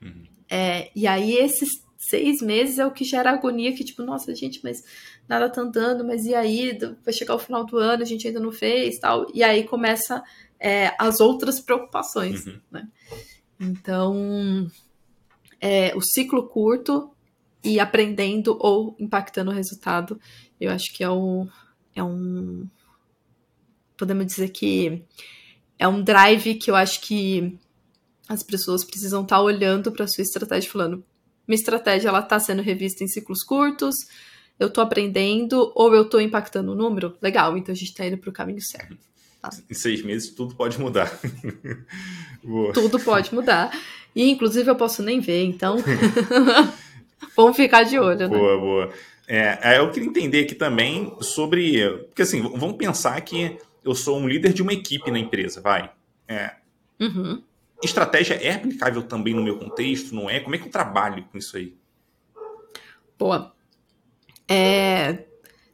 Uhum. 0.00 0.24
É, 0.48 0.90
e 0.94 1.06
aí 1.06 1.34
esses 1.36 1.68
seis 1.98 2.40
meses 2.40 2.78
é 2.78 2.86
o 2.86 2.92
que 2.92 3.04
gera 3.04 3.32
agonia, 3.32 3.74
que 3.74 3.84
tipo, 3.84 4.02
nossa, 4.02 4.32
gente, 4.34 4.60
mas 4.62 4.84
nada 5.28 5.50
tá 5.50 5.60
andando, 5.60 6.04
mas 6.04 6.24
e 6.24 6.34
aí? 6.34 6.78
Vai 7.04 7.12
chegar 7.12 7.34
o 7.34 7.40
final 7.40 7.64
do 7.64 7.76
ano, 7.76 8.02
a 8.02 8.06
gente 8.06 8.26
ainda 8.26 8.40
não 8.40 8.52
fez 8.52 8.98
tal. 8.98 9.26
E 9.34 9.42
aí 9.42 9.64
começa 9.64 10.22
é, 10.60 10.92
as 10.98 11.20
outras 11.20 11.60
preocupações, 11.60 12.46
uhum. 12.46 12.60
né? 12.70 12.88
Então, 13.60 14.70
é, 15.60 15.94
o 15.96 16.00
ciclo 16.00 16.48
curto 16.48 17.10
e 17.62 17.80
aprendendo 17.80 18.56
ou 18.60 18.96
impactando 18.98 19.50
o 19.50 19.54
resultado, 19.54 20.20
eu 20.60 20.70
acho 20.70 20.92
que 20.94 21.02
é 21.02 21.10
um, 21.10 21.48
é 21.94 22.02
um. 22.02 22.68
Podemos 23.96 24.26
dizer 24.26 24.50
que 24.50 25.02
é 25.78 25.88
um 25.88 26.02
drive 26.02 26.54
que 26.54 26.70
eu 26.70 26.76
acho 26.76 27.00
que 27.00 27.58
as 28.28 28.42
pessoas 28.42 28.84
precisam 28.84 29.22
estar 29.22 29.36
tá 29.36 29.42
olhando 29.42 29.90
para 29.90 30.04
a 30.04 30.08
sua 30.08 30.22
estratégia, 30.22 30.70
falando: 30.70 31.04
minha 31.46 31.58
estratégia 31.58 32.08
ela 32.08 32.20
está 32.20 32.38
sendo 32.38 32.62
revista 32.62 33.02
em 33.02 33.08
ciclos 33.08 33.42
curtos, 33.42 33.96
eu 34.58 34.68
estou 34.68 34.82
aprendendo 34.82 35.72
ou 35.74 35.94
eu 35.94 36.02
estou 36.02 36.20
impactando 36.20 36.72
o 36.72 36.74
número? 36.76 37.16
Legal, 37.20 37.56
então 37.56 37.72
a 37.72 37.76
gente 37.76 37.88
está 37.88 38.06
indo 38.06 38.18
para 38.18 38.30
o 38.30 38.32
caminho 38.32 38.60
certo. 38.60 38.98
Tá. 39.40 39.50
Em 39.70 39.74
seis 39.74 40.02
meses 40.02 40.30
tudo 40.30 40.54
pode 40.54 40.80
mudar. 40.80 41.10
tudo 42.74 42.98
pode 42.98 43.34
mudar. 43.34 43.70
E 44.14 44.30
inclusive 44.30 44.68
eu 44.68 44.76
posso 44.76 45.02
nem 45.02 45.20
ver, 45.20 45.44
então 45.44 45.76
vamos 47.36 47.56
ficar 47.56 47.84
de 47.84 47.98
olho. 47.98 48.28
Né? 48.28 48.36
Boa, 48.36 48.58
boa. 48.58 48.92
É, 49.26 49.78
eu 49.78 49.90
queria 49.90 50.08
entender 50.08 50.44
aqui 50.44 50.54
também 50.54 51.14
sobre. 51.20 51.88
Porque 52.06 52.22
assim, 52.22 52.40
vamos 52.40 52.76
pensar 52.76 53.20
que 53.20 53.58
eu 53.84 53.94
sou 53.94 54.18
um 54.18 54.26
líder 54.26 54.52
de 54.52 54.62
uma 54.62 54.72
equipe 54.72 55.10
na 55.10 55.18
empresa, 55.18 55.60
vai. 55.60 55.90
É, 56.26 56.56
uhum. 56.98 57.42
Estratégia 57.82 58.34
é 58.34 58.54
aplicável 58.54 59.02
também 59.02 59.34
no 59.34 59.42
meu 59.42 59.58
contexto, 59.58 60.14
não 60.14 60.28
é? 60.28 60.40
Como 60.40 60.54
é 60.54 60.58
que 60.58 60.66
eu 60.66 60.70
trabalho 60.70 61.24
com 61.30 61.38
isso 61.38 61.56
aí? 61.56 61.76
Boa. 63.18 63.52
É, 64.48 65.24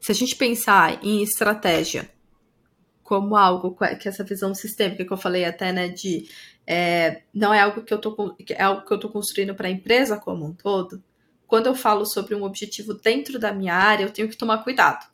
se 0.01 0.12
a 0.12 0.15
gente 0.15 0.37
pensar 0.37 1.03
em 1.03 1.23
estratégia 1.23 2.11
como 3.05 3.36
algo 3.36 3.76
que 4.00 4.09
essa 4.09 4.24
visão 4.24 4.55
sistêmica 4.55 5.05
que 5.05 5.12
eu 5.12 5.16
falei 5.16 5.44
até, 5.44 5.70
né, 5.72 5.88
de 5.88 6.28
é, 6.66 7.22
não 7.32 7.52
é 7.52 7.61
algo 7.61 7.82
que 7.82 7.92
eu 7.92 8.00
tô 8.00 8.34
é 8.50 8.62
algo 8.62 8.84
que 8.84 8.92
eu 8.92 8.98
tô 8.98 9.11
construindo 9.11 9.55
para 9.55 9.68
a 9.68 9.70
empresa 9.70 10.16
como 10.16 10.46
um 10.46 10.55
todo. 10.55 11.05
Quando 11.46 11.66
eu 11.66 11.74
falo 11.74 12.07
sobre 12.07 12.34
um 12.34 12.42
objetivo 12.42 12.94
dentro 12.94 13.38
da 13.38 13.52
minha 13.52 13.74
área, 13.74 14.05
eu 14.05 14.11
tenho 14.11 14.28
que 14.28 14.36
tomar 14.36 14.64
cuidado, 14.64 15.07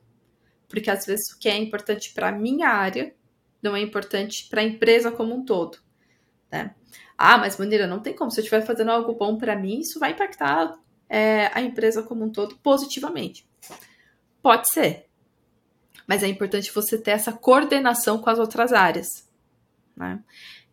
porque 0.68 0.91
às 0.91 1.05
vezes 1.05 1.32
o 1.32 1.38
que 1.38 1.49
é 1.49 1.57
importante 1.59 2.14
para 2.14 2.30
minha 2.32 2.68
área 2.68 3.12
não 3.61 3.74
é 3.76 3.80
importante 3.80 4.49
para 4.49 4.61
a 4.61 4.64
empresa 4.64 5.11
como 5.11 5.34
um 5.34 5.45
todo, 5.45 5.78
né? 6.51 6.74
Ah, 7.18 7.36
mas 7.36 7.59
maneira 7.59 7.86
não 7.86 8.01
tem 8.01 8.14
como. 8.14 8.30
Se 8.30 8.41
eu 8.41 8.45
estiver 8.45 8.64
fazendo 8.64 8.91
algo 8.93 9.12
bom 9.14 9.36
para 9.36 9.55
mim, 9.55 9.80
isso 9.80 10.01
vai 10.01 10.12
impactar 10.12 10.78
é, 11.09 11.51
a 11.53 11.61
empresa 11.61 12.03
como 12.03 12.24
um 12.24 12.30
todo 12.30 12.57
positivamente. 12.62 13.47
Pode 14.41 14.70
ser, 14.70 15.10
mas 16.11 16.25
é 16.25 16.27
importante 16.27 16.73
você 16.75 16.99
ter 16.99 17.13
essa 17.13 17.33
coordenação 17.33 18.19
com 18.19 18.29
as 18.29 18.41
outras 18.41 18.73
áreas, 18.73 19.07
né? 19.97 20.19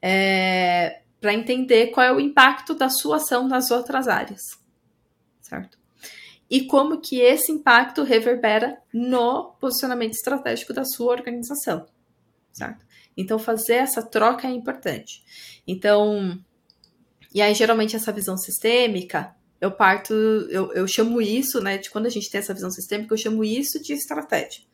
É, 0.02 1.02
para 1.22 1.32
entender 1.32 1.92
qual 1.92 2.04
é 2.04 2.12
o 2.12 2.20
impacto 2.20 2.74
da 2.74 2.90
sua 2.90 3.18
ação 3.18 3.48
nas 3.48 3.70
outras 3.70 4.08
áreas, 4.08 4.42
certo? 5.40 5.78
E 6.50 6.66
como 6.66 7.00
que 7.00 7.20
esse 7.20 7.52
impacto 7.52 8.02
reverbera 8.02 8.82
no 8.92 9.52
posicionamento 9.60 10.14
estratégico 10.14 10.74
da 10.74 10.84
sua 10.84 11.12
organização, 11.12 11.86
certo? 12.52 12.84
Então, 13.16 13.38
fazer 13.38 13.76
essa 13.76 14.02
troca 14.02 14.48
é 14.48 14.52
importante. 14.52 15.24
Então, 15.68 16.36
e 17.32 17.44
aí, 17.44 17.54
geralmente, 17.54 17.96
essa 17.96 18.12
visão 18.12 18.38
sistêmica, 18.38 19.36
eu 19.62 19.70
parto, 19.70 20.16
eu, 20.50 20.74
eu 20.74 20.88
chamo 20.88 21.22
isso, 21.22 21.62
né, 21.62 21.78
de 21.78 21.92
quando 21.92 22.08
a 22.08 22.10
gente 22.10 22.28
tem 22.28 22.40
essa 22.40 22.56
visão 22.56 22.72
sistêmica, 22.72 23.14
eu 23.14 23.20
chamo 23.20 23.44
isso 23.44 23.80
de 23.80 23.94
estratégia. 23.94 24.66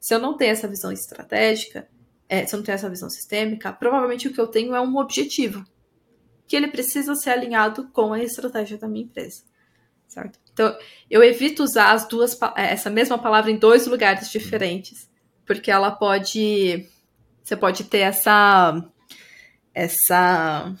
Se 0.00 0.14
eu 0.14 0.18
não 0.18 0.36
tenho 0.36 0.52
essa 0.52 0.68
visão 0.68 0.92
estratégica, 0.92 1.88
é, 2.28 2.44
se 2.44 2.54
eu 2.54 2.58
não 2.58 2.64
tenho 2.64 2.74
essa 2.74 2.90
visão 2.90 3.08
sistêmica, 3.08 3.72
provavelmente 3.72 4.28
o 4.28 4.32
que 4.32 4.40
eu 4.40 4.46
tenho 4.46 4.74
é 4.74 4.80
um 4.80 4.96
objetivo. 4.96 5.64
Que 6.46 6.56
ele 6.56 6.68
precisa 6.68 7.14
ser 7.14 7.30
alinhado 7.30 7.88
com 7.90 8.12
a 8.12 8.22
estratégia 8.22 8.78
da 8.78 8.88
minha 8.88 9.04
empresa. 9.04 9.42
Certo? 10.06 10.38
Então, 10.52 10.76
eu 11.10 11.22
evito 11.22 11.62
usar 11.62 11.92
as 11.92 12.06
duas, 12.06 12.38
é, 12.56 12.72
essa 12.72 12.88
mesma 12.88 13.18
palavra 13.18 13.50
em 13.50 13.58
dois 13.58 13.86
lugares 13.86 14.30
diferentes, 14.30 15.10
porque 15.44 15.70
ela 15.70 15.90
pode 15.90 16.88
você 17.42 17.56
pode 17.56 17.84
ter 17.84 17.98
essa 17.98 18.82
essa 19.72 20.74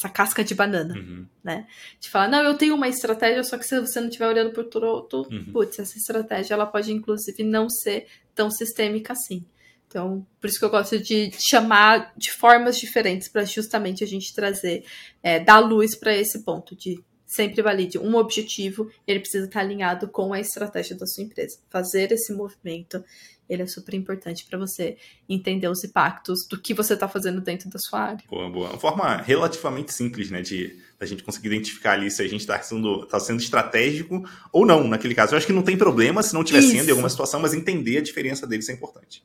essa 0.00 0.08
casca 0.08 0.42
de 0.42 0.54
banana, 0.54 0.94
uhum. 0.94 1.26
né? 1.44 1.66
De 2.00 2.08
falar, 2.08 2.28
não, 2.28 2.42
eu 2.42 2.54
tenho 2.54 2.74
uma 2.74 2.88
estratégia, 2.88 3.44
só 3.44 3.58
que 3.58 3.66
se 3.66 3.78
você 3.78 4.00
não 4.00 4.08
estiver 4.08 4.26
olhando 4.26 4.50
por 4.52 4.64
todo, 4.64 5.28
uhum. 5.30 5.52
putz, 5.52 5.78
essa 5.78 5.98
estratégia 5.98 6.54
ela 6.54 6.66
pode 6.66 6.90
inclusive 6.90 7.44
não 7.44 7.68
ser 7.68 8.06
tão 8.34 8.50
sistêmica 8.50 9.12
assim. 9.12 9.44
Então, 9.86 10.26
por 10.40 10.48
isso 10.48 10.58
que 10.58 10.64
eu 10.64 10.70
gosto 10.70 10.98
de 10.98 11.30
chamar 11.38 12.14
de 12.16 12.32
formas 12.32 12.78
diferentes 12.78 13.28
para 13.28 13.44
justamente 13.44 14.02
a 14.02 14.06
gente 14.06 14.32
trazer, 14.32 14.84
é, 15.22 15.38
dar 15.38 15.58
luz 15.58 15.94
para 15.94 16.16
esse 16.16 16.44
ponto 16.44 16.74
de 16.74 17.02
sempre 17.26 17.60
valide 17.60 17.98
um 17.98 18.16
objetivo, 18.16 18.90
ele 19.06 19.20
precisa 19.20 19.46
estar 19.46 19.60
alinhado 19.60 20.08
com 20.08 20.32
a 20.32 20.40
estratégia 20.40 20.96
da 20.96 21.06
sua 21.06 21.24
empresa. 21.24 21.58
Fazer 21.68 22.10
esse 22.10 22.32
movimento, 22.32 23.04
ele 23.50 23.62
é 23.62 23.66
super 23.66 23.94
importante 23.94 24.46
para 24.48 24.56
você 24.56 24.96
entender 25.28 25.68
os 25.68 25.82
impactos 25.82 26.46
do 26.48 26.58
que 26.58 26.72
você 26.72 26.94
está 26.94 27.08
fazendo 27.08 27.40
dentro 27.40 27.68
da 27.68 27.80
sua 27.80 28.00
área. 28.00 28.24
Boa, 28.30 28.48
boa. 28.48 28.70
Uma 28.70 28.78
forma 28.78 29.16
relativamente 29.16 29.92
simples, 29.92 30.30
né, 30.30 30.40
de 30.40 30.78
a 31.00 31.04
gente 31.04 31.24
conseguir 31.24 31.48
identificar 31.48 31.92
ali 31.94 32.08
se 32.10 32.22
a 32.22 32.28
gente 32.28 32.40
está 32.40 32.62
sendo, 32.62 33.04
tá 33.06 33.18
sendo 33.18 33.40
estratégico 33.40 34.24
ou 34.52 34.64
não, 34.64 34.86
naquele 34.86 35.14
caso. 35.14 35.34
Eu 35.34 35.38
acho 35.38 35.46
que 35.46 35.52
não 35.52 35.62
tem 35.62 35.76
problema 35.76 36.22
se 36.22 36.32
não 36.32 36.42
estiver 36.42 36.62
sendo 36.62 36.86
em 36.86 36.90
alguma 36.90 37.10
situação, 37.10 37.40
mas 37.40 37.52
entender 37.52 37.98
a 37.98 38.02
diferença 38.02 38.46
deles 38.46 38.68
é 38.68 38.72
importante. 38.72 39.24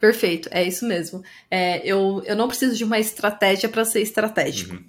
Perfeito, 0.00 0.48
é 0.50 0.66
isso 0.66 0.84
mesmo. 0.86 1.22
É, 1.48 1.86
eu, 1.86 2.22
eu 2.26 2.34
não 2.34 2.48
preciso 2.48 2.74
de 2.76 2.84
uma 2.84 2.98
estratégia 2.98 3.68
para 3.68 3.84
ser 3.84 4.00
estratégico. 4.00 4.74
Uhum. 4.74 4.84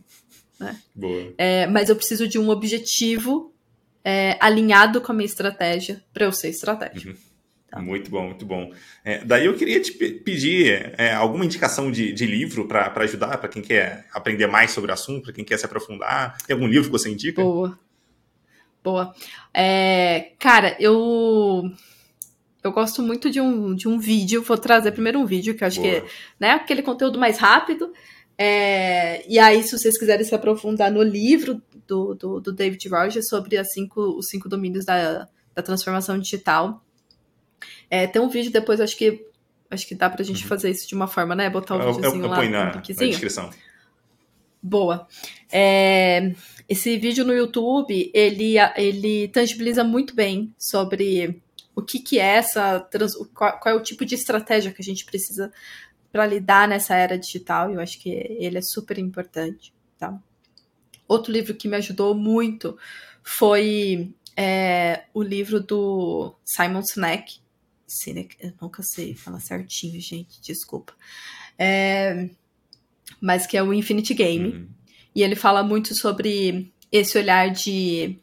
Né? 0.60 0.82
Boa. 0.96 1.34
É, 1.38 1.68
mas 1.68 1.88
eu 1.88 1.96
preciso 1.96 2.28
de 2.28 2.40
um 2.40 2.50
objetivo 2.50 3.54
é, 4.04 4.38
alinhado 4.40 5.02
com 5.02 5.12
a 5.12 5.16
minha 5.16 5.26
estratégia 5.26 6.04
para 6.12 6.26
eu 6.26 6.32
ser 6.32 6.50
estratégico. 6.50 7.12
Uhum. 7.12 7.18
Tá. 7.70 7.82
Muito 7.82 8.10
bom, 8.10 8.28
muito 8.28 8.46
bom. 8.46 8.72
É, 9.04 9.24
daí 9.26 9.46
eu 9.46 9.56
queria 9.56 9.82
te 9.82 9.92
pedir 9.92 10.94
é, 10.98 11.14
alguma 11.14 11.44
indicação 11.44 11.92
de, 11.92 12.14
de 12.14 12.26
livro 12.26 12.66
para 12.66 12.94
ajudar 13.04 13.38
para 13.38 13.50
quem 13.50 13.62
quer 13.62 14.08
aprender 14.14 14.48
mais 14.48 14.72
sobre 14.72 14.90
o 14.90 14.94
assunto, 14.94 15.24
para 15.24 15.34
quem 15.34 15.44
quer 15.44 15.58
se 15.58 15.66
aprofundar. 15.66 16.38
Tem 16.46 16.54
algum 16.54 16.68
livro 16.68 16.86
que 16.86 16.92
você 16.92 17.10
indica? 17.10 17.42
Boa. 17.42 17.78
Boa. 18.82 19.14
É, 19.54 20.32
cara, 20.40 20.78
eu 20.80 21.70
eu 22.64 22.72
gosto 22.72 23.02
muito 23.02 23.30
de 23.30 23.42
um, 23.42 23.76
de 23.76 23.88
um 23.88 24.00
vídeo. 24.00 24.42
Vou 24.42 24.58
trazer 24.58 24.92
primeiro 24.92 25.20
um 25.20 25.26
vídeo, 25.26 25.56
que 25.56 25.64
eu 25.64 25.68
acho 25.68 25.82
Boa. 25.82 25.90
que 25.90 25.98
é 25.98 26.10
né, 26.40 26.52
aquele 26.52 26.82
conteúdo 26.82 27.20
mais 27.20 27.38
rápido. 27.38 27.92
É, 28.38 29.26
e 29.28 29.40
aí, 29.40 29.64
se 29.64 29.78
vocês 29.78 29.98
quiserem 29.98 30.26
se 30.26 30.36
aprofundar 30.36 30.92
no 30.92 31.02
livro 31.02 31.62
do, 31.88 32.14
do, 32.14 32.40
do 32.40 32.54
David 32.54 32.88
Rogers 32.88 33.28
sobre 33.28 33.58
as 33.58 33.74
cinco, 33.74 34.02
os 34.18 34.28
cinco 34.28 34.48
domínios 34.48 34.86
da, 34.86 35.28
da 35.56 35.62
transformação 35.62 36.20
digital, 36.20 36.84
é, 37.90 38.08
tem 38.08 38.22
um 38.22 38.30
vídeo 38.30 38.52
depois, 38.52 38.80
acho 38.80 38.98
que 38.98 39.26
acho 39.70 39.86
que 39.86 39.96
dá 39.96 40.10
pra 40.10 40.24
gente 40.24 40.44
uhum. 40.44 40.48
fazer 40.50 40.70
isso 40.72 40.88
de 40.88 40.96
uma 40.96 41.08
forma, 41.08 41.36
né? 41.36 41.50
Botar 41.50 41.76
o 41.76 41.78
um 41.78 41.94
videozinho 41.94 42.24
eu, 42.24 42.26
eu, 42.26 42.30
lá 42.30 42.44
no 42.44 42.50
na, 42.50 42.66
na 42.76 42.82
descrição. 42.82 43.50
Boa. 44.62 45.08
É, 45.52 46.34
esse 46.68 46.98
vídeo 46.98 47.26
no 47.26 47.34
YouTube, 47.34 48.12
ele, 48.14 48.56
ele 48.76 49.28
tangibiliza 49.30 49.84
muito 49.84 50.16
bem 50.16 50.54
sobre 50.58 51.42
o 51.76 51.82
que, 51.82 52.00
que 52.00 52.20
é 52.20 52.38
essa, 52.38 52.88
qual, 53.34 53.60
qual 53.60 53.76
é 53.76 53.78
o 53.78 53.84
tipo 53.84 54.04
de 54.04 54.16
estratégia 54.16 54.72
que 54.72 54.82
a 54.82 54.86
gente 54.86 55.06
precisa 55.06 55.52
para 56.12 56.26
lidar 56.26 56.68
nessa 56.68 56.96
era 56.96 57.18
digital, 57.18 57.70
e 57.70 57.76
eu 57.76 57.80
acho 57.80 58.00
que 58.00 58.10
ele 58.10 58.58
é 58.58 58.62
super 58.62 58.98
importante, 58.98 59.74
tá? 59.98 60.18
Outro 61.08 61.32
livro 61.32 61.54
que 61.54 61.68
me 61.68 61.78
ajudou 61.78 62.16
muito 62.16 62.78
foi 63.24 64.12
é, 64.36 65.04
o 65.14 65.22
livro 65.22 65.60
do 65.60 66.34
Simon 66.44 66.82
Sinek. 66.84 67.40
Eu 68.40 68.54
nunca 68.62 68.84
sei 68.84 69.16
falar 69.16 69.40
certinho, 69.40 70.00
gente, 70.02 70.42
desculpa. 70.42 70.94
É, 71.58 72.30
mas 73.22 73.48
que 73.48 73.58
é 73.58 73.64
o 73.64 73.74
Infinity 73.74 74.14
Game. 74.14 74.50
Uhum. 74.50 74.68
E 75.16 75.24
ele 75.24 75.36
fala 75.36 75.64
muito 75.64 75.96
sobre 75.96 76.72
esse 76.92 77.18
olhar 77.18 77.50
de 77.50 78.20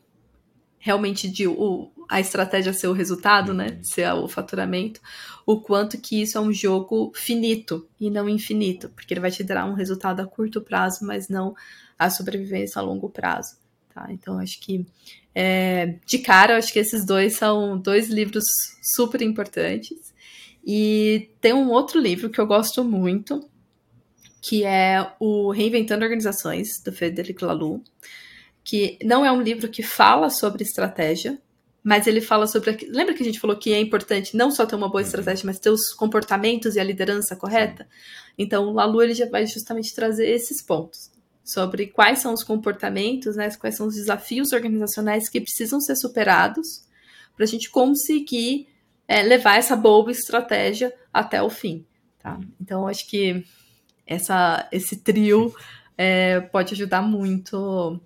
realmente 0.79 1.29
de 1.29 1.49
o, 1.49 1.91
a 2.09 2.21
estratégia 2.21 2.73
ser 2.73 2.89
o 2.89 2.93
resultado, 2.93 3.55
né? 3.55 3.67
uhum. 3.67 3.77
né? 3.77 3.81
Ser 3.83 4.13
o 4.13 4.29
faturamento, 4.29 5.01
o 5.47 5.61
quanto 5.61 5.99
que 5.99 6.21
isso 6.21 6.37
é 6.37 6.41
um 6.41 6.53
jogo 6.53 7.11
finito 7.15 7.89
e 7.99 8.11
não 8.11 8.29
infinito, 8.29 8.91
porque 8.91 9.15
ele 9.15 9.21
vai 9.21 9.31
te 9.31 9.43
dar 9.43 9.65
um 9.65 9.75
resultado 9.75 10.21
a 10.21 10.27
curto 10.27 10.61
prazo, 10.61 11.07
mas 11.07 11.29
não 11.29 11.55
a 11.99 12.11
sobrevivência 12.11 12.79
a 12.79 12.83
longo 12.83 13.09
prazo. 13.09 13.57
Tá? 13.95 14.09
Então, 14.11 14.39
acho 14.39 14.61
que 14.61 14.87
é, 15.35 15.97
de 16.07 16.19
cara, 16.19 16.57
acho 16.57 16.73
que 16.73 16.79
esses 16.79 17.05
dois 17.05 17.35
são 17.35 17.77
dois 17.79 18.09
livros 18.09 18.45
super 18.95 19.21
importantes. 19.21 20.15
E 20.65 21.31
tem 21.41 21.53
um 21.53 21.71
outro 21.71 22.01
livro 22.01 22.31
que 22.31 22.41
eu 22.41 22.47
gosto 22.47 22.85
muito, 22.85 23.47
que 24.41 24.65
é 24.65 25.13
o 25.19 25.51
Reinventando 25.51 26.05
Organizações, 26.05 26.81
do 26.83 26.93
Frederic 26.93 27.45
Laloux, 27.45 27.83
que 28.63 28.99
não 29.03 29.25
é 29.25 29.33
um 29.33 29.43
livro 29.43 29.69
que 29.69 29.83
fala 29.83 30.31
sobre 30.31 30.63
estratégia, 30.63 31.39
mas 31.83 32.07
ele 32.07 32.23
fala 32.23 32.47
sobre. 32.47 32.89
Lembra 32.89 33.13
que 33.13 33.23
a 33.23 33.27
gente 33.27 33.41
falou 33.41 33.57
que 33.57 33.75
é 33.75 33.81
importante 33.81 34.37
não 34.37 34.51
só 34.51 34.65
ter 34.65 34.75
uma 34.75 34.89
boa 34.89 35.03
uhum. 35.03 35.07
estratégia, 35.07 35.45
mas 35.45 35.59
ter 35.59 35.69
os 35.69 35.93
comportamentos 35.93 36.77
e 36.77 36.81
a 36.81 36.85
liderança 36.85 37.37
correta? 37.37 37.87
Então, 38.39 38.69
o 38.69 38.73
Lalu 38.73 39.03
ele 39.03 39.15
já 39.15 39.29
vai 39.29 39.47
justamente 39.47 39.95
trazer 39.95 40.27
esses 40.27 40.63
pontos 40.63 41.14
sobre 41.45 41.89
quais 41.89 42.21
são 42.21 42.33
os 42.33 42.43
comportamentos, 42.43 43.37
né, 43.37 43.51
quais 43.57 43.77
são 43.77 43.87
os 43.87 43.95
desafios 43.95 44.53
organizacionais 44.53 45.29
que 45.29 45.41
precisam 45.41 45.79
ser 45.79 45.95
superados 45.95 46.87
para 47.37 47.45
a 47.45 47.49
gente 47.49 47.71
conseguir 47.71 48.67
é, 49.07 49.23
levar 49.23 49.59
essa 49.59 49.77
boa 49.77 50.11
estratégia 50.11 50.93
até 51.13 51.43
o 51.43 51.51
fim. 51.51 51.85
Tá? 52.19 52.41
Então, 52.59 52.89
acho 52.89 53.07
que 53.09 53.45
essa, 54.07 54.67
esse 54.73 54.97
trio 54.97 55.55
é, 55.99 56.41
pode 56.41 56.73
ajudar 56.73 57.03
muito 57.03 58.01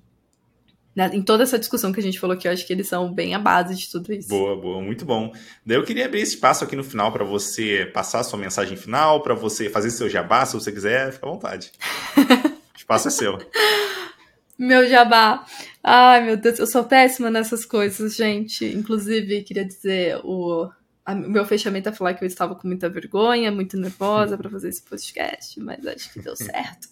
né, 0.98 1.08
em 1.12 1.22
toda 1.22 1.44
essa 1.44 1.60
discussão 1.60 1.92
que 1.92 2.00
a 2.00 2.02
gente 2.02 2.18
falou 2.18 2.34
aqui, 2.34 2.48
eu 2.48 2.52
acho 2.52 2.66
que 2.66 2.72
eles 2.72 2.88
são 2.88 3.14
bem 3.14 3.32
a 3.32 3.38
base 3.38 3.76
de 3.76 3.88
tudo 3.88 4.12
isso. 4.12 4.28
Boa, 4.28 4.60
boa, 4.60 4.82
muito 4.82 5.04
bom. 5.04 5.32
Daí 5.64 5.76
eu 5.76 5.84
queria 5.84 6.06
abrir 6.06 6.22
esse 6.22 6.34
espaço 6.34 6.64
aqui 6.64 6.74
no 6.74 6.82
final 6.82 7.12
para 7.12 7.24
você 7.24 7.88
passar 7.94 8.18
a 8.18 8.24
sua 8.24 8.36
mensagem 8.36 8.76
final, 8.76 9.22
para 9.22 9.32
você 9.32 9.70
fazer 9.70 9.92
seu 9.92 10.10
jabá, 10.10 10.44
se 10.44 10.54
você 10.54 10.72
quiser, 10.72 11.12
fica 11.12 11.24
à 11.24 11.30
vontade. 11.30 11.70
espaço 12.88 13.08
é 13.08 13.10
seu. 13.10 13.38
Meu 14.58 14.88
jabá. 14.88 15.44
Ai, 15.84 16.24
meu 16.24 16.36
Deus, 16.36 16.58
eu 16.58 16.66
sou 16.66 16.82
péssima 16.82 17.30
nessas 17.30 17.64
coisas, 17.64 18.16
gente. 18.16 18.64
Inclusive, 18.64 19.44
queria 19.44 19.64
dizer, 19.64 20.16
o, 20.24 20.68
o 21.06 21.14
meu 21.14 21.46
fechamento 21.46 21.88
é 21.88 21.92
falar 21.92 22.14
que 22.14 22.24
eu 22.24 22.26
estava 22.26 22.56
com 22.56 22.66
muita 22.66 22.88
vergonha, 22.88 23.52
muito 23.52 23.76
nervosa 23.76 24.36
para 24.36 24.50
fazer 24.50 24.70
esse 24.70 24.82
podcast, 24.82 25.60
mas 25.60 25.86
acho 25.86 26.12
que 26.12 26.20
deu 26.20 26.34
certo. 26.36 26.88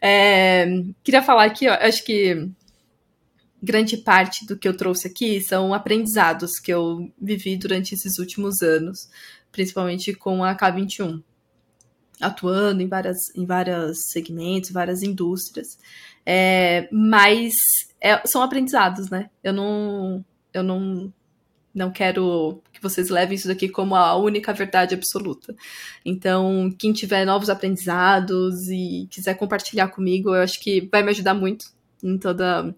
É, 0.00 0.66
queria 1.04 1.22
falar 1.22 1.44
aqui, 1.44 1.68
ó, 1.68 1.74
acho 1.74 2.02
que 2.02 2.50
grande 3.62 3.98
parte 3.98 4.46
do 4.46 4.56
que 4.56 4.66
eu 4.66 4.74
trouxe 4.74 5.08
aqui 5.08 5.42
são 5.42 5.74
aprendizados 5.74 6.52
que 6.58 6.72
eu 6.72 7.12
vivi 7.20 7.58
durante 7.58 7.94
esses 7.94 8.18
últimos 8.18 8.62
anos, 8.62 9.10
principalmente 9.52 10.14
com 10.14 10.42
a 10.42 10.56
K21, 10.56 11.22
atuando 12.20 12.82
em 12.82 12.88
várias, 12.88 13.16
em 13.34 13.44
vários 13.44 13.98
segmentos, 14.10 14.70
várias 14.70 15.02
indústrias. 15.02 15.78
É, 16.24 16.88
mas 16.90 17.52
é, 18.00 18.20
são 18.26 18.42
aprendizados, 18.42 19.10
né? 19.10 19.30
Eu 19.42 19.52
não, 19.52 20.24
eu 20.52 20.62
não, 20.62 21.12
não 21.74 21.90
quero 21.90 22.60
que 22.72 22.82
vocês 22.82 23.08
levem 23.10 23.36
isso 23.36 23.48
daqui 23.48 23.68
como 23.68 23.94
a 23.94 24.16
única 24.16 24.52
verdade 24.52 24.94
absoluta. 24.94 25.54
Então, 26.04 26.74
quem 26.78 26.92
tiver 26.92 27.24
novos 27.24 27.50
aprendizados 27.50 28.68
e 28.68 29.06
quiser 29.10 29.34
compartilhar 29.34 29.88
comigo, 29.88 30.34
eu 30.34 30.42
acho 30.42 30.60
que 30.60 30.88
vai 30.90 31.02
me 31.02 31.10
ajudar 31.10 31.34
muito 31.34 31.66
em 32.02 32.18
toda 32.18 32.74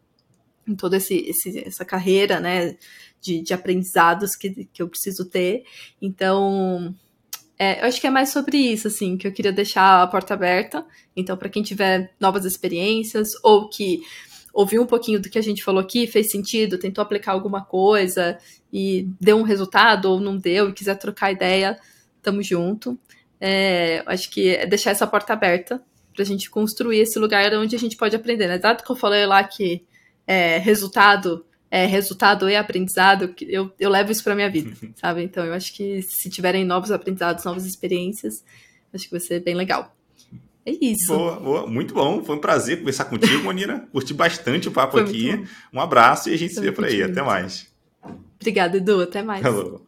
em 0.67 0.75
toda 0.75 0.99
esse, 0.99 1.15
esse, 1.15 1.61
essa 1.67 1.83
carreira, 1.83 2.39
né, 2.41 2.77
de, 3.23 3.41
de 3.41 3.55
aprendizados 3.55 4.37
que, 4.37 4.67
que 4.67 4.83
eu 4.83 4.89
preciso 4.89 5.25
ter. 5.25 5.65
Então, 6.01 6.95
é, 7.59 7.81
eu 7.81 7.87
acho 7.87 8.01
que 8.01 8.07
é 8.07 8.11
mais 8.11 8.31
sobre 8.31 8.57
isso, 8.57 8.87
assim, 8.87 9.17
que 9.17 9.27
eu 9.27 9.33
queria 9.33 9.53
deixar 9.53 10.03
a 10.03 10.07
porta 10.07 10.35
aberta. 10.35 10.87
Então, 11.17 11.37
para 11.37 11.49
quem 11.49 11.63
tiver 11.63 12.13
novas 12.21 12.45
experiências 12.45 13.31
ou 13.43 13.69
que 13.69 14.01
ouviu 14.55 14.83
um 14.83 14.87
pouquinho 14.87 15.21
do 15.21 15.29
que 15.29 15.39
a 15.39 15.43
gente 15.43 15.65
falou 15.65 15.81
aqui, 15.81 16.07
fez 16.07 16.31
sentido, 16.31 16.79
tentou 16.79 17.03
aplicar 17.03 17.33
alguma 17.33 17.65
coisa 17.65 18.39
e 18.73 19.09
deu 19.21 19.37
um 19.37 19.43
resultado 19.43 20.07
ou 20.07 20.21
não 20.21 20.37
deu 20.37 20.69
e 20.69 20.73
quiser 20.73 20.97
trocar 20.97 21.33
ideia, 21.33 21.79
tamo 22.23 22.43
junto. 22.43 22.99
É, 23.41 24.03
acho 24.07 24.31
que 24.31 24.51
é 24.51 24.67
deixar 24.67 24.93
essa 24.93 25.07
porta 25.07 25.33
aberta 25.33 25.83
para 26.15 26.23
a 26.23 26.27
gente 26.27 26.51
construir 26.51 27.01
esse 27.01 27.19
lugar 27.19 27.53
onde 27.55 27.75
a 27.75 27.79
gente 27.79 27.97
pode 27.97 28.15
aprender, 28.15 28.49
né? 28.49 28.59
Dado 28.59 28.85
que 28.85 28.91
eu 28.91 28.97
falei 28.97 29.27
lá 29.27 29.43
que 29.45 29.85
é, 30.27 30.59
resultado 30.59 31.45
é, 31.71 31.87
resultado 31.87 32.49
e 32.49 32.57
aprendizado, 32.57 33.35
eu, 33.43 33.71
eu 33.79 33.91
levo 33.91 34.11
isso 34.11 34.25
para 34.25 34.35
minha 34.35 34.51
vida, 34.51 34.73
sabe? 34.97 35.23
Então 35.23 35.45
eu 35.45 35.53
acho 35.53 35.73
que 35.75 36.03
se 36.03 36.31
tiverem 36.31 36.65
novos 36.65 36.91
aprendizados, 36.91 37.45
novas 37.45 37.67
experiências, 37.67 38.45
acho 38.93 39.05
que 39.05 39.11
vai 39.11 39.21
ser 39.21 39.41
bem 39.41 39.55
legal. 39.55 39.95
É 40.65 40.73
isso. 40.85 41.15
Boa, 41.15 41.41
boa. 41.41 41.67
Muito 41.67 41.95
bom. 41.95 42.23
Foi 42.23 42.37
um 42.37 42.41
prazer 42.41 42.79
conversar 42.79 43.07
contigo, 43.07 43.43
Monira. 43.43 43.89
Curti 43.91 44.13
bastante 44.13 44.69
o 44.69 44.73
papo 44.73 44.93
Foi 44.93 45.03
aqui. 45.03 45.45
Um 45.73 45.81
abraço 45.81 46.29
e 46.29 46.35
a 46.35 46.37
gente 46.37 46.53
Foi 46.53 46.63
se 46.63 46.69
vê 46.69 46.73
por 46.73 46.85
aí. 46.85 47.03
Até 47.03 47.23
mais. 47.23 47.67
Obrigada, 48.39 48.77
Edu. 48.77 49.01
Até 49.01 49.23
mais. 49.23 49.43
Falou. 49.43 49.88